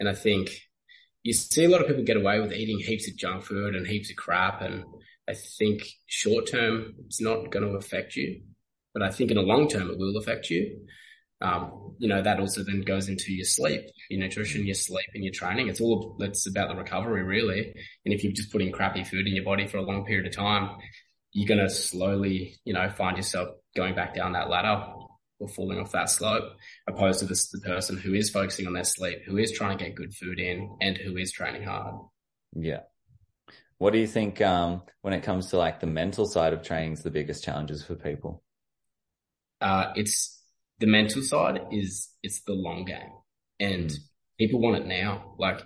and 0.00 0.08
I 0.08 0.14
think 0.14 0.50
you 1.22 1.32
see 1.32 1.64
a 1.64 1.68
lot 1.68 1.82
of 1.82 1.86
people 1.86 2.04
get 2.04 2.16
away 2.16 2.40
with 2.40 2.52
eating 2.52 2.78
heaps 2.78 3.08
of 3.08 3.16
junk 3.16 3.44
food 3.44 3.74
and 3.74 3.86
heaps 3.86 4.10
of 4.10 4.16
crap. 4.16 4.62
And 4.62 4.84
I 5.28 5.34
think 5.34 5.86
short 6.06 6.46
term, 6.46 6.94
it's 7.06 7.20
not 7.20 7.50
going 7.50 7.66
to 7.66 7.76
affect 7.76 8.16
you, 8.16 8.42
but 8.94 9.02
I 9.02 9.10
think 9.10 9.30
in 9.30 9.36
the 9.36 9.42
long 9.42 9.68
term, 9.68 9.90
it 9.90 9.98
will 9.98 10.16
affect 10.16 10.50
you. 10.50 10.86
Um, 11.42 11.96
you 11.98 12.08
know, 12.08 12.22
that 12.22 12.40
also 12.40 12.62
then 12.64 12.82
goes 12.82 13.08
into 13.08 13.32
your 13.32 13.44
sleep, 13.44 13.82
your 14.08 14.20
nutrition, 14.20 14.64
your 14.64 14.74
sleep 14.74 15.06
and 15.14 15.24
your 15.24 15.32
training. 15.32 15.68
It's 15.68 15.80
all, 15.80 16.16
it's 16.20 16.48
about 16.48 16.68
the 16.68 16.76
recovery 16.76 17.22
really. 17.22 17.74
And 18.04 18.14
if 18.14 18.22
you're 18.22 18.32
just 18.32 18.50
putting 18.52 18.72
crappy 18.72 19.04
food 19.04 19.26
in 19.26 19.34
your 19.34 19.44
body 19.44 19.66
for 19.66 19.78
a 19.78 19.82
long 19.82 20.04
period 20.04 20.26
of 20.26 20.34
time, 20.34 20.76
you're 21.32 21.48
going 21.48 21.60
to 21.60 21.70
slowly, 21.70 22.60
you 22.64 22.72
know, 22.72 22.88
find 22.90 23.16
yourself 23.16 23.48
going 23.76 23.94
back 23.94 24.14
down 24.14 24.32
that 24.32 24.48
ladder 24.48 24.84
or 25.38 25.48
falling 25.48 25.80
off 25.80 25.92
that 25.92 26.10
slope 26.10 26.44
opposed 26.88 27.20
to 27.20 27.26
this, 27.26 27.50
the 27.50 27.60
person 27.60 27.96
who 27.96 28.14
is 28.14 28.30
focusing 28.30 28.66
on 28.66 28.72
their 28.72 28.84
sleep, 28.84 29.18
who 29.26 29.36
is 29.36 29.50
trying 29.52 29.76
to 29.78 29.84
get 29.84 29.94
good 29.94 30.14
food 30.14 30.38
in 30.38 30.76
and 30.80 30.96
who 30.96 31.16
is 31.16 31.32
training 31.32 31.64
hard. 31.64 31.94
Yeah. 32.54 32.80
What 33.78 33.92
do 33.92 33.98
you 33.98 34.06
think, 34.06 34.40
um, 34.40 34.82
when 35.00 35.14
it 35.14 35.22
comes 35.22 35.48
to 35.48 35.56
like 35.56 35.80
the 35.80 35.86
mental 35.86 36.26
side 36.26 36.52
of 36.52 36.62
training 36.62 36.92
is 36.92 37.02
the 37.02 37.10
biggest 37.10 37.42
challenges 37.42 37.84
for 37.84 37.94
people? 37.94 38.42
Uh, 39.60 39.92
it's, 39.96 40.38
the 40.78 40.86
mental 40.86 41.22
side 41.22 41.60
is 41.70 42.10
it's 42.22 42.42
the 42.42 42.52
long 42.52 42.84
game 42.84 43.12
and 43.60 43.92
people 44.38 44.60
want 44.60 44.76
it 44.76 44.86
now. 44.86 45.34
Like 45.38 45.60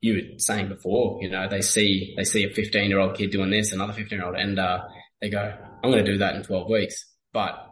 you 0.00 0.14
were 0.14 0.38
saying 0.38 0.68
before, 0.68 1.18
you 1.22 1.30
know, 1.30 1.48
they 1.48 1.60
see, 1.60 2.14
they 2.16 2.24
see 2.24 2.44
a 2.44 2.50
15 2.50 2.88
year 2.88 2.98
old 2.98 3.16
kid 3.16 3.30
doing 3.30 3.50
this, 3.50 3.72
another 3.72 3.92
15 3.92 4.18
year 4.18 4.26
old 4.26 4.36
and, 4.36 4.58
uh, 4.58 4.80
they 5.20 5.28
go, 5.28 5.54
I'm 5.82 5.90
going 5.90 6.04
to 6.04 6.12
do 6.12 6.18
that 6.18 6.34
in 6.34 6.42
12 6.42 6.68
weeks. 6.70 7.04
But 7.32 7.66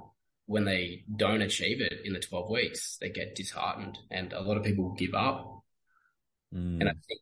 when 0.47 0.65
they 0.65 1.05
don't 1.15 1.43
achieve 1.43 1.81
it 1.81 2.01
in 2.05 2.13
the 2.13 2.21
12 2.21 2.51
weeks, 2.51 2.99
they 3.01 3.11
get 3.11 3.35
disheartened 3.35 3.99
and 4.11 4.33
a 4.33 4.41
lot 4.41 4.57
of 4.57 4.65
people 4.65 4.95
give 4.99 5.15
up. 5.15 5.63
Mm. 6.55 6.81
And 6.81 6.89
I 6.89 6.93
think 6.93 7.21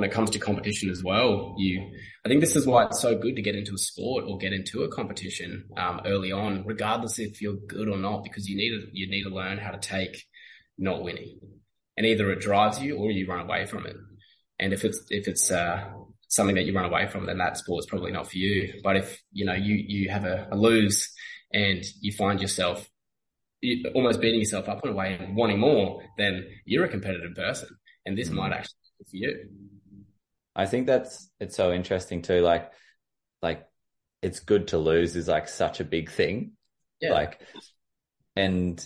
when 0.00 0.08
it 0.08 0.14
comes 0.14 0.30
to 0.30 0.38
competition 0.38 0.88
as 0.88 1.04
well, 1.04 1.54
you, 1.58 1.92
I 2.24 2.28
think 2.30 2.40
this 2.40 2.56
is 2.56 2.66
why 2.66 2.86
it's 2.86 3.02
so 3.02 3.18
good 3.18 3.36
to 3.36 3.42
get 3.42 3.54
into 3.54 3.74
a 3.74 3.78
sport 3.78 4.24
or 4.26 4.38
get 4.38 4.54
into 4.54 4.82
a 4.82 4.88
competition, 4.88 5.66
um, 5.76 6.00
early 6.06 6.32
on, 6.32 6.64
regardless 6.64 7.18
if 7.18 7.42
you're 7.42 7.58
good 7.68 7.86
or 7.86 7.98
not, 7.98 8.24
because 8.24 8.48
you 8.48 8.56
need 8.56 8.70
to, 8.70 8.86
you 8.94 9.10
need 9.10 9.24
to 9.24 9.28
learn 9.28 9.58
how 9.58 9.70
to 9.70 9.78
take 9.78 10.24
not 10.78 11.02
winning 11.02 11.38
and 11.98 12.06
either 12.06 12.30
it 12.32 12.40
drives 12.40 12.80
you 12.80 12.96
or 12.96 13.10
you 13.10 13.26
run 13.26 13.44
away 13.44 13.66
from 13.66 13.84
it. 13.84 13.96
And 14.58 14.72
if 14.72 14.86
it's, 14.86 15.04
if 15.10 15.28
it's, 15.28 15.50
uh, 15.50 15.90
something 16.28 16.54
that 16.54 16.64
you 16.64 16.72
run 16.72 16.86
away 16.86 17.06
from, 17.06 17.26
then 17.26 17.36
that 17.36 17.58
sport's 17.58 17.86
probably 17.86 18.12
not 18.12 18.30
for 18.30 18.38
you. 18.38 18.80
But 18.82 18.96
if, 18.96 19.22
you 19.32 19.44
know, 19.44 19.52
you, 19.52 19.74
you 19.74 20.08
have 20.08 20.24
a, 20.24 20.48
a 20.50 20.56
lose 20.56 21.12
and 21.52 21.84
you 22.00 22.12
find 22.12 22.40
yourself 22.40 22.88
almost 23.94 24.22
beating 24.22 24.38
yourself 24.38 24.66
up 24.66 24.82
in 24.82 24.92
a 24.92 24.94
way 24.94 25.18
and 25.20 25.36
wanting 25.36 25.58
more, 25.58 26.02
then 26.16 26.46
you're 26.64 26.86
a 26.86 26.88
competitive 26.88 27.34
person. 27.34 27.68
And 28.06 28.16
this 28.16 28.30
mm. 28.30 28.34
might 28.34 28.52
actually 28.52 28.78
be 28.98 29.04
for 29.04 29.16
you. 29.16 29.69
I 30.54 30.66
think 30.66 30.86
that's 30.86 31.30
it's 31.38 31.56
so 31.56 31.72
interesting 31.72 32.22
too. 32.22 32.40
Like, 32.40 32.72
like 33.42 33.66
it's 34.22 34.40
good 34.40 34.68
to 34.68 34.78
lose 34.78 35.16
is 35.16 35.28
like 35.28 35.48
such 35.48 35.80
a 35.80 35.84
big 35.84 36.10
thing. 36.10 36.52
Yeah. 37.00 37.12
Like, 37.12 37.40
and 38.36 38.84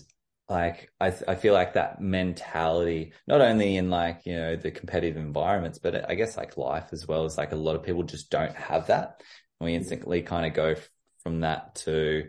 like 0.48 0.90
I 1.00 1.12
I 1.26 1.34
feel 1.36 1.54
like 1.54 1.74
that 1.74 2.00
mentality, 2.00 3.12
not 3.26 3.40
only 3.40 3.76
in 3.76 3.90
like 3.90 4.26
you 4.26 4.36
know 4.36 4.56
the 4.56 4.70
competitive 4.70 5.16
environments, 5.16 5.78
but 5.78 6.08
I 6.08 6.14
guess 6.14 6.36
like 6.36 6.56
life 6.56 6.88
as 6.92 7.08
well. 7.08 7.24
Is 7.24 7.38
like 7.38 7.52
a 7.52 7.56
lot 7.56 7.76
of 7.76 7.82
people 7.82 8.02
just 8.02 8.30
don't 8.30 8.54
have 8.54 8.88
that. 8.88 9.22
We 9.60 9.74
instantly 9.74 10.22
kind 10.22 10.46
of 10.46 10.52
go 10.52 10.74
from 11.22 11.40
that 11.40 11.76
to, 11.76 12.28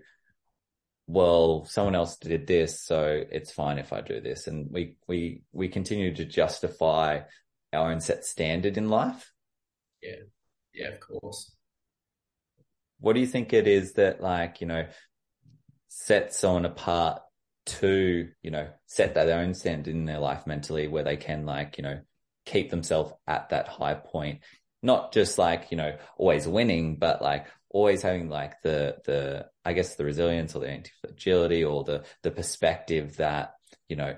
well, 1.07 1.65
someone 1.65 1.95
else 1.95 2.17
did 2.17 2.47
this, 2.47 2.81
so 2.81 3.21
it's 3.29 3.51
fine 3.51 3.77
if 3.77 3.91
I 3.91 4.01
do 4.01 4.21
this, 4.21 4.47
and 4.47 4.71
we 4.71 4.95
we 5.07 5.43
we 5.51 5.67
continue 5.67 6.15
to 6.15 6.25
justify 6.25 7.21
our 7.73 7.91
own 7.91 8.01
set 8.01 8.25
standard 8.25 8.77
in 8.77 8.89
life. 8.89 9.31
Yeah. 10.01 10.23
Yeah, 10.73 10.89
of 10.89 10.99
course. 10.99 11.55
What 12.99 13.13
do 13.13 13.19
you 13.19 13.27
think 13.27 13.53
it 13.53 13.67
is 13.67 13.93
that 13.93 14.21
like, 14.21 14.61
you 14.61 14.67
know, 14.67 14.87
sets 15.87 16.39
someone 16.39 16.65
apart 16.65 17.21
to, 17.65 18.29
you 18.41 18.51
know, 18.51 18.67
set 18.85 19.13
their 19.13 19.39
own 19.39 19.53
standard 19.53 19.93
in 19.93 20.05
their 20.05 20.19
life 20.19 20.45
mentally 20.45 20.87
where 20.87 21.03
they 21.03 21.17
can 21.17 21.45
like, 21.45 21.77
you 21.77 21.83
know, 21.83 22.01
keep 22.45 22.69
themselves 22.69 23.13
at 23.27 23.49
that 23.49 23.67
high 23.67 23.93
point? 23.93 24.41
Not 24.83 25.13
just 25.13 25.37
like, 25.37 25.71
you 25.71 25.77
know, 25.77 25.97
always 26.17 26.47
winning, 26.47 26.97
but 26.97 27.21
like 27.21 27.47
always 27.69 28.01
having 28.01 28.29
like 28.29 28.61
the, 28.61 28.97
the, 29.05 29.47
I 29.63 29.73
guess 29.73 29.95
the 29.95 30.05
resilience 30.05 30.55
or 30.55 30.59
the 30.59 30.69
anti-fragility 30.69 31.63
or 31.63 31.83
the, 31.83 32.03
the 32.21 32.31
perspective 32.31 33.17
that, 33.17 33.55
you 33.89 33.95
know, 33.95 34.15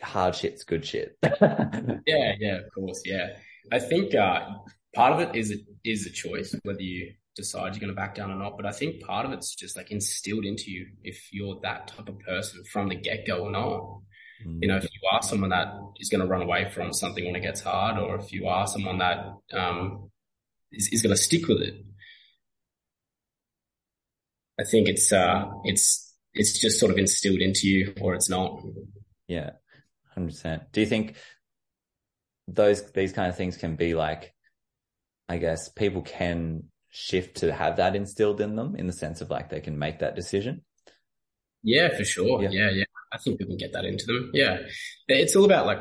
hard 0.00 0.34
shit's 0.34 0.64
good 0.64 0.84
shit. 0.84 1.16
yeah, 1.22 2.32
yeah, 2.38 2.58
of 2.58 2.72
course, 2.74 3.02
yeah. 3.04 3.36
I 3.70 3.78
think 3.78 4.14
uh, 4.14 4.40
part 4.94 5.12
of 5.12 5.20
it 5.20 5.36
is 5.36 5.50
a, 5.52 5.56
is 5.84 6.06
a 6.06 6.10
choice 6.10 6.54
whether 6.64 6.82
you 6.82 7.12
decide 7.34 7.74
you're 7.74 7.80
going 7.80 7.88
to 7.88 7.96
back 7.96 8.14
down 8.14 8.30
or 8.30 8.36
not. 8.36 8.56
But 8.56 8.66
I 8.66 8.72
think 8.72 9.02
part 9.02 9.26
of 9.26 9.32
it's 9.32 9.54
just 9.54 9.76
like 9.76 9.90
instilled 9.90 10.44
into 10.44 10.70
you 10.70 10.88
if 11.02 11.32
you're 11.32 11.58
that 11.62 11.88
type 11.88 12.08
of 12.08 12.18
person 12.20 12.62
from 12.72 12.88
the 12.88 12.94
get 12.94 13.26
go 13.26 13.44
or 13.44 13.50
not. 13.50 14.00
Mm. 14.46 14.58
You 14.62 14.68
know, 14.68 14.76
if 14.76 14.84
you 14.84 15.08
are 15.12 15.22
someone 15.22 15.50
that 15.50 15.74
is 15.98 16.08
going 16.08 16.20
to 16.20 16.26
run 16.26 16.42
away 16.42 16.70
from 16.70 16.92
something 16.92 17.24
when 17.24 17.36
it 17.36 17.40
gets 17.40 17.60
hard, 17.60 17.98
or 17.98 18.16
if 18.16 18.32
you 18.32 18.46
are 18.48 18.66
someone 18.66 18.98
that 18.98 19.26
um, 19.52 20.10
is, 20.72 20.88
is 20.88 21.02
going 21.02 21.14
to 21.14 21.22
stick 21.22 21.46
with 21.48 21.62
it. 21.62 21.74
I 24.60 24.64
think 24.64 24.88
it's 24.88 25.12
uh, 25.12 25.44
it's 25.64 26.14
it's 26.34 26.58
just 26.58 26.78
sort 26.78 26.92
of 26.92 26.98
instilled 26.98 27.40
into 27.40 27.68
you, 27.68 27.94
or 28.00 28.14
it's 28.14 28.28
not. 28.28 28.62
Yeah, 29.26 29.50
hundred 30.14 30.28
percent. 30.28 30.62
Do 30.72 30.80
you 30.80 30.86
think 30.86 31.16
those 32.48 32.90
these 32.92 33.12
kind 33.12 33.28
of 33.28 33.36
things 33.36 33.56
can 33.56 33.76
be 33.76 33.94
like, 33.94 34.34
I 35.28 35.38
guess 35.38 35.68
people 35.68 36.02
can 36.02 36.64
shift 36.94 37.38
to 37.38 37.52
have 37.52 37.76
that 37.76 37.96
instilled 37.96 38.40
in 38.40 38.54
them 38.54 38.76
in 38.76 38.86
the 38.86 38.92
sense 38.92 39.22
of 39.22 39.30
like 39.30 39.48
they 39.48 39.60
can 39.60 39.78
make 39.78 40.00
that 40.00 40.14
decision. 40.14 40.62
Yeah, 41.62 41.96
for 41.96 42.04
sure. 42.04 42.42
Yeah, 42.42 42.50
yeah. 42.50 42.70
yeah. 42.70 42.84
I 43.12 43.18
think 43.18 43.38
can 43.38 43.56
get 43.56 43.72
that 43.72 43.84
into 43.84 44.06
them. 44.06 44.30
Yeah, 44.32 44.58
it's 45.08 45.36
all 45.36 45.44
about 45.44 45.66
like 45.66 45.80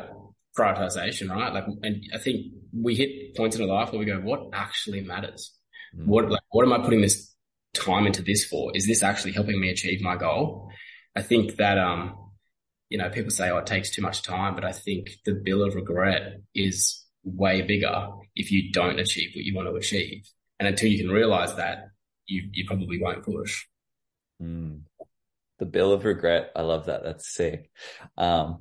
prioritization, 0.57 1.29
right? 1.29 1.53
Like, 1.53 1.65
and 1.83 2.03
I 2.13 2.17
think 2.17 2.47
we 2.73 2.95
hit 2.95 3.35
points 3.35 3.55
in 3.55 3.61
our 3.61 3.67
life 3.67 3.91
where 3.91 3.99
we 3.99 4.05
go, 4.05 4.19
what 4.19 4.49
actually 4.53 5.01
matters? 5.01 5.53
Mm. 5.97 6.07
What 6.07 6.29
like 6.29 6.41
what 6.49 6.65
am 6.65 6.73
I 6.73 6.79
putting 6.79 7.01
this 7.01 7.33
time 7.73 8.05
into 8.05 8.21
this 8.21 8.45
for? 8.45 8.71
Is 8.75 8.87
this 8.87 9.03
actually 9.03 9.31
helping 9.33 9.59
me 9.59 9.69
achieve 9.69 10.01
my 10.01 10.15
goal? 10.15 10.69
I 11.15 11.21
think 11.21 11.55
that 11.57 11.77
um 11.77 12.15
you 12.91 12.97
know, 12.97 13.09
people 13.09 13.31
say, 13.31 13.49
oh, 13.49 13.57
it 13.57 13.65
takes 13.65 13.89
too 13.89 14.01
much 14.01 14.21
time, 14.21 14.53
but 14.53 14.65
I 14.65 14.73
think 14.73 15.11
the 15.23 15.33
bill 15.33 15.63
of 15.63 15.75
regret 15.75 16.41
is 16.53 17.05
way 17.23 17.61
bigger 17.61 18.09
if 18.35 18.51
you 18.51 18.73
don't 18.73 18.99
achieve 18.99 19.29
what 19.33 19.45
you 19.45 19.55
want 19.55 19.69
to 19.69 19.75
achieve. 19.75 20.29
And 20.59 20.67
until 20.67 20.89
you 20.89 20.97
can 20.97 21.09
realize 21.09 21.55
that, 21.55 21.85
you, 22.25 22.49
you 22.51 22.65
probably 22.67 23.01
won't 23.01 23.23
push. 23.23 23.63
Mm. 24.43 24.81
The 25.59 25.65
bill 25.65 25.93
of 25.93 26.03
regret. 26.03 26.51
I 26.53 26.63
love 26.63 26.87
that. 26.87 27.01
That's 27.05 27.33
sick. 27.33 27.71
Um, 28.17 28.59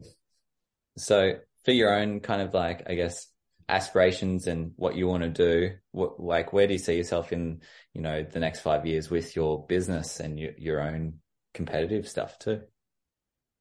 so 0.97 1.33
for 1.65 1.73
your 1.73 1.93
own 1.93 2.21
kind 2.21 2.41
of 2.41 2.55
like, 2.55 2.89
I 2.89 2.95
guess, 2.95 3.27
aspirations 3.69 4.47
and 4.47 4.75
what 4.77 4.95
you 4.95 5.09
want 5.09 5.25
to 5.25 5.29
do, 5.29 5.75
what, 5.91 6.21
like, 6.21 6.53
where 6.53 6.69
do 6.69 6.75
you 6.75 6.79
see 6.79 6.97
yourself 6.97 7.33
in, 7.33 7.63
you 7.95 8.01
know, 8.01 8.23
the 8.23 8.39
next 8.39 8.61
five 8.61 8.87
years 8.87 9.11
with 9.11 9.35
your 9.35 9.67
business 9.67 10.21
and 10.21 10.39
your, 10.39 10.53
your 10.57 10.81
own 10.81 11.15
competitive 11.53 12.09
stuff 12.09 12.39
too? 12.39 12.61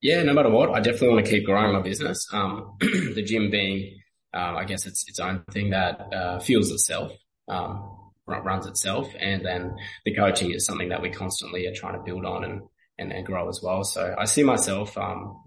Yeah, 0.01 0.23
no 0.23 0.33
matter 0.33 0.49
what, 0.49 0.69
I 0.69 0.79
definitely 0.79 1.09
want 1.09 1.25
to 1.25 1.31
keep 1.31 1.45
growing 1.45 1.73
my 1.73 1.81
business. 1.81 2.27
Um, 2.31 2.75
the 2.79 3.23
gym 3.23 3.51
being, 3.51 3.99
um, 4.33 4.55
I 4.55 4.63
guess 4.63 4.85
it's 4.85 5.07
its 5.09 5.19
own 5.19 5.43
thing 5.51 5.71
that 5.71 6.13
uh, 6.13 6.39
fuels 6.39 6.71
itself, 6.71 7.11
um, 7.49 8.11
runs 8.25 8.65
itself, 8.65 9.11
and 9.19 9.45
then 9.45 9.75
the 10.05 10.15
coaching 10.15 10.51
is 10.51 10.65
something 10.65 10.89
that 10.89 11.01
we 11.01 11.09
constantly 11.09 11.67
are 11.67 11.73
trying 11.73 11.95
to 11.95 12.03
build 12.03 12.25
on 12.25 12.43
and 12.45 12.61
and, 12.99 13.11
and 13.13 13.25
grow 13.25 13.47
as 13.47 13.61
well. 13.63 13.83
So 13.83 14.13
I 14.17 14.25
see 14.25 14.43
myself 14.43 14.97
um, 14.97 15.41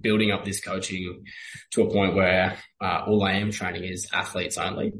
building 0.00 0.32
up 0.32 0.44
this 0.44 0.60
coaching 0.60 1.24
to 1.70 1.82
a 1.82 1.90
point 1.92 2.14
where 2.14 2.58
uh, 2.80 3.04
all 3.06 3.22
I 3.22 3.34
am 3.34 3.50
training 3.50 3.84
is 3.84 4.08
athletes 4.12 4.58
only, 4.58 4.92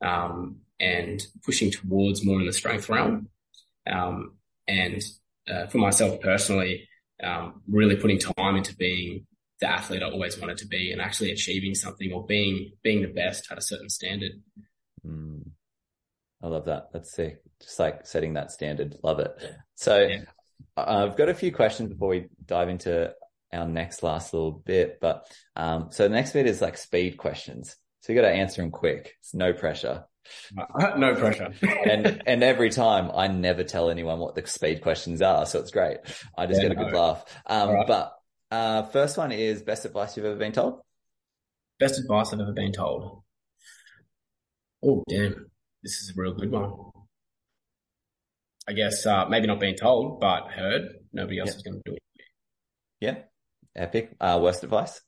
um, 0.00 0.60
and 0.78 1.20
pushing 1.44 1.70
towards 1.70 2.24
more 2.24 2.40
in 2.40 2.46
the 2.46 2.52
strength 2.52 2.88
realm. 2.88 3.28
Um, 3.90 4.36
and 4.66 5.02
uh, 5.48 5.66
for 5.66 5.78
myself 5.78 6.20
personally, 6.20 6.88
um, 7.22 7.62
really 7.68 7.96
putting 7.96 8.18
time 8.18 8.56
into 8.56 8.74
being 8.76 9.26
the 9.60 9.70
athlete 9.70 10.02
I 10.02 10.10
always 10.10 10.38
wanted 10.38 10.58
to 10.58 10.66
be, 10.66 10.92
and 10.92 11.00
actually 11.00 11.32
achieving 11.32 11.74
something 11.74 12.12
or 12.12 12.24
being 12.26 12.72
being 12.82 13.02
the 13.02 13.08
best 13.08 13.50
at 13.50 13.58
a 13.58 13.62
certain 13.62 13.88
standard. 13.90 14.32
Mm. 15.06 15.42
I 16.42 16.46
love 16.46 16.66
that. 16.66 16.88
That's 16.92 17.12
sick. 17.12 17.42
Just 17.60 17.78
like 17.78 18.06
setting 18.06 18.34
that 18.34 18.50
standard. 18.50 18.96
Love 19.02 19.20
it. 19.20 19.32
So 19.74 20.06
yeah. 20.06 20.22
I've 20.76 21.16
got 21.16 21.28
a 21.28 21.34
few 21.34 21.52
questions 21.52 21.90
before 21.90 22.08
we 22.08 22.28
dive 22.46 22.68
into 22.68 23.12
our 23.52 23.66
next 23.66 24.02
last 24.02 24.32
little 24.32 24.52
bit. 24.52 24.98
But 25.00 25.26
um, 25.56 25.88
so 25.90 26.04
the 26.04 26.14
next 26.14 26.32
bit 26.32 26.46
is 26.46 26.62
like 26.62 26.78
speed 26.78 27.16
questions. 27.16 27.76
So 28.00 28.12
you 28.12 28.20
got 28.20 28.28
to 28.28 28.34
answer 28.34 28.62
them 28.62 28.70
quick. 28.70 29.14
It's 29.20 29.34
no 29.34 29.52
pressure. 29.52 30.04
no 30.96 31.14
pressure. 31.14 31.52
and 31.62 32.22
and 32.26 32.42
every 32.42 32.70
time 32.70 33.10
I 33.14 33.28
never 33.28 33.64
tell 33.64 33.90
anyone 33.90 34.18
what 34.18 34.34
the 34.34 34.46
speed 34.46 34.82
questions 34.82 35.22
are, 35.22 35.46
so 35.46 35.60
it's 35.60 35.70
great. 35.70 35.98
I 36.36 36.46
just 36.46 36.62
yeah, 36.62 36.68
get 36.68 36.76
a 36.76 36.80
no. 36.80 36.84
good 36.84 36.94
laugh. 36.94 37.24
Um, 37.46 37.70
right. 37.70 37.86
But 37.86 38.12
uh, 38.50 38.82
first 38.84 39.16
one 39.16 39.32
is 39.32 39.62
best 39.62 39.84
advice 39.84 40.16
you've 40.16 40.26
ever 40.26 40.36
been 40.36 40.52
told. 40.52 40.80
Best 41.78 41.98
advice 41.98 42.32
I've 42.32 42.40
ever 42.40 42.52
been 42.52 42.72
told. 42.72 43.22
Oh 44.84 45.04
damn, 45.08 45.50
this 45.82 45.92
is 45.92 46.12
a 46.16 46.20
real 46.20 46.34
good 46.34 46.50
one. 46.50 46.72
I 48.68 48.72
guess 48.72 49.04
uh, 49.04 49.26
maybe 49.28 49.46
not 49.46 49.60
being 49.60 49.76
told, 49.76 50.20
but 50.20 50.48
heard. 50.50 50.88
Nobody 51.12 51.40
else 51.40 51.48
yep. 51.48 51.56
is 51.56 51.62
going 51.62 51.82
to 51.82 51.90
do 51.90 51.94
it. 51.94 52.02
Yeah, 53.00 53.16
epic. 53.74 54.14
Uh, 54.20 54.38
worst 54.42 54.62
advice. 54.62 55.00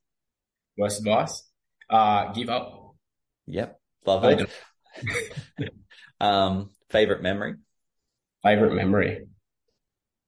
Worst 0.77 1.01
advice. 1.01 1.49
Uh, 1.89 2.33
give 2.33 2.49
up. 2.49 2.95
Yep, 3.47 3.81
love 4.07 4.25
it. 4.25 4.51
um, 6.21 6.71
favorite 6.91 7.23
memory. 7.23 7.55
Favorite 8.43 8.75
memory. 8.75 9.27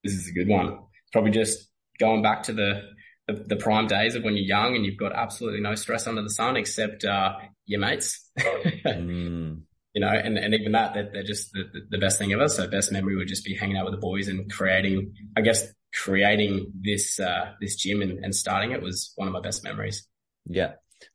This 0.03 0.15
is 0.15 0.29
a 0.29 0.33
good 0.33 0.49
one. 0.49 0.79
Probably 1.13 1.31
just 1.31 1.69
going 1.99 2.23
back 2.23 2.45
to 2.45 2.53
the, 2.53 2.83
the, 3.27 3.45
the 3.49 3.57
prime 3.57 3.87
days 3.87 4.15
of 4.15 4.25
when 4.25 4.35
you're 4.35 4.45
young 4.45 4.77
and 4.77 4.85
you've 4.85 4.99
got 4.99 5.13
absolutely 5.13 5.61
no 5.61 5.75
stress 5.75 6.07
under 6.07 6.23
the 6.23 6.31
sun 6.31 6.57
except 6.57 7.05
uh, 7.05 7.35
your 7.67 7.81
mates. 7.81 8.31
mm 8.39 9.63
you 9.95 10.01
know, 10.01 10.09
and, 10.09 10.37
and 10.37 10.55
even 10.55 10.73
that, 10.73 10.93
they're, 10.93 11.09
they're 11.13 11.23
just 11.23 11.53
the, 11.53 11.65
the 11.89 11.99
best 11.99 12.19
thing 12.19 12.33
ever. 12.33 12.49
So 12.49 12.67
best 12.67 12.91
memory 12.91 13.15
would 13.15 13.29
just 13.29 13.45
be 13.45 13.55
hanging 13.55 13.77
out 13.77 13.85
with 13.85 13.95
the 13.95 14.01
boys 14.01 14.27
and 14.27 14.53
creating, 14.53 15.15
I 15.37 15.41
guess, 15.41 15.73
creating 15.95 16.73
this, 16.81 17.21
uh, 17.21 17.53
this 17.61 17.77
gym 17.77 18.03
and, 18.03 18.25
and 18.25 18.35
starting 18.35 18.73
it 18.73 18.83
was 18.83 19.13
one 19.15 19.29
of 19.29 19.33
my 19.33 19.41
best 19.41 19.63
memories. 19.63 20.07
Yeah. 20.47 20.73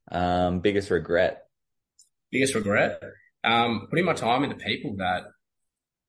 Um, 0.09 0.61
biggest 0.61 0.89
regret? 0.89 1.43
Biggest 2.31 2.55
regret? 2.55 3.03
Um, 3.43 3.87
putting 3.89 4.05
my 4.05 4.13
time 4.13 4.43
into 4.43 4.55
people 4.55 4.95
that 4.97 5.23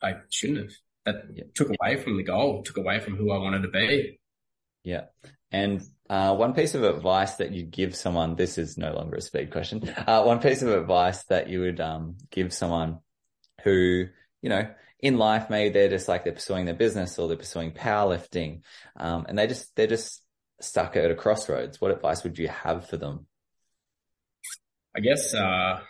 I 0.02 0.14
shouldn't 0.30 0.58
have, 0.58 0.70
that 1.06 1.14
yeah. 1.34 1.44
took 1.54 1.68
away 1.68 1.96
from 1.96 2.16
the 2.16 2.22
goal, 2.22 2.62
took 2.62 2.76
away 2.76 3.00
from 3.00 3.16
who 3.16 3.30
I 3.30 3.38
wanted 3.38 3.62
to 3.62 3.68
be. 3.68 4.18
Yeah. 4.82 5.04
And 5.52 5.82
uh, 6.08 6.34
one 6.34 6.54
piece 6.54 6.74
of 6.74 6.82
advice 6.82 7.36
that 7.36 7.52
you'd 7.52 7.70
give 7.70 7.94
someone, 7.94 8.36
this 8.36 8.58
is 8.58 8.78
no 8.78 8.92
longer 8.92 9.16
a 9.16 9.20
speed 9.20 9.50
question. 9.50 9.94
Uh, 10.06 10.22
one 10.22 10.40
piece 10.40 10.62
of 10.62 10.68
advice 10.68 11.24
that 11.24 11.48
you 11.48 11.60
would 11.60 11.80
um, 11.80 12.16
give 12.30 12.52
someone 12.52 12.98
who, 13.62 14.06
you 14.42 14.48
know, 14.48 14.68
in 15.00 15.18
life, 15.18 15.48
maybe 15.50 15.72
they're 15.72 15.88
just 15.88 16.08
like 16.08 16.24
they're 16.24 16.32
pursuing 16.32 16.66
their 16.66 16.74
business 16.74 17.18
or 17.18 17.28
they're 17.28 17.36
pursuing 17.36 17.72
powerlifting, 17.72 18.62
um, 18.96 19.24
and 19.28 19.38
they 19.38 19.46
just 19.46 19.74
they're 19.74 19.86
just 19.86 20.22
stuck 20.60 20.96
at 20.96 21.10
a 21.10 21.14
crossroads. 21.14 21.80
What 21.80 21.90
advice 21.90 22.22
would 22.22 22.38
you 22.38 22.48
have 22.48 22.88
for 22.88 22.96
them? 22.96 23.26
I 24.94 25.00
guess 25.00 25.32
uh, 25.34 25.80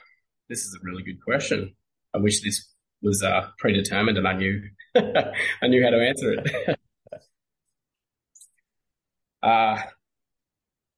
this 0.51 0.65
is 0.65 0.75
a 0.75 0.85
really 0.85 1.03
good 1.03 1.23
question. 1.25 1.75
I 2.15 2.19
wish 2.19 2.43
this 2.43 2.69
was 3.01 3.23
uh, 3.23 3.49
predetermined 3.59 4.19
and 4.19 4.29
I 4.29 4.35
knew 4.35 4.61
I 4.95 5.69
knew 5.69 5.83
how 5.83 5.91
to 5.91 6.07
answer 6.07 6.35
it. 6.35 6.79
Uh, 9.43 9.81
I 9.81 9.89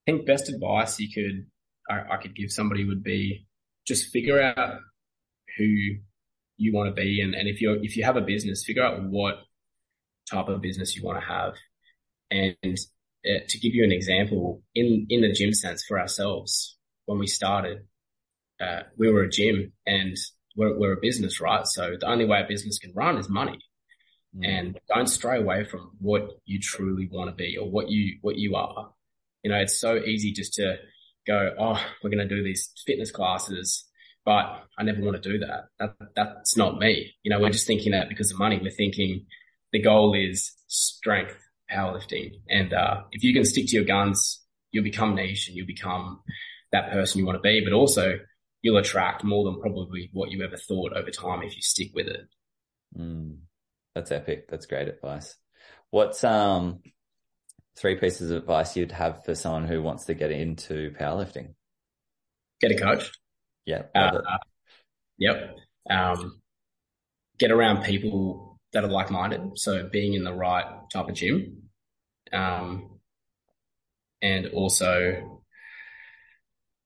think 0.04 0.26
best 0.26 0.48
advice 0.48 0.98
you 0.98 1.08
could, 1.14 1.46
I, 1.88 2.14
I 2.14 2.16
could 2.16 2.34
give 2.34 2.50
somebody 2.50 2.84
would 2.84 3.04
be 3.04 3.46
just 3.86 4.10
figure 4.10 4.42
out 4.42 4.80
who 5.56 5.64
you 6.56 6.72
want 6.72 6.88
to 6.88 7.00
be. 7.00 7.20
And, 7.20 7.36
and 7.36 7.46
if 7.48 7.60
you're, 7.60 7.76
if 7.84 7.96
you 7.96 8.02
have 8.02 8.16
a 8.16 8.20
business, 8.20 8.64
figure 8.64 8.82
out 8.82 9.00
what 9.00 9.44
type 10.28 10.48
of 10.48 10.60
business 10.60 10.96
you 10.96 11.04
want 11.04 11.20
to 11.20 11.24
have. 11.24 11.54
And 12.32 12.56
uh, 13.24 13.44
to 13.46 13.58
give 13.60 13.76
you 13.76 13.84
an 13.84 13.92
example, 13.92 14.64
in, 14.74 15.06
in 15.08 15.20
the 15.20 15.32
gym 15.32 15.54
sense 15.54 15.84
for 15.86 16.00
ourselves, 16.00 16.76
when 17.06 17.20
we 17.20 17.28
started, 17.28 17.86
uh, 18.62 18.82
we 18.96 19.10
were 19.10 19.22
a 19.22 19.30
gym 19.30 19.72
and 19.86 20.16
we're, 20.56 20.78
we're 20.78 20.92
a 20.92 21.00
business, 21.00 21.40
right? 21.40 21.66
So 21.66 21.96
the 21.98 22.06
only 22.06 22.24
way 22.24 22.40
a 22.42 22.48
business 22.48 22.78
can 22.78 22.92
run 22.94 23.18
is 23.18 23.28
money. 23.28 23.58
Mm. 24.34 24.48
and 24.48 24.80
don't 24.88 25.08
stray 25.08 25.38
away 25.38 25.64
from 25.64 25.90
what 25.98 26.22
you 26.46 26.58
truly 26.58 27.06
want 27.12 27.28
to 27.28 27.36
be 27.36 27.58
or 27.58 27.70
what 27.70 27.90
you, 27.90 28.16
what 28.22 28.36
you 28.36 28.56
are. 28.56 28.90
You 29.42 29.50
know, 29.50 29.58
it's 29.58 29.78
so 29.78 29.96
easy 29.96 30.32
just 30.32 30.54
to 30.54 30.76
go, 31.26 31.50
Oh, 31.58 31.78
we're 32.02 32.08
going 32.08 32.26
to 32.26 32.34
do 32.34 32.42
these 32.42 32.72
fitness 32.86 33.10
classes, 33.10 33.84
but 34.24 34.64
I 34.78 34.84
never 34.84 35.02
want 35.02 35.22
to 35.22 35.32
do 35.32 35.38
that. 35.40 35.64
that. 35.78 35.96
That's 36.16 36.56
not 36.56 36.78
me. 36.78 37.12
You 37.22 37.30
know, 37.30 37.40
we're 37.40 37.50
just 37.50 37.66
thinking 37.66 37.92
that 37.92 38.08
because 38.08 38.30
of 38.30 38.38
money. 38.38 38.58
We're 38.62 38.70
thinking 38.70 39.26
the 39.70 39.82
goal 39.82 40.14
is 40.14 40.52
strength, 40.66 41.36
powerlifting. 41.70 42.30
And, 42.48 42.72
uh, 42.72 43.02
if 43.12 43.22
you 43.22 43.34
can 43.34 43.44
stick 43.44 43.66
to 43.66 43.76
your 43.76 43.84
guns, 43.84 44.42
you'll 44.70 44.84
become 44.84 45.14
niche 45.14 45.48
and 45.48 45.56
you'll 45.58 45.66
become 45.66 46.20
that 46.72 46.90
person 46.90 47.18
you 47.18 47.26
want 47.26 47.36
to 47.36 47.42
be, 47.42 47.60
but 47.62 47.74
also 47.74 48.18
you'll 48.62 48.78
attract 48.78 49.24
more 49.24 49.44
than 49.44 49.60
probably 49.60 50.08
what 50.12 50.30
you 50.30 50.42
ever 50.44 50.56
thought 50.56 50.96
over 50.96 51.10
time 51.10 51.42
if 51.42 51.54
you 51.54 51.62
stick 51.62 51.90
with 51.94 52.06
it. 52.06 52.28
Mm. 52.96 53.38
That's 53.94 54.10
epic. 54.10 54.48
That's 54.48 54.66
great 54.66 54.88
advice. 54.88 55.36
What's 55.90 56.24
um 56.24 56.80
three 57.76 57.96
pieces 57.96 58.30
of 58.30 58.38
advice 58.38 58.76
you'd 58.76 58.92
have 58.92 59.24
for 59.24 59.34
someone 59.34 59.66
who 59.66 59.82
wants 59.82 60.06
to 60.06 60.14
get 60.14 60.30
into 60.30 60.92
powerlifting? 60.98 61.54
Get 62.60 62.72
a 62.72 62.78
coach. 62.78 63.10
Yeah. 63.66 63.82
Uh, 63.94 64.20
yep. 65.18 65.56
Um, 65.88 66.40
get 67.38 67.50
around 67.50 67.84
people 67.84 68.60
that 68.72 68.84
are 68.84 68.90
like-minded. 68.90 69.58
So 69.58 69.88
being 69.90 70.14
in 70.14 70.24
the 70.24 70.32
right 70.32 70.64
type 70.92 71.08
of 71.08 71.14
gym. 71.14 71.62
Um, 72.32 73.00
and 74.22 74.48
also 74.48 75.42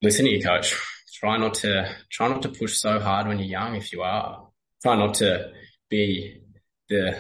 listen 0.03 0.24
to 0.24 0.31
your 0.31 0.43
coach. 0.43 0.74
Try 1.21 1.39
not 1.39 1.55
to, 1.55 1.95
try 2.11 2.29
not 2.29 2.43
to 2.43 2.51
push 2.51 2.77
so 2.77 3.01
hard 3.01 3.27
when 3.27 3.39
you're 3.39 3.49
young. 3.49 3.75
If 3.75 3.93
you 3.93 4.03
are, 4.03 4.49
try 4.83 4.97
not 4.97 5.14
to 5.14 5.51
be 5.89 6.41
the 6.89 7.17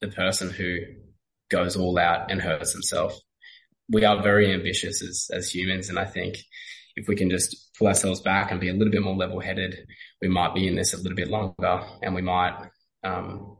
the 0.00 0.08
person 0.08 0.48
who 0.48 0.78
goes 1.50 1.76
all 1.76 1.98
out 1.98 2.30
and 2.30 2.40
hurts 2.40 2.72
himself. 2.72 3.14
We 3.90 4.04
are 4.04 4.22
very 4.22 4.52
ambitious 4.54 5.02
as 5.02 5.28
as 5.32 5.54
humans, 5.54 5.90
and 5.90 5.98
I 5.98 6.06
think 6.06 6.38
if 6.96 7.08
we 7.08 7.16
can 7.16 7.28
just 7.28 7.76
pull 7.78 7.88
ourselves 7.88 8.20
back 8.20 8.50
and 8.50 8.60
be 8.60 8.70
a 8.70 8.72
little 8.74 8.90
bit 8.90 9.02
more 9.02 9.16
level 9.16 9.40
headed, 9.40 9.76
we 10.22 10.28
might 10.28 10.54
be 10.54 10.66
in 10.66 10.74
this 10.74 10.94
a 10.94 10.96
little 10.96 11.16
bit 11.16 11.28
longer, 11.28 11.82
and 12.02 12.14
we 12.14 12.22
might 12.22 12.56
um, 13.04 13.58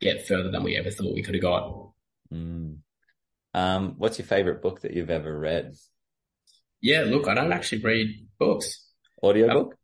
get 0.00 0.26
further 0.26 0.50
than 0.50 0.62
we 0.62 0.76
ever 0.76 0.90
thought 0.90 1.14
we 1.14 1.22
could 1.22 1.34
have 1.34 1.42
got. 1.42 1.90
Mm. 2.32 2.78
Um, 3.54 3.94
what's 3.98 4.18
your 4.18 4.26
favorite 4.26 4.62
book 4.62 4.82
that 4.82 4.92
you've 4.92 5.10
ever 5.10 5.36
read? 5.38 5.74
Yeah, 6.80 7.02
look, 7.02 7.28
I 7.28 7.34
don't 7.34 7.52
actually 7.52 7.82
read 7.82 8.28
books. 8.38 8.86
Audio 9.22 9.48
book? 9.48 9.76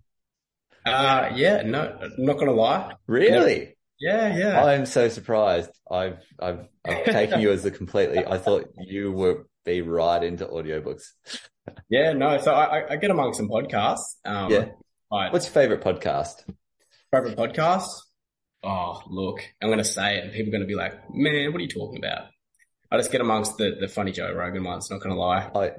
Uh, 0.85 1.31
yeah, 1.35 1.63
no, 1.63 1.99
not 2.19 2.39
gonna 2.39 2.53
lie. 2.53 2.95
Really? 3.07 3.77
Yeah, 3.99 4.37
yeah. 4.37 4.65
I'm 4.65 4.87
so 4.87 5.09
surprised. 5.09 5.71
I've 5.91 6.19
I've 6.39 6.69
I've 6.85 7.05
taken 7.05 7.41
you 7.41 7.51
as 7.51 7.65
a 7.65 7.71
completely. 7.71 8.25
I 8.25 8.39
thought 8.39 8.69
you 8.79 9.13
would 9.13 9.45
be 9.65 9.83
right 9.83 10.23
into 10.23 10.47
audiobooks. 10.47 11.13
yeah, 11.89 12.13
no. 12.13 12.39
So 12.39 12.53
I, 12.53 12.93
I 12.93 12.97
get 12.97 13.11
amongst 13.11 13.39
some 13.39 13.49
podcasts. 13.49 14.17
Um, 14.25 14.53
yeah. 14.53 14.69
What's 15.09 15.47
your 15.47 15.53
favorite 15.53 15.83
podcast? 15.83 16.45
Favorite 17.13 17.37
podcast? 17.37 17.89
Oh, 18.63 19.01
look, 19.09 19.41
I'm 19.63 19.69
going 19.69 19.79
to 19.79 19.85
say 19.85 20.19
it, 20.19 20.25
and 20.25 20.33
people 20.33 20.49
are 20.49 20.59
going 20.59 20.63
to 20.63 20.67
be 20.67 20.75
like, 20.75 20.95
"Man, 21.11 21.53
what 21.53 21.59
are 21.59 21.63
you 21.63 21.69
talking 21.69 21.99
about?" 21.99 22.27
I 22.91 22.97
just 22.97 23.13
get 23.13 23.21
amongst 23.21 23.57
the 23.57 23.77
the 23.81 23.89
funny 23.89 24.13
Joe 24.13 24.33
Rogan 24.33 24.65
ones. 24.65 24.91
Not 24.91 25.01
going 25.01 25.15
to 25.15 25.21
lie. 25.21 25.51
I, 25.55 25.73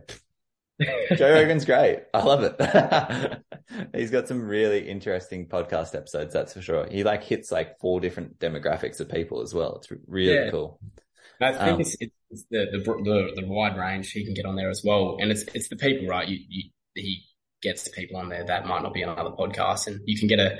Joe 1.15 1.33
Rogan's 1.33 1.65
great. 1.65 2.03
I 2.13 2.23
love 2.23 2.43
it. 2.43 3.43
He's 3.95 4.11
got 4.11 4.27
some 4.27 4.41
really 4.41 4.87
interesting 4.87 5.47
podcast 5.47 5.95
episodes, 5.95 6.33
that's 6.33 6.53
for 6.53 6.61
sure. 6.61 6.87
He 6.87 7.03
like 7.03 7.23
hits 7.23 7.51
like 7.51 7.79
four 7.79 7.99
different 7.99 8.39
demographics 8.39 8.99
of 8.99 9.09
people 9.09 9.41
as 9.41 9.53
well. 9.53 9.77
It's 9.77 9.91
really 10.07 10.35
yeah. 10.35 10.51
cool. 10.51 10.79
I 11.39 11.51
think 11.51 11.61
um, 11.61 11.81
it's, 11.81 11.95
it's 11.99 12.45
the, 12.49 12.65
the, 12.71 12.79
the 12.79 13.41
the 13.41 13.47
wide 13.47 13.77
range 13.77 14.11
he 14.11 14.25
can 14.25 14.33
get 14.33 14.45
on 14.45 14.55
there 14.55 14.69
as 14.69 14.81
well, 14.83 15.17
and 15.19 15.31
it's 15.31 15.43
it's 15.53 15.69
the 15.69 15.75
people, 15.75 16.07
right? 16.07 16.27
You, 16.27 16.39
you 16.49 16.69
he 16.95 17.23
gets 17.61 17.87
people 17.89 18.17
on 18.17 18.29
there 18.29 18.45
that 18.45 18.65
might 18.65 18.81
not 18.81 18.93
be 18.93 19.03
on 19.03 19.17
other 19.17 19.31
podcasts, 19.31 19.87
and 19.87 20.01
you 20.05 20.17
can 20.17 20.27
get 20.27 20.39
a 20.39 20.57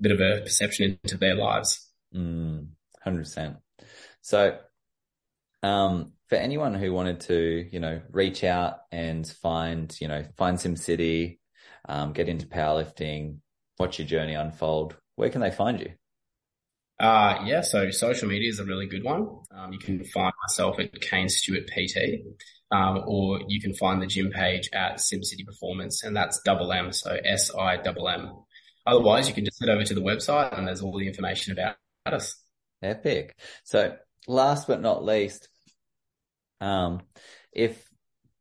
bit 0.00 0.12
of 0.12 0.20
a 0.20 0.42
perception 0.42 0.98
into 1.02 1.16
their 1.16 1.34
lives. 1.34 1.88
Mm, 2.14 2.68
hundred 3.02 3.22
percent. 3.22 3.56
So, 4.20 4.58
um, 5.62 6.12
for 6.32 6.36
anyone 6.36 6.72
who 6.72 6.94
wanted 6.94 7.20
to, 7.20 7.68
you 7.70 7.78
know, 7.78 8.00
reach 8.10 8.42
out 8.42 8.78
and 8.90 9.26
find, 9.26 9.94
you 10.00 10.08
know, 10.08 10.24
find 10.38 10.58
Simm 10.58 10.76
City, 10.76 11.38
um, 11.86 12.14
get 12.14 12.26
into 12.26 12.46
powerlifting, 12.46 13.40
watch 13.78 13.98
your 13.98 14.08
journey 14.08 14.32
unfold, 14.32 14.96
where 15.16 15.28
can 15.28 15.42
they 15.42 15.50
find 15.50 15.78
you? 15.78 15.90
Uh, 16.98 17.42
yeah, 17.44 17.60
so 17.60 17.90
social 17.90 18.30
media 18.30 18.48
is 18.48 18.60
a 18.60 18.64
really 18.64 18.86
good 18.86 19.04
one. 19.04 19.28
Um, 19.54 19.74
you 19.74 19.78
can 19.78 20.02
find 20.04 20.32
myself 20.42 20.80
at 20.80 20.98
Kane 21.02 21.28
Stewart 21.28 21.66
PT, 21.66 22.22
um, 22.70 23.02
or 23.06 23.40
you 23.46 23.60
can 23.60 23.74
find 23.74 24.00
the 24.00 24.06
gym 24.06 24.30
page 24.30 24.70
at 24.72 25.02
Simm 25.02 25.22
City 25.22 25.44
Performance, 25.44 26.02
and 26.02 26.16
that's 26.16 26.40
double 26.46 26.72
M, 26.72 26.92
so 26.92 27.14
S 27.22 27.54
I 27.54 27.76
double 27.76 28.08
M. 28.08 28.32
Otherwise, 28.86 29.28
you 29.28 29.34
can 29.34 29.44
just 29.44 29.60
head 29.60 29.68
over 29.68 29.84
to 29.84 29.94
the 29.94 30.00
website 30.00 30.56
and 30.56 30.66
there's 30.66 30.80
all 30.80 30.98
the 30.98 31.06
information 31.06 31.52
about 31.52 31.76
us. 32.06 32.42
Epic. 32.80 33.36
So 33.64 33.96
last 34.26 34.66
but 34.66 34.80
not 34.80 35.04
least, 35.04 35.48
um, 36.62 37.00
if 37.52 37.90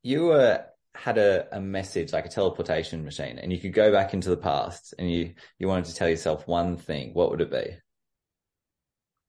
you 0.03 0.25
were 0.25 0.63
had 0.93 1.17
a, 1.17 1.47
a 1.55 1.59
message 1.59 2.13
like 2.13 2.25
a 2.25 2.29
teleportation 2.29 3.03
machine 3.03 3.39
and 3.39 3.51
you 3.51 3.59
could 3.59 3.73
go 3.73 3.91
back 3.91 4.13
into 4.13 4.29
the 4.29 4.37
past 4.37 4.93
and 4.99 5.11
you, 5.11 5.33
you 5.57 5.67
wanted 5.67 5.85
to 5.85 5.95
tell 5.95 6.09
yourself 6.09 6.47
one 6.47 6.77
thing, 6.77 7.13
what 7.13 7.31
would 7.31 7.41
it 7.41 7.49
be? 7.49 7.77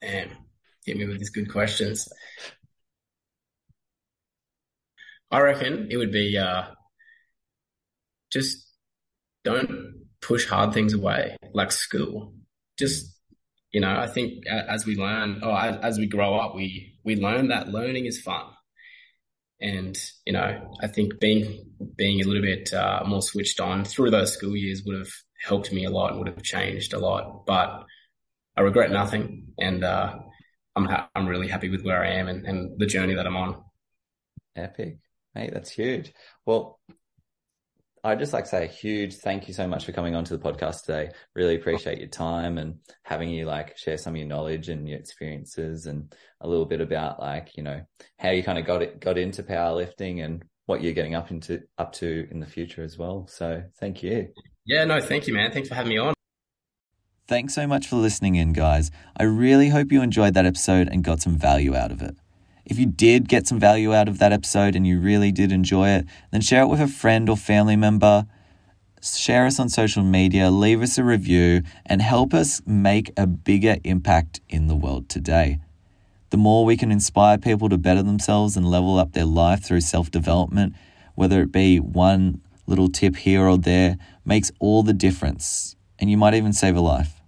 Man, 0.06 0.30
hit 0.84 0.96
me 0.96 1.06
with 1.06 1.18
these 1.18 1.30
good 1.30 1.50
questions. 1.50 2.08
I 5.30 5.40
reckon 5.40 5.88
it 5.90 5.96
would 5.96 6.12
be 6.12 6.36
uh, 6.36 6.64
just 8.30 8.66
don't 9.44 10.04
push 10.20 10.46
hard 10.46 10.74
things 10.74 10.92
away 10.92 11.36
like 11.54 11.72
school. 11.72 12.34
Just 12.78 13.16
you 13.72 13.80
know, 13.80 13.96
I 13.96 14.06
think 14.06 14.46
as 14.46 14.84
we 14.84 14.96
learn, 14.96 15.42
or 15.42 15.58
as 15.58 15.98
we 15.98 16.06
grow 16.06 16.34
up, 16.34 16.54
we 16.54 16.98
we 17.04 17.16
learn 17.16 17.48
that 17.48 17.68
learning 17.68 18.04
is 18.04 18.20
fun. 18.20 18.44
And, 19.62 19.96
you 20.26 20.32
know, 20.32 20.74
I 20.82 20.88
think 20.88 21.20
being, 21.20 21.70
being 21.96 22.20
a 22.20 22.26
little 22.26 22.42
bit 22.42 22.74
uh, 22.74 23.04
more 23.06 23.22
switched 23.22 23.60
on 23.60 23.84
through 23.84 24.10
those 24.10 24.34
school 24.34 24.56
years 24.56 24.82
would 24.84 24.98
have 24.98 25.12
helped 25.42 25.72
me 25.72 25.84
a 25.84 25.90
lot 25.90 26.10
and 26.10 26.18
would 26.18 26.28
have 26.28 26.42
changed 26.42 26.92
a 26.92 26.98
lot. 26.98 27.46
But 27.46 27.84
I 28.56 28.62
regret 28.62 28.90
nothing. 28.90 29.54
And, 29.58 29.84
uh, 29.84 30.16
I'm, 30.74 30.86
ha- 30.86 31.08
I'm 31.14 31.28
really 31.28 31.48
happy 31.48 31.68
with 31.68 31.84
where 31.84 32.02
I 32.02 32.14
am 32.14 32.28
and, 32.28 32.44
and 32.44 32.78
the 32.78 32.86
journey 32.86 33.14
that 33.14 33.26
I'm 33.26 33.36
on. 33.36 33.62
Epic. 34.56 34.98
Mate, 35.34 35.50
that's 35.52 35.70
huge. 35.70 36.12
Well, 36.44 36.80
I'd 38.04 38.18
just 38.18 38.32
like 38.32 38.44
to 38.44 38.50
say 38.50 38.64
a 38.64 38.68
huge 38.68 39.14
thank 39.16 39.46
you 39.46 39.54
so 39.54 39.68
much 39.68 39.84
for 39.84 39.92
coming 39.92 40.16
onto 40.16 40.36
the 40.36 40.42
podcast 40.42 40.84
today. 40.84 41.10
Really 41.36 41.54
appreciate 41.54 41.98
your 41.98 42.08
time 42.08 42.58
and 42.58 42.78
having 43.04 43.28
you 43.28 43.46
like 43.46 43.78
share 43.78 43.96
some 43.96 44.14
of 44.14 44.18
your 44.18 44.26
knowledge 44.26 44.68
and 44.68 44.88
your 44.88 44.98
experiences 44.98 45.86
and 45.86 46.12
a 46.40 46.48
little 46.48 46.64
bit 46.66 46.80
about 46.80 47.20
like, 47.20 47.56
you 47.56 47.62
know, 47.62 47.80
how 48.18 48.30
you 48.30 48.42
kind 48.42 48.58
of 48.58 48.66
got 48.66 48.82
it, 48.82 48.98
got 48.98 49.18
into 49.18 49.44
powerlifting 49.44 50.24
and 50.24 50.44
what 50.66 50.82
you're 50.82 50.94
getting 50.94 51.14
up 51.14 51.30
into, 51.30 51.60
up 51.78 51.92
to 51.92 52.26
in 52.32 52.40
the 52.40 52.46
future 52.46 52.82
as 52.82 52.98
well. 52.98 53.28
So 53.28 53.62
thank 53.78 54.02
you. 54.02 54.28
Yeah, 54.64 54.84
no, 54.84 55.00
thank 55.00 55.28
you, 55.28 55.34
man. 55.34 55.52
Thanks 55.52 55.68
for 55.68 55.76
having 55.76 55.90
me 55.90 55.98
on. 55.98 56.14
Thanks 57.28 57.54
so 57.54 57.68
much 57.68 57.86
for 57.86 57.96
listening 57.96 58.34
in, 58.34 58.52
guys. 58.52 58.90
I 59.16 59.22
really 59.22 59.68
hope 59.68 59.92
you 59.92 60.02
enjoyed 60.02 60.34
that 60.34 60.44
episode 60.44 60.88
and 60.88 61.04
got 61.04 61.22
some 61.22 61.36
value 61.36 61.76
out 61.76 61.92
of 61.92 62.02
it. 62.02 62.16
If 62.64 62.78
you 62.78 62.86
did 62.86 63.28
get 63.28 63.46
some 63.46 63.58
value 63.58 63.94
out 63.94 64.08
of 64.08 64.18
that 64.18 64.32
episode 64.32 64.76
and 64.76 64.86
you 64.86 65.00
really 65.00 65.32
did 65.32 65.50
enjoy 65.50 65.88
it, 65.90 66.06
then 66.30 66.40
share 66.40 66.62
it 66.62 66.68
with 66.68 66.80
a 66.80 66.86
friend 66.86 67.28
or 67.28 67.36
family 67.36 67.76
member. 67.76 68.26
Share 69.02 69.46
us 69.46 69.58
on 69.58 69.68
social 69.68 70.04
media, 70.04 70.50
leave 70.50 70.80
us 70.80 70.96
a 70.96 71.02
review, 71.02 71.62
and 71.84 72.00
help 72.00 72.32
us 72.32 72.62
make 72.64 73.12
a 73.16 73.26
bigger 73.26 73.78
impact 73.82 74.40
in 74.48 74.68
the 74.68 74.76
world 74.76 75.08
today. 75.08 75.58
The 76.30 76.36
more 76.36 76.64
we 76.64 76.76
can 76.76 76.92
inspire 76.92 77.36
people 77.36 77.68
to 77.68 77.76
better 77.76 78.02
themselves 78.02 78.56
and 78.56 78.70
level 78.70 78.98
up 78.98 79.12
their 79.12 79.26
life 79.26 79.64
through 79.64 79.80
self 79.80 80.10
development, 80.10 80.74
whether 81.14 81.42
it 81.42 81.50
be 81.50 81.80
one 81.80 82.40
little 82.66 82.88
tip 82.88 83.16
here 83.16 83.46
or 83.46 83.58
there, 83.58 83.98
makes 84.24 84.52
all 84.60 84.82
the 84.82 84.92
difference. 84.94 85.76
And 85.98 86.10
you 86.10 86.16
might 86.16 86.34
even 86.34 86.52
save 86.52 86.76
a 86.76 86.80
life. 86.80 87.20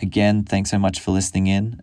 Again, 0.00 0.44
thanks 0.44 0.70
so 0.70 0.78
much 0.78 1.00
for 1.00 1.10
listening 1.10 1.48
in, 1.48 1.82